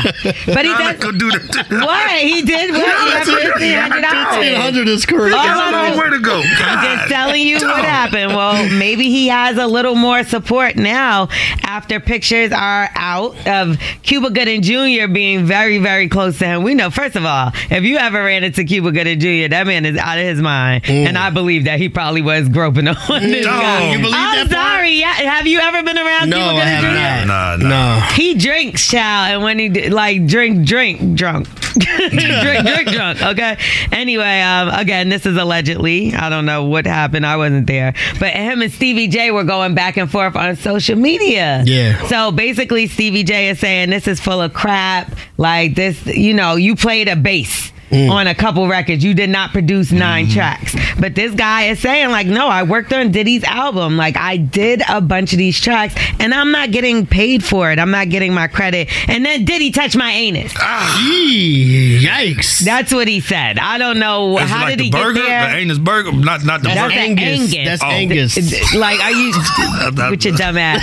But 0.45 0.65
he 0.65 0.73
does. 0.73 0.99
do 1.17 1.31
that. 1.31 1.67
What? 1.69 2.11
He 2.19 2.41
did 2.41 2.71
what? 2.71 2.81
He 2.81 3.31
got 3.31 4.25
Fifteen 4.35 4.55
$1,500. 4.55 4.87
is 4.87 5.05
correct. 5.05 5.35
Long 5.75 5.97
way 5.97 6.09
to 6.11 6.19
go. 6.19 6.41
I'm 6.43 6.97
just 6.97 7.09
telling 7.11 7.41
you 7.41 7.55
what 7.57 7.83
happened. 7.85 8.35
Well, 8.35 8.69
maybe 8.77 9.05
he 9.09 9.27
has 9.27 9.57
a 9.57 9.67
little 9.67 9.95
more 9.95 10.23
support 10.23 10.75
now 10.75 11.27
after 11.63 11.99
pictures 11.99 12.51
are 12.51 12.89
out 12.95 13.35
of 13.47 13.77
Cuba 14.03 14.29
Gooding 14.29 14.61
Jr. 14.61 15.07
being 15.11 15.45
very, 15.45 15.77
very 15.77 16.07
close 16.07 16.37
to 16.39 16.45
him. 16.45 16.63
We 16.63 16.73
know, 16.73 16.89
first 16.89 17.15
of 17.15 17.25
all, 17.25 17.51
if 17.69 17.83
you 17.83 17.97
ever 17.97 18.23
ran 18.23 18.43
into 18.43 18.63
Cuba 18.63 18.91
Gooding 18.91 19.19
Jr., 19.19 19.49
that 19.49 19.63
man 19.67 19.85
is 19.85 19.97
out 19.97 20.17
of 20.17 20.23
his 20.25 20.41
mind. 20.41 20.87
And 20.89 21.17
I 21.17 21.29
believe 21.29 21.65
that 21.65 21.79
he 21.79 21.89
probably 21.89 22.21
was 22.21 22.47
groping 22.49 22.87
on 22.87 22.95
this 23.21 23.45
No. 23.45 23.51
guy. 23.51 23.91
You 23.91 23.97
believe 23.99 24.13
I'm 24.15 24.47
that 24.47 24.55
part? 24.55 24.73
sorry. 24.79 24.91
Yeah, 24.95 25.13
have 25.13 25.47
you 25.47 25.59
ever 25.59 25.83
been 25.83 25.97
around 25.97 26.29
No, 26.29 26.37
Cuba 26.37 26.51
Gooding 26.51 26.67
have 26.67 26.83
Jr.? 26.83 27.27
not. 27.27 27.59
Nah, 27.59 27.67
nah. 27.69 27.99
No. 27.99 28.01
He 28.13 28.35
drinks, 28.35 28.87
child, 28.87 29.33
and 29.35 29.43
when 29.43 29.59
he 29.59 29.69
d- 29.69 29.89
like 29.89 30.25
drink, 30.25 30.65
drink, 30.65 31.15
drunk, 31.17 31.47
drink, 31.75 32.65
drink, 32.65 32.87
drunk. 32.89 33.21
Okay. 33.21 33.57
Anyway, 33.91 34.41
um, 34.41 34.69
again, 34.69 35.09
this 35.09 35.25
is 35.25 35.37
allegedly. 35.65 36.13
I 36.13 36.29
don't 36.29 36.45
know 36.45 36.63
what 36.63 36.85
happened. 36.85 37.25
I 37.25 37.37
wasn't 37.37 37.67
there, 37.67 37.93
but 38.19 38.31
him 38.33 38.61
and 38.61 38.71
Stevie 38.71 39.07
J 39.07 39.31
were 39.31 39.43
going 39.43 39.75
back 39.75 39.97
and 39.97 40.09
forth 40.09 40.35
on 40.35 40.55
social 40.55 40.95
media. 40.95 41.63
Yeah. 41.65 42.05
So 42.07 42.31
basically, 42.31 42.87
Stevie 42.87 43.23
J 43.23 43.49
is 43.49 43.59
saying 43.59 43.89
this 43.89 44.07
is 44.07 44.19
full 44.19 44.41
of 44.41 44.53
crap. 44.53 45.15
Like 45.37 45.75
this, 45.75 46.05
you 46.05 46.33
know, 46.33 46.55
you 46.55 46.75
played 46.75 47.07
a 47.07 47.15
bass. 47.15 47.71
Mm. 47.95 48.09
on 48.11 48.27
a 48.27 48.35
couple 48.35 48.67
records. 48.67 49.03
You 49.03 49.13
did 49.13 49.29
not 49.29 49.51
produce 49.51 49.91
9 49.91 50.25
mm. 50.27 50.33
tracks. 50.33 50.75
But 50.99 51.15
this 51.15 51.33
guy 51.33 51.63
is 51.67 51.79
saying, 51.79 52.09
like, 52.11 52.27
no, 52.27 52.47
I 52.47 52.63
worked 52.63 52.91
on 52.93 53.11
Diddy's 53.11 53.43
album. 53.43 53.95
Like, 53.97 54.17
I 54.17 54.37
did 54.37 54.81
a 54.89 55.01
bunch 55.01 55.31
of 55.33 55.37
these 55.39 55.59
tracks 55.59 55.95
and 56.19 56.33
I'm 56.33 56.51
not 56.51 56.71
getting 56.71 57.05
paid 57.07 57.43
for 57.43 57.71
it. 57.71 57.79
I'm 57.79 57.91
not 57.91 58.09
getting 58.09 58.33
my 58.33 58.47
credit. 58.47 58.89
And 59.09 59.25
then 59.25 59.45
Diddy 59.45 59.71
touched 59.71 59.95
my 59.97 60.11
anus. 60.11 60.53
Ah, 60.57 60.61
ah. 60.97 61.01
Yikes. 61.01 62.59
That's 62.59 62.93
what 62.93 63.07
he 63.07 63.19
said. 63.19 63.57
I 63.59 63.77
don't 63.77 63.99
know. 63.99 64.37
Is 64.37 64.43
it 64.43 64.47
How 64.49 64.63
like 64.63 64.71
did 64.71 64.79
the 64.79 64.83
he 64.85 64.91
burger, 64.91 65.13
get 65.21 65.27
there? 65.27 65.49
the 65.51 65.55
anus 65.57 65.77
burger, 65.77 66.11
not 66.11 66.43
not 66.43 66.61
the 66.61 66.69
That's 66.69 66.79
burger. 66.81 66.93
the 66.95 66.99
Angus. 66.99 67.25
Angus. 67.55 67.65
That's 67.65 67.83
Oh. 67.83 67.87
Angus. 67.87 68.75
Like, 68.75 68.99
are 68.99 69.11
you 69.11 69.31
with 70.11 70.25
your 70.25 70.35
dumb 70.35 70.57
ass? 70.57 70.81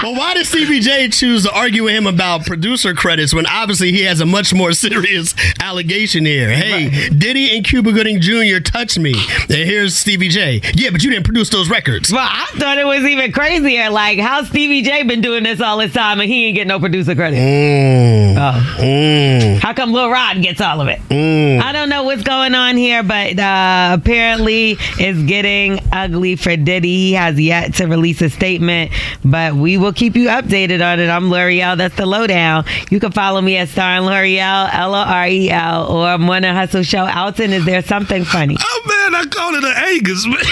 But 0.00 0.12
why 0.14 0.34
did 0.34 0.46
Stevie 0.46 0.80
J 0.80 1.08
choose 1.08 1.44
to 1.44 1.52
argue 1.52 1.84
with 1.84 1.94
him 1.94 2.06
about 2.06 2.46
producer 2.46 2.94
credits 2.94 3.32
when 3.34 3.46
obviously 3.46 3.85
he 3.92 4.02
has 4.02 4.20
a 4.20 4.26
much 4.26 4.52
more 4.54 4.72
serious 4.86 5.34
allegation 5.60 6.24
here? 6.24 6.50
Hey, 6.50 7.08
Diddy 7.10 7.56
and 7.56 7.64
Cuba 7.64 7.92
Gooding 7.92 8.20
Jr. 8.20 8.60
touched 8.60 8.98
me. 8.98 9.14
And 9.42 9.50
here's 9.50 9.96
Stevie 9.96 10.28
J. 10.28 10.60
Yeah, 10.74 10.90
but 10.90 11.02
you 11.02 11.10
didn't 11.10 11.24
produce 11.24 11.50
those 11.50 11.68
records. 11.68 12.12
Well, 12.12 12.28
I 12.28 12.46
thought 12.58 12.78
it 12.78 12.86
was 12.86 13.04
even 13.04 13.32
crazier. 13.32 13.90
Like, 13.90 14.18
how 14.18 14.44
Stevie 14.44 14.82
J 14.82 15.02
been 15.02 15.20
doing 15.20 15.44
this 15.44 15.60
all 15.60 15.78
this 15.78 15.92
time 15.92 16.20
and 16.20 16.30
he 16.30 16.46
ain't 16.46 16.56
getting 16.56 16.68
no 16.68 16.80
producer 16.80 17.14
credit? 17.14 17.36
Mm. 17.36 18.36
Oh. 18.36 18.82
Mm. 18.82 19.58
How 19.58 19.72
come 19.72 19.92
Lil 19.92 20.10
Rod 20.10 20.42
gets 20.42 20.60
all 20.60 20.80
of 20.80 20.88
it? 20.88 21.00
Mm. 21.08 21.60
I 21.60 21.72
don't 21.72 21.88
know 21.88 22.04
what's 22.04 22.22
going 22.22 22.54
on 22.54 22.76
here, 22.76 23.02
but 23.02 23.38
uh, 23.38 23.96
apparently 23.98 24.76
it's 24.98 25.22
getting 25.22 25.80
ugly 25.92 26.36
for 26.36 26.56
Diddy. 26.56 26.96
He 26.96 27.12
has 27.14 27.38
yet 27.40 27.74
to 27.74 27.86
release 27.86 28.20
a 28.22 28.30
statement, 28.30 28.92
but 29.24 29.54
we 29.54 29.76
will 29.78 29.92
keep 29.92 30.16
you 30.16 30.28
updated 30.28 30.84
on 30.84 31.00
it. 31.00 31.08
I'm 31.08 31.24
Lore'l. 31.30 31.76
That's 31.76 31.96
the 31.96 32.06
lowdown. 32.06 32.64
You 32.90 33.00
can 33.00 33.12
follow 33.12 33.40
me 33.40 33.56
at 33.56 33.68
Starring 33.76 34.04
Lore'l, 34.04 34.70
L 34.72 34.94
O 34.94 34.98
R 34.98 35.28
E 35.28 35.50
L, 35.50 35.92
or 35.92 36.16
Morning 36.16 36.54
Hustle 36.54 36.82
Show. 36.82 37.06
Alton, 37.06 37.52
is 37.52 37.66
there 37.66 37.82
something 37.82 38.24
funny? 38.24 38.56
Oh 38.68 39.10
man, 39.10 39.14
I 39.14 39.24
call 39.26 39.54
it 39.54 39.64
an 39.64 39.74
Angus, 39.76 40.26
man. 40.26 40.36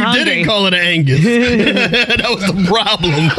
You 0.00 0.04
hungry. 0.04 0.24
didn't 0.24 0.44
call 0.46 0.66
it 0.66 0.74
an 0.74 0.80
Angus. 0.80 1.20
that 1.24 2.26
was 2.28 2.46
the 2.46 2.64
problem. 2.66 3.30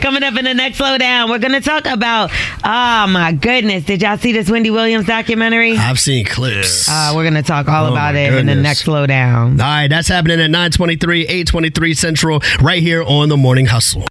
Coming 0.00 0.22
up 0.22 0.36
in 0.36 0.44
the 0.44 0.54
next 0.54 0.80
lowdown, 0.80 1.28
we're 1.30 1.38
going 1.38 1.52
to 1.52 1.60
talk 1.60 1.86
about, 1.86 2.30
oh 2.64 3.06
my 3.08 3.32
goodness, 3.32 3.84
did 3.84 4.02
y'all 4.02 4.16
see 4.18 4.32
this 4.32 4.50
Wendy 4.50 4.70
Williams 4.70 5.06
documentary? 5.06 5.76
I've 5.76 6.00
seen 6.00 6.24
clips. 6.24 6.88
Uh, 6.88 7.12
we're 7.14 7.22
going 7.24 7.34
to 7.34 7.42
talk 7.42 7.68
all 7.68 7.86
Oh, 7.86 7.92
about 7.92 8.14
it 8.16 8.28
in 8.32 8.46
the 8.46 8.52
goodness. 8.54 8.62
next 8.62 8.88
lowdown. 8.88 9.60
All 9.60 9.66
right, 9.66 9.88
that's 9.88 10.08
happening 10.08 10.40
at 10.40 10.50
923, 10.50 11.22
823 11.22 11.94
Central, 11.94 12.40
right 12.60 12.82
here 12.82 13.02
on 13.02 13.28
the 13.28 13.36
Morning 13.36 13.66
Hustle. 13.66 14.06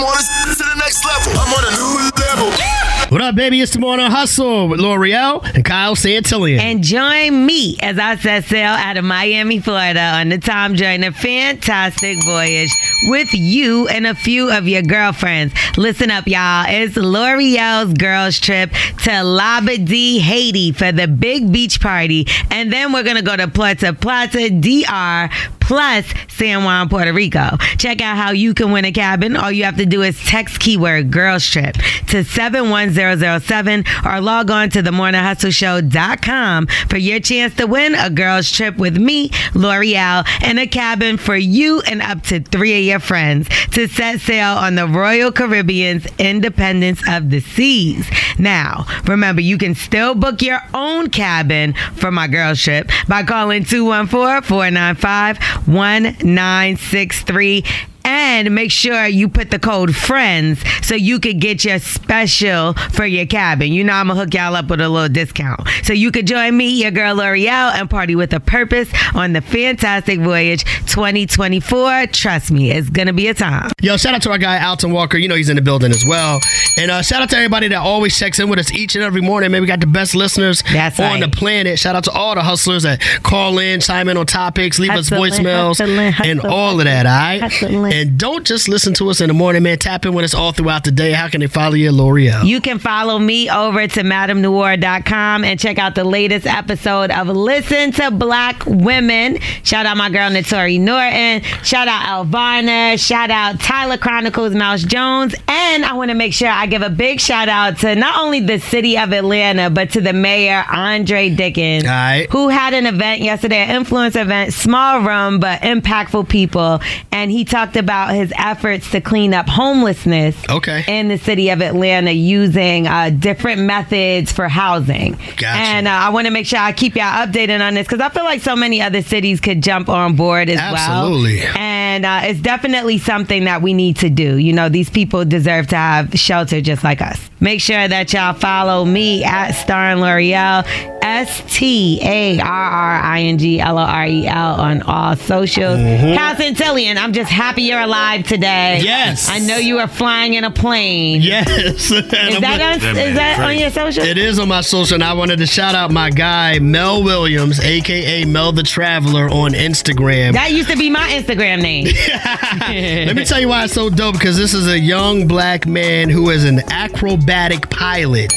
Taking 0.00 0.08
your 0.08 0.16
mornings 0.16 0.56
to 0.56 0.64
the 0.64 0.74
next 0.76 1.04
level. 1.04 1.32
I'm 1.40 1.52
on 1.52 1.64
a 1.64 1.76
new 1.76 2.10
level. 2.16 3.10
What 3.10 3.22
up, 3.22 3.34
baby? 3.34 3.60
It's 3.60 3.72
the 3.72 3.80
Morning 3.80 4.10
Hustle 4.10 4.68
with 4.68 4.80
Lore'l 4.80 5.44
and 5.54 5.64
Kyle 5.64 5.96
Santillian. 5.96 6.58
And 6.58 6.82
join 6.82 7.44
me 7.44 7.76
as 7.82 7.98
I 7.98 8.16
set 8.16 8.44
sail 8.44 8.70
out 8.70 8.96
of 8.96 9.04
Miami, 9.04 9.58
Florida 9.58 10.00
on 10.00 10.28
the 10.28 10.38
Tom 10.38 10.76
Joyner 10.76 11.10
fantastic 11.12 12.22
voyage 12.24 12.70
with 13.08 13.28
you 13.34 13.88
and 13.88 14.06
a 14.06 14.14
few 14.14 14.50
of 14.50 14.68
your 14.68 14.82
girlfriends. 14.82 15.52
Listen 15.76 16.10
up, 16.10 16.26
y'all. 16.26 16.64
It's 16.68 16.94
Lore'l's 16.94 17.92
girls 17.94 18.38
trip 18.38 18.70
to 18.70 19.10
Labadee, 19.10 20.20
Haiti 20.20 20.72
for 20.72 20.92
the 20.92 21.08
big 21.08 21.52
beach 21.52 21.80
party. 21.80 22.26
And 22.50 22.72
then 22.72 22.92
we're 22.92 23.02
going 23.02 23.16
to 23.16 23.22
go 23.22 23.36
to 23.36 23.48
Puerto 23.48 23.92
Plata, 23.92 24.48
DR, 24.48 25.28
plus 25.70 26.04
San 26.26 26.64
Juan, 26.64 26.88
Puerto 26.88 27.12
Rico. 27.12 27.56
Check 27.78 28.00
out 28.00 28.16
how 28.16 28.32
you 28.32 28.54
can 28.54 28.72
win 28.72 28.84
a 28.84 28.90
cabin. 28.90 29.36
All 29.36 29.52
you 29.52 29.62
have 29.62 29.76
to 29.76 29.86
do 29.86 30.02
is 30.02 30.18
text 30.24 30.58
keyword 30.58 31.12
girls 31.12 31.46
trip 31.46 31.76
to 32.08 32.24
71007 32.24 33.84
or 34.04 34.20
log 34.20 34.50
on 34.50 34.68
to 34.70 34.82
themorninghustleshow.com 34.82 36.66
for 36.88 36.96
your 36.96 37.20
chance 37.20 37.54
to 37.54 37.68
win 37.68 37.94
a 37.94 38.10
girls 38.10 38.50
trip 38.50 38.78
with 38.78 38.96
me, 38.96 39.28
Lore'l, 39.54 40.26
and 40.42 40.58
a 40.58 40.66
cabin 40.66 41.16
for 41.16 41.36
you 41.36 41.82
and 41.82 42.02
up 42.02 42.24
to 42.24 42.40
three 42.40 42.76
of 42.76 42.84
your 42.84 42.98
friends 42.98 43.48
to 43.70 43.86
set 43.86 44.18
sail 44.18 44.56
on 44.56 44.74
the 44.74 44.88
Royal 44.88 45.30
Caribbean's 45.30 46.04
Independence 46.18 47.00
of 47.08 47.30
the 47.30 47.38
Seas. 47.38 48.10
Now, 48.40 48.86
remember, 49.06 49.40
you 49.40 49.56
can 49.56 49.76
still 49.76 50.16
book 50.16 50.42
your 50.42 50.60
own 50.74 51.10
cabin 51.10 51.74
for 51.94 52.10
my 52.10 52.26
girls 52.26 52.60
trip 52.60 52.90
by 53.06 53.22
calling 53.22 53.64
214 53.64 54.42
495 54.42 55.59
1963 55.66 57.64
and 58.04 58.54
make 58.54 58.70
sure 58.70 59.06
you 59.06 59.28
put 59.28 59.50
the 59.50 59.58
code 59.58 59.94
friends 59.94 60.62
so 60.82 60.94
you 60.94 61.20
could 61.20 61.40
get 61.40 61.64
your 61.64 61.78
special 61.78 62.74
for 62.92 63.04
your 63.04 63.26
cabin. 63.26 63.72
You 63.72 63.84
know 63.84 63.92
I'm 63.92 64.08
gonna 64.08 64.20
hook 64.20 64.34
y'all 64.34 64.56
up 64.56 64.68
with 64.68 64.80
a 64.80 64.88
little 64.88 65.08
discount. 65.08 65.60
So 65.84 65.92
you 65.92 66.10
could 66.10 66.26
join 66.26 66.56
me, 66.56 66.68
your 66.82 66.90
girl 66.90 67.16
Lore'l, 67.16 67.72
and 67.74 67.88
party 67.88 68.14
with 68.16 68.32
a 68.32 68.40
purpose 68.40 68.88
on 69.14 69.32
the 69.32 69.40
Fantastic 69.40 70.20
Voyage 70.20 70.64
2024. 70.86 72.06
Trust 72.08 72.50
me, 72.50 72.70
it's 72.70 72.88
gonna 72.90 73.12
be 73.12 73.28
a 73.28 73.34
time. 73.34 73.70
Yo, 73.80 73.96
shout 73.96 74.14
out 74.14 74.22
to 74.22 74.30
our 74.30 74.38
guy 74.38 74.64
Alton 74.64 74.92
Walker. 74.92 75.18
You 75.18 75.28
know 75.28 75.34
he's 75.34 75.48
in 75.48 75.56
the 75.56 75.62
building 75.62 75.90
as 75.90 76.04
well. 76.06 76.40
And 76.78 76.90
uh, 76.90 77.02
shout 77.02 77.22
out 77.22 77.30
to 77.30 77.36
everybody 77.36 77.68
that 77.68 77.78
always 77.78 78.16
checks 78.18 78.38
in 78.38 78.48
with 78.48 78.58
us 78.58 78.72
each 78.72 78.94
and 78.94 79.04
every 79.04 79.20
morning. 79.20 79.50
Man, 79.50 79.60
we 79.60 79.66
got 79.66 79.80
the 79.80 79.86
best 79.86 80.14
listeners 80.14 80.62
That's 80.72 80.98
on 80.98 81.20
right. 81.20 81.30
the 81.30 81.36
planet. 81.36 81.78
Shout 81.78 81.94
out 81.94 82.04
to 82.04 82.10
all 82.12 82.34
the 82.34 82.42
hustlers 82.42 82.84
that 82.84 83.00
call 83.22 83.58
in, 83.58 83.80
chime 83.80 84.08
in 84.08 84.16
on 84.16 84.26
topics, 84.26 84.78
leave 84.78 84.90
Hustling, 84.90 85.22
us 85.32 85.38
voicemails, 85.38 85.78
hustling, 85.78 85.98
and 85.98 86.14
hustling, 86.40 86.52
all 86.52 86.78
of 86.78 86.84
that. 86.84 87.06
All 87.06 87.12
right. 87.12 87.89
And 87.90 88.16
don't 88.18 88.46
just 88.46 88.68
listen 88.68 88.94
to 88.94 89.10
us 89.10 89.20
in 89.20 89.26
the 89.28 89.34
morning, 89.34 89.64
man. 89.64 89.78
Tap 89.78 90.06
in 90.06 90.14
with 90.14 90.24
us 90.24 90.32
all 90.32 90.52
throughout 90.52 90.84
the 90.84 90.92
day. 90.92 91.10
How 91.10 91.28
can 91.28 91.40
they 91.40 91.48
follow 91.48 91.74
you, 91.74 91.90
Lore'l? 91.90 92.44
You 92.44 92.60
can 92.60 92.78
follow 92.78 93.18
me 93.18 93.50
over 93.50 93.86
to 93.86 94.02
madamenoire.com 94.02 95.44
and 95.44 95.58
check 95.58 95.78
out 95.78 95.96
the 95.96 96.04
latest 96.04 96.46
episode 96.46 97.10
of 97.10 97.26
Listen 97.28 97.90
to 97.92 98.12
Black 98.12 98.64
Women. 98.64 99.38
Shout 99.64 99.86
out 99.86 99.96
my 99.96 100.08
girl 100.08 100.30
Natori 100.30 100.78
Norton. 100.78 101.42
Shout 101.64 101.88
out 101.88 102.26
Elvana. 102.26 102.96
Shout 103.04 103.30
out 103.30 103.58
Tyler 103.58 103.98
Chronicles 103.98 104.54
Mouse 104.54 104.82
Jones. 104.82 105.34
And 105.48 105.84
I 105.84 105.94
want 105.94 106.10
to 106.10 106.14
make 106.14 106.32
sure 106.32 106.48
I 106.48 106.66
give 106.66 106.82
a 106.82 106.90
big 106.90 107.20
shout 107.20 107.48
out 107.48 107.78
to 107.78 107.96
not 107.96 108.20
only 108.20 108.38
the 108.38 108.60
city 108.60 108.98
of 108.98 109.12
Atlanta, 109.12 109.68
but 109.68 109.90
to 109.90 110.00
the 110.00 110.12
mayor, 110.12 110.64
Andre 110.70 111.28
Dickens, 111.30 111.84
right. 111.84 112.28
who 112.30 112.48
had 112.48 112.72
an 112.72 112.86
event 112.86 113.20
yesterday, 113.20 113.64
an 113.64 113.76
influence 113.76 114.14
event, 114.14 114.52
small 114.52 115.00
room, 115.00 115.40
but 115.40 115.60
impactful 115.62 116.28
people. 116.28 116.80
And 117.10 117.32
he 117.32 117.44
talked 117.44 117.76
about 117.80 118.14
his 118.14 118.32
efforts 118.38 118.88
to 118.92 119.00
clean 119.00 119.34
up 119.34 119.48
homelessness 119.48 120.36
Okay. 120.48 120.84
in 120.86 121.08
the 121.08 121.18
city 121.18 121.50
of 121.50 121.60
Atlanta 121.60 122.12
using 122.12 122.86
uh, 122.86 123.10
different 123.10 123.62
methods 123.62 124.30
for 124.30 124.46
housing. 124.46 125.12
Gotcha. 125.36 125.46
And 125.48 125.88
uh, 125.88 125.90
I 125.90 126.10
want 126.10 126.28
to 126.28 126.30
make 126.30 126.46
sure 126.46 126.60
I 126.60 126.70
keep 126.72 126.94
y'all 126.94 127.26
updated 127.26 127.60
on 127.66 127.74
this 127.74 127.86
because 127.88 128.00
I 128.00 128.10
feel 128.10 128.22
like 128.24 128.40
so 128.42 128.54
many 128.54 128.80
other 128.80 129.02
cities 129.02 129.40
could 129.40 129.62
jump 129.62 129.88
on 129.88 130.14
board 130.14 130.48
as 130.48 130.58
Absolutely. 130.58 131.36
well. 131.38 131.46
Absolutely. 131.46 131.60
And 131.60 132.06
uh, 132.06 132.20
it's 132.24 132.40
definitely 132.40 132.98
something 132.98 133.44
that 133.44 133.62
we 133.62 133.72
need 133.74 133.96
to 133.96 134.10
do. 134.10 134.36
You 134.36 134.52
know, 134.52 134.68
these 134.68 134.90
people 134.90 135.24
deserve 135.24 135.66
to 135.68 135.76
have 135.76 136.12
shelter 136.14 136.60
just 136.60 136.84
like 136.84 137.00
us. 137.02 137.18
Make 137.40 137.60
sure 137.60 137.88
that 137.88 138.12
y'all 138.12 138.34
follow 138.34 138.84
me 138.84 139.24
at 139.24 139.52
Starring 139.52 139.98
Lore'l, 139.98 140.62
S 141.02 141.42
T 141.54 142.00
A 142.02 142.38
R 142.40 142.46
R 142.46 143.00
I 143.02 143.22
N 143.22 143.38
G 143.38 143.60
L 143.60 143.78
O 143.78 143.82
R 143.82 144.06
E 144.06 144.26
L 144.26 144.54
on 144.60 144.82
all 144.82 145.16
socials. 145.16 145.78
Mhm. 145.78 146.14
Cal 146.16 146.34
Santillian, 146.34 146.96
I'm 146.96 147.12
just 147.12 147.30
happy 147.30 147.62
you're 147.62 147.80
alive 147.80 148.26
today. 148.26 148.80
Yes. 148.82 149.28
I 149.28 149.38
know 149.40 149.56
you 149.56 149.78
are 149.78 149.88
flying 149.88 150.34
in 150.34 150.44
a 150.44 150.50
plane. 150.50 151.20
Yes. 151.22 151.48
Is 151.90 152.40
that, 152.40 152.60
on, 152.60 152.96
is 152.96 153.14
that 153.16 153.40
on 153.40 153.58
your 153.58 153.70
social? 153.70 154.02
It 154.04 154.16
is 154.18 154.38
on 154.38 154.48
my 154.48 154.60
social, 154.60 154.94
and 154.94 155.04
I 155.04 155.12
wanted 155.12 155.38
to 155.38 155.46
shout 155.46 155.74
out 155.74 155.90
my 155.90 156.10
guy 156.10 156.58
Mel 156.58 157.02
Williams, 157.02 157.60
aka 157.60 158.24
Mel 158.24 158.52
the 158.52 158.62
Traveler, 158.62 159.28
on 159.28 159.52
Instagram. 159.52 160.32
That 160.32 160.52
used 160.52 160.70
to 160.70 160.76
be 160.76 160.90
my 160.90 161.08
Instagram 161.10 161.60
name. 161.62 161.86
Let 163.06 163.16
me 163.16 163.24
tell 163.24 163.40
you 163.40 163.48
why 163.48 163.64
it's 163.64 163.72
so 163.74 163.90
dope 163.90 164.14
because 164.14 164.36
this 164.36 164.54
is 164.54 164.66
a 164.68 164.78
young 164.78 165.26
black 165.26 165.66
man 165.66 166.08
who 166.08 166.30
is 166.30 166.44
an 166.44 166.60
acrobatic 166.70 167.68
pilot. 167.70 168.32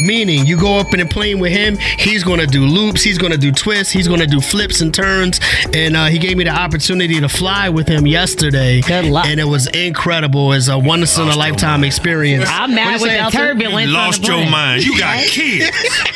Meaning, 0.00 0.46
you 0.46 0.58
go 0.58 0.78
up 0.78 0.94
in 0.94 1.00
a 1.00 1.06
plane 1.06 1.38
with 1.38 1.52
him, 1.52 1.76
he's 1.98 2.24
going 2.24 2.40
to 2.40 2.46
do 2.46 2.66
loops, 2.66 3.02
he's 3.02 3.18
going 3.18 3.32
to 3.32 3.38
do 3.38 3.52
twists, 3.52 3.92
he's 3.92 4.08
going 4.08 4.20
to 4.20 4.26
do 4.26 4.40
flips 4.40 4.80
and 4.80 4.92
turns. 4.92 5.40
And 5.74 5.96
uh, 5.96 6.06
he 6.06 6.18
gave 6.18 6.36
me 6.36 6.44
the 6.44 6.50
opportunity 6.50 7.20
to 7.20 7.28
fly 7.28 7.68
with 7.68 7.88
him 7.88 8.06
yesterday. 8.06 8.80
Good 8.80 9.06
luck. 9.06 9.26
And 9.26 9.40
it 9.40 9.44
was 9.44 9.66
incredible. 9.68 10.52
It's 10.52 10.68
a 10.68 10.78
once 10.78 11.18
in 11.18 11.28
a 11.28 11.36
lifetime 11.36 11.84
experience. 11.84 12.46
I'm 12.48 12.74
mad 12.74 13.00
with 13.00 13.10
say, 13.10 13.22
the 13.22 13.30
turbulence. 13.30 13.88
You 13.88 13.92
lost 13.94 14.22
the 14.22 14.28
your 14.28 14.50
mind. 14.50 14.84
You 14.84 14.98
got 14.98 15.24
kids. 15.26 15.70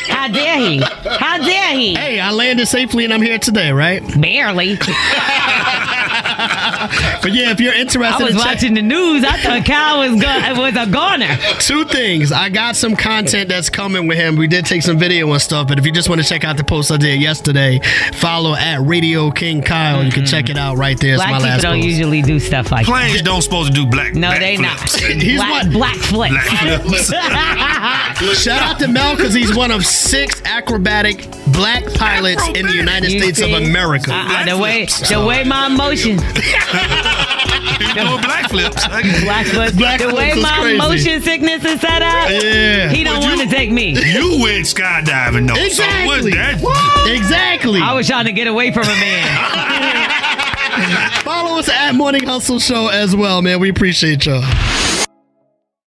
How 0.08 0.28
dare 0.28 0.58
he? 0.58 0.78
How 0.80 1.38
dare 1.38 1.78
he? 1.78 1.94
Hey, 1.94 2.20
I 2.20 2.30
landed 2.32 2.66
safely 2.66 3.04
and 3.04 3.14
I'm 3.14 3.22
here 3.22 3.38
today, 3.38 3.72
right? 3.72 4.02
Barely. 4.20 4.78
but 7.22 7.32
yeah, 7.32 7.50
if 7.50 7.60
you're 7.60 7.74
interested, 7.74 8.02
I 8.02 8.22
was 8.22 8.32
in 8.32 8.36
check- 8.38 8.46
watching 8.46 8.74
the 8.74 8.82
news. 8.82 9.24
I 9.24 9.36
thought 9.38 9.64
Kyle 9.64 9.98
was 10.00 10.20
go- 10.20 10.60
was 10.62 10.76
a 10.76 10.90
goner. 10.90 11.36
Two 11.60 11.84
things. 11.84 12.32
I 12.32 12.48
got 12.48 12.76
some 12.76 12.96
content 12.96 13.48
that's 13.48 13.68
coming 13.70 14.06
with 14.06 14.18
him. 14.18 14.36
We 14.36 14.46
did 14.46 14.66
take 14.66 14.82
some 14.82 14.98
video 14.98 15.30
and 15.32 15.40
stuff, 15.42 15.68
but 15.68 15.78
if 15.78 15.86
you 15.86 15.92
just 15.92 16.08
want 16.08 16.20
to 16.20 16.26
check 16.26 16.44
out 16.44 16.56
the 16.56 16.64
post 16.64 16.90
I 16.90 16.96
did 16.96 17.20
yesterday, 17.20 17.80
follow 18.14 18.54
at 18.54 18.80
Radio 18.80 19.30
King 19.30 19.62
Kyle. 19.62 20.02
You 20.04 20.10
can 20.12 20.26
check 20.26 20.48
it 20.50 20.56
out 20.56 20.76
right 20.76 20.98
there. 20.98 21.14
It's 21.14 21.22
Black 21.22 21.30
my 21.32 21.36
people 21.38 21.50
last 21.50 21.62
don't 21.62 21.76
post. 21.76 21.86
usually 21.88 22.22
do 22.22 22.38
stuff 22.40 22.70
like 22.72 22.86
Planes 22.86 23.16
that. 23.18 23.24
don't 23.24 23.42
supposed 23.42 23.74
to 23.74 23.74
do 23.74 23.86
black. 23.86 24.14
No, 24.14 24.28
black 24.28 24.40
they 24.40 24.56
flips. 24.56 25.00
not. 25.02 25.10
He's 25.22 25.36
black, 25.36 25.50
what- 25.64 25.72
black 25.72 25.96
flips. 25.96 26.50
Black 26.50 26.82
flips. 26.82 27.10
Shout 28.42 28.62
out 28.62 28.78
to 28.80 28.88
Mel 28.88 29.16
because 29.16 29.32
he's 29.34 29.54
one 29.54 29.70
of 29.70 29.84
six 29.86 30.42
acrobatic 30.44 31.26
black 31.52 31.84
pilots 31.94 32.46
in 32.48 32.66
the 32.66 32.72
United 32.74 33.10
You 33.10 33.20
States 33.20 33.38
see? 33.38 33.52
of 33.52 33.62
America. 33.62 34.12
Uh-uh, 34.12 34.44
the 34.44 34.58
way 34.58 34.86
the 35.08 35.24
way 35.26 35.44
my 35.44 35.66
emotions, 35.66 36.22
You 37.80 37.94
doing 37.94 38.20
black 38.20 38.50
flips. 38.50 38.86
black 38.86 39.46
flips, 39.46 39.72
Black 39.76 40.00
the 40.00 40.08
flips 40.10 40.36
way 40.36 40.42
my 40.42 40.58
crazy. 40.60 40.78
motion 40.78 41.22
sickness 41.22 41.64
is 41.64 41.80
set 41.80 42.02
up. 42.02 42.28
Yeah. 42.30 42.90
He 42.90 43.02
don't 43.04 43.22
want 43.22 43.40
to 43.40 43.46
take 43.48 43.70
me. 43.70 43.90
You 44.12 44.38
went 44.42 44.66
skydiving 44.66 45.48
though. 45.48 45.54
Exactly. 45.54 46.30
So 46.32 46.64
what 46.64 46.64
that? 46.64 47.06
Exactly. 47.16 47.80
I 47.80 47.94
was 47.94 48.06
trying 48.06 48.26
to 48.26 48.32
get 48.32 48.46
away 48.48 48.70
from 48.70 48.84
a 48.84 48.86
man. 48.86 49.26
Follow 51.24 51.58
us 51.58 51.68
at 51.68 51.92
Morning 51.94 52.24
Hustle 52.24 52.58
Show 52.58 52.88
as 52.88 53.16
well, 53.16 53.40
man. 53.42 53.60
We 53.60 53.70
appreciate 53.70 54.26
y'all. 54.26 54.42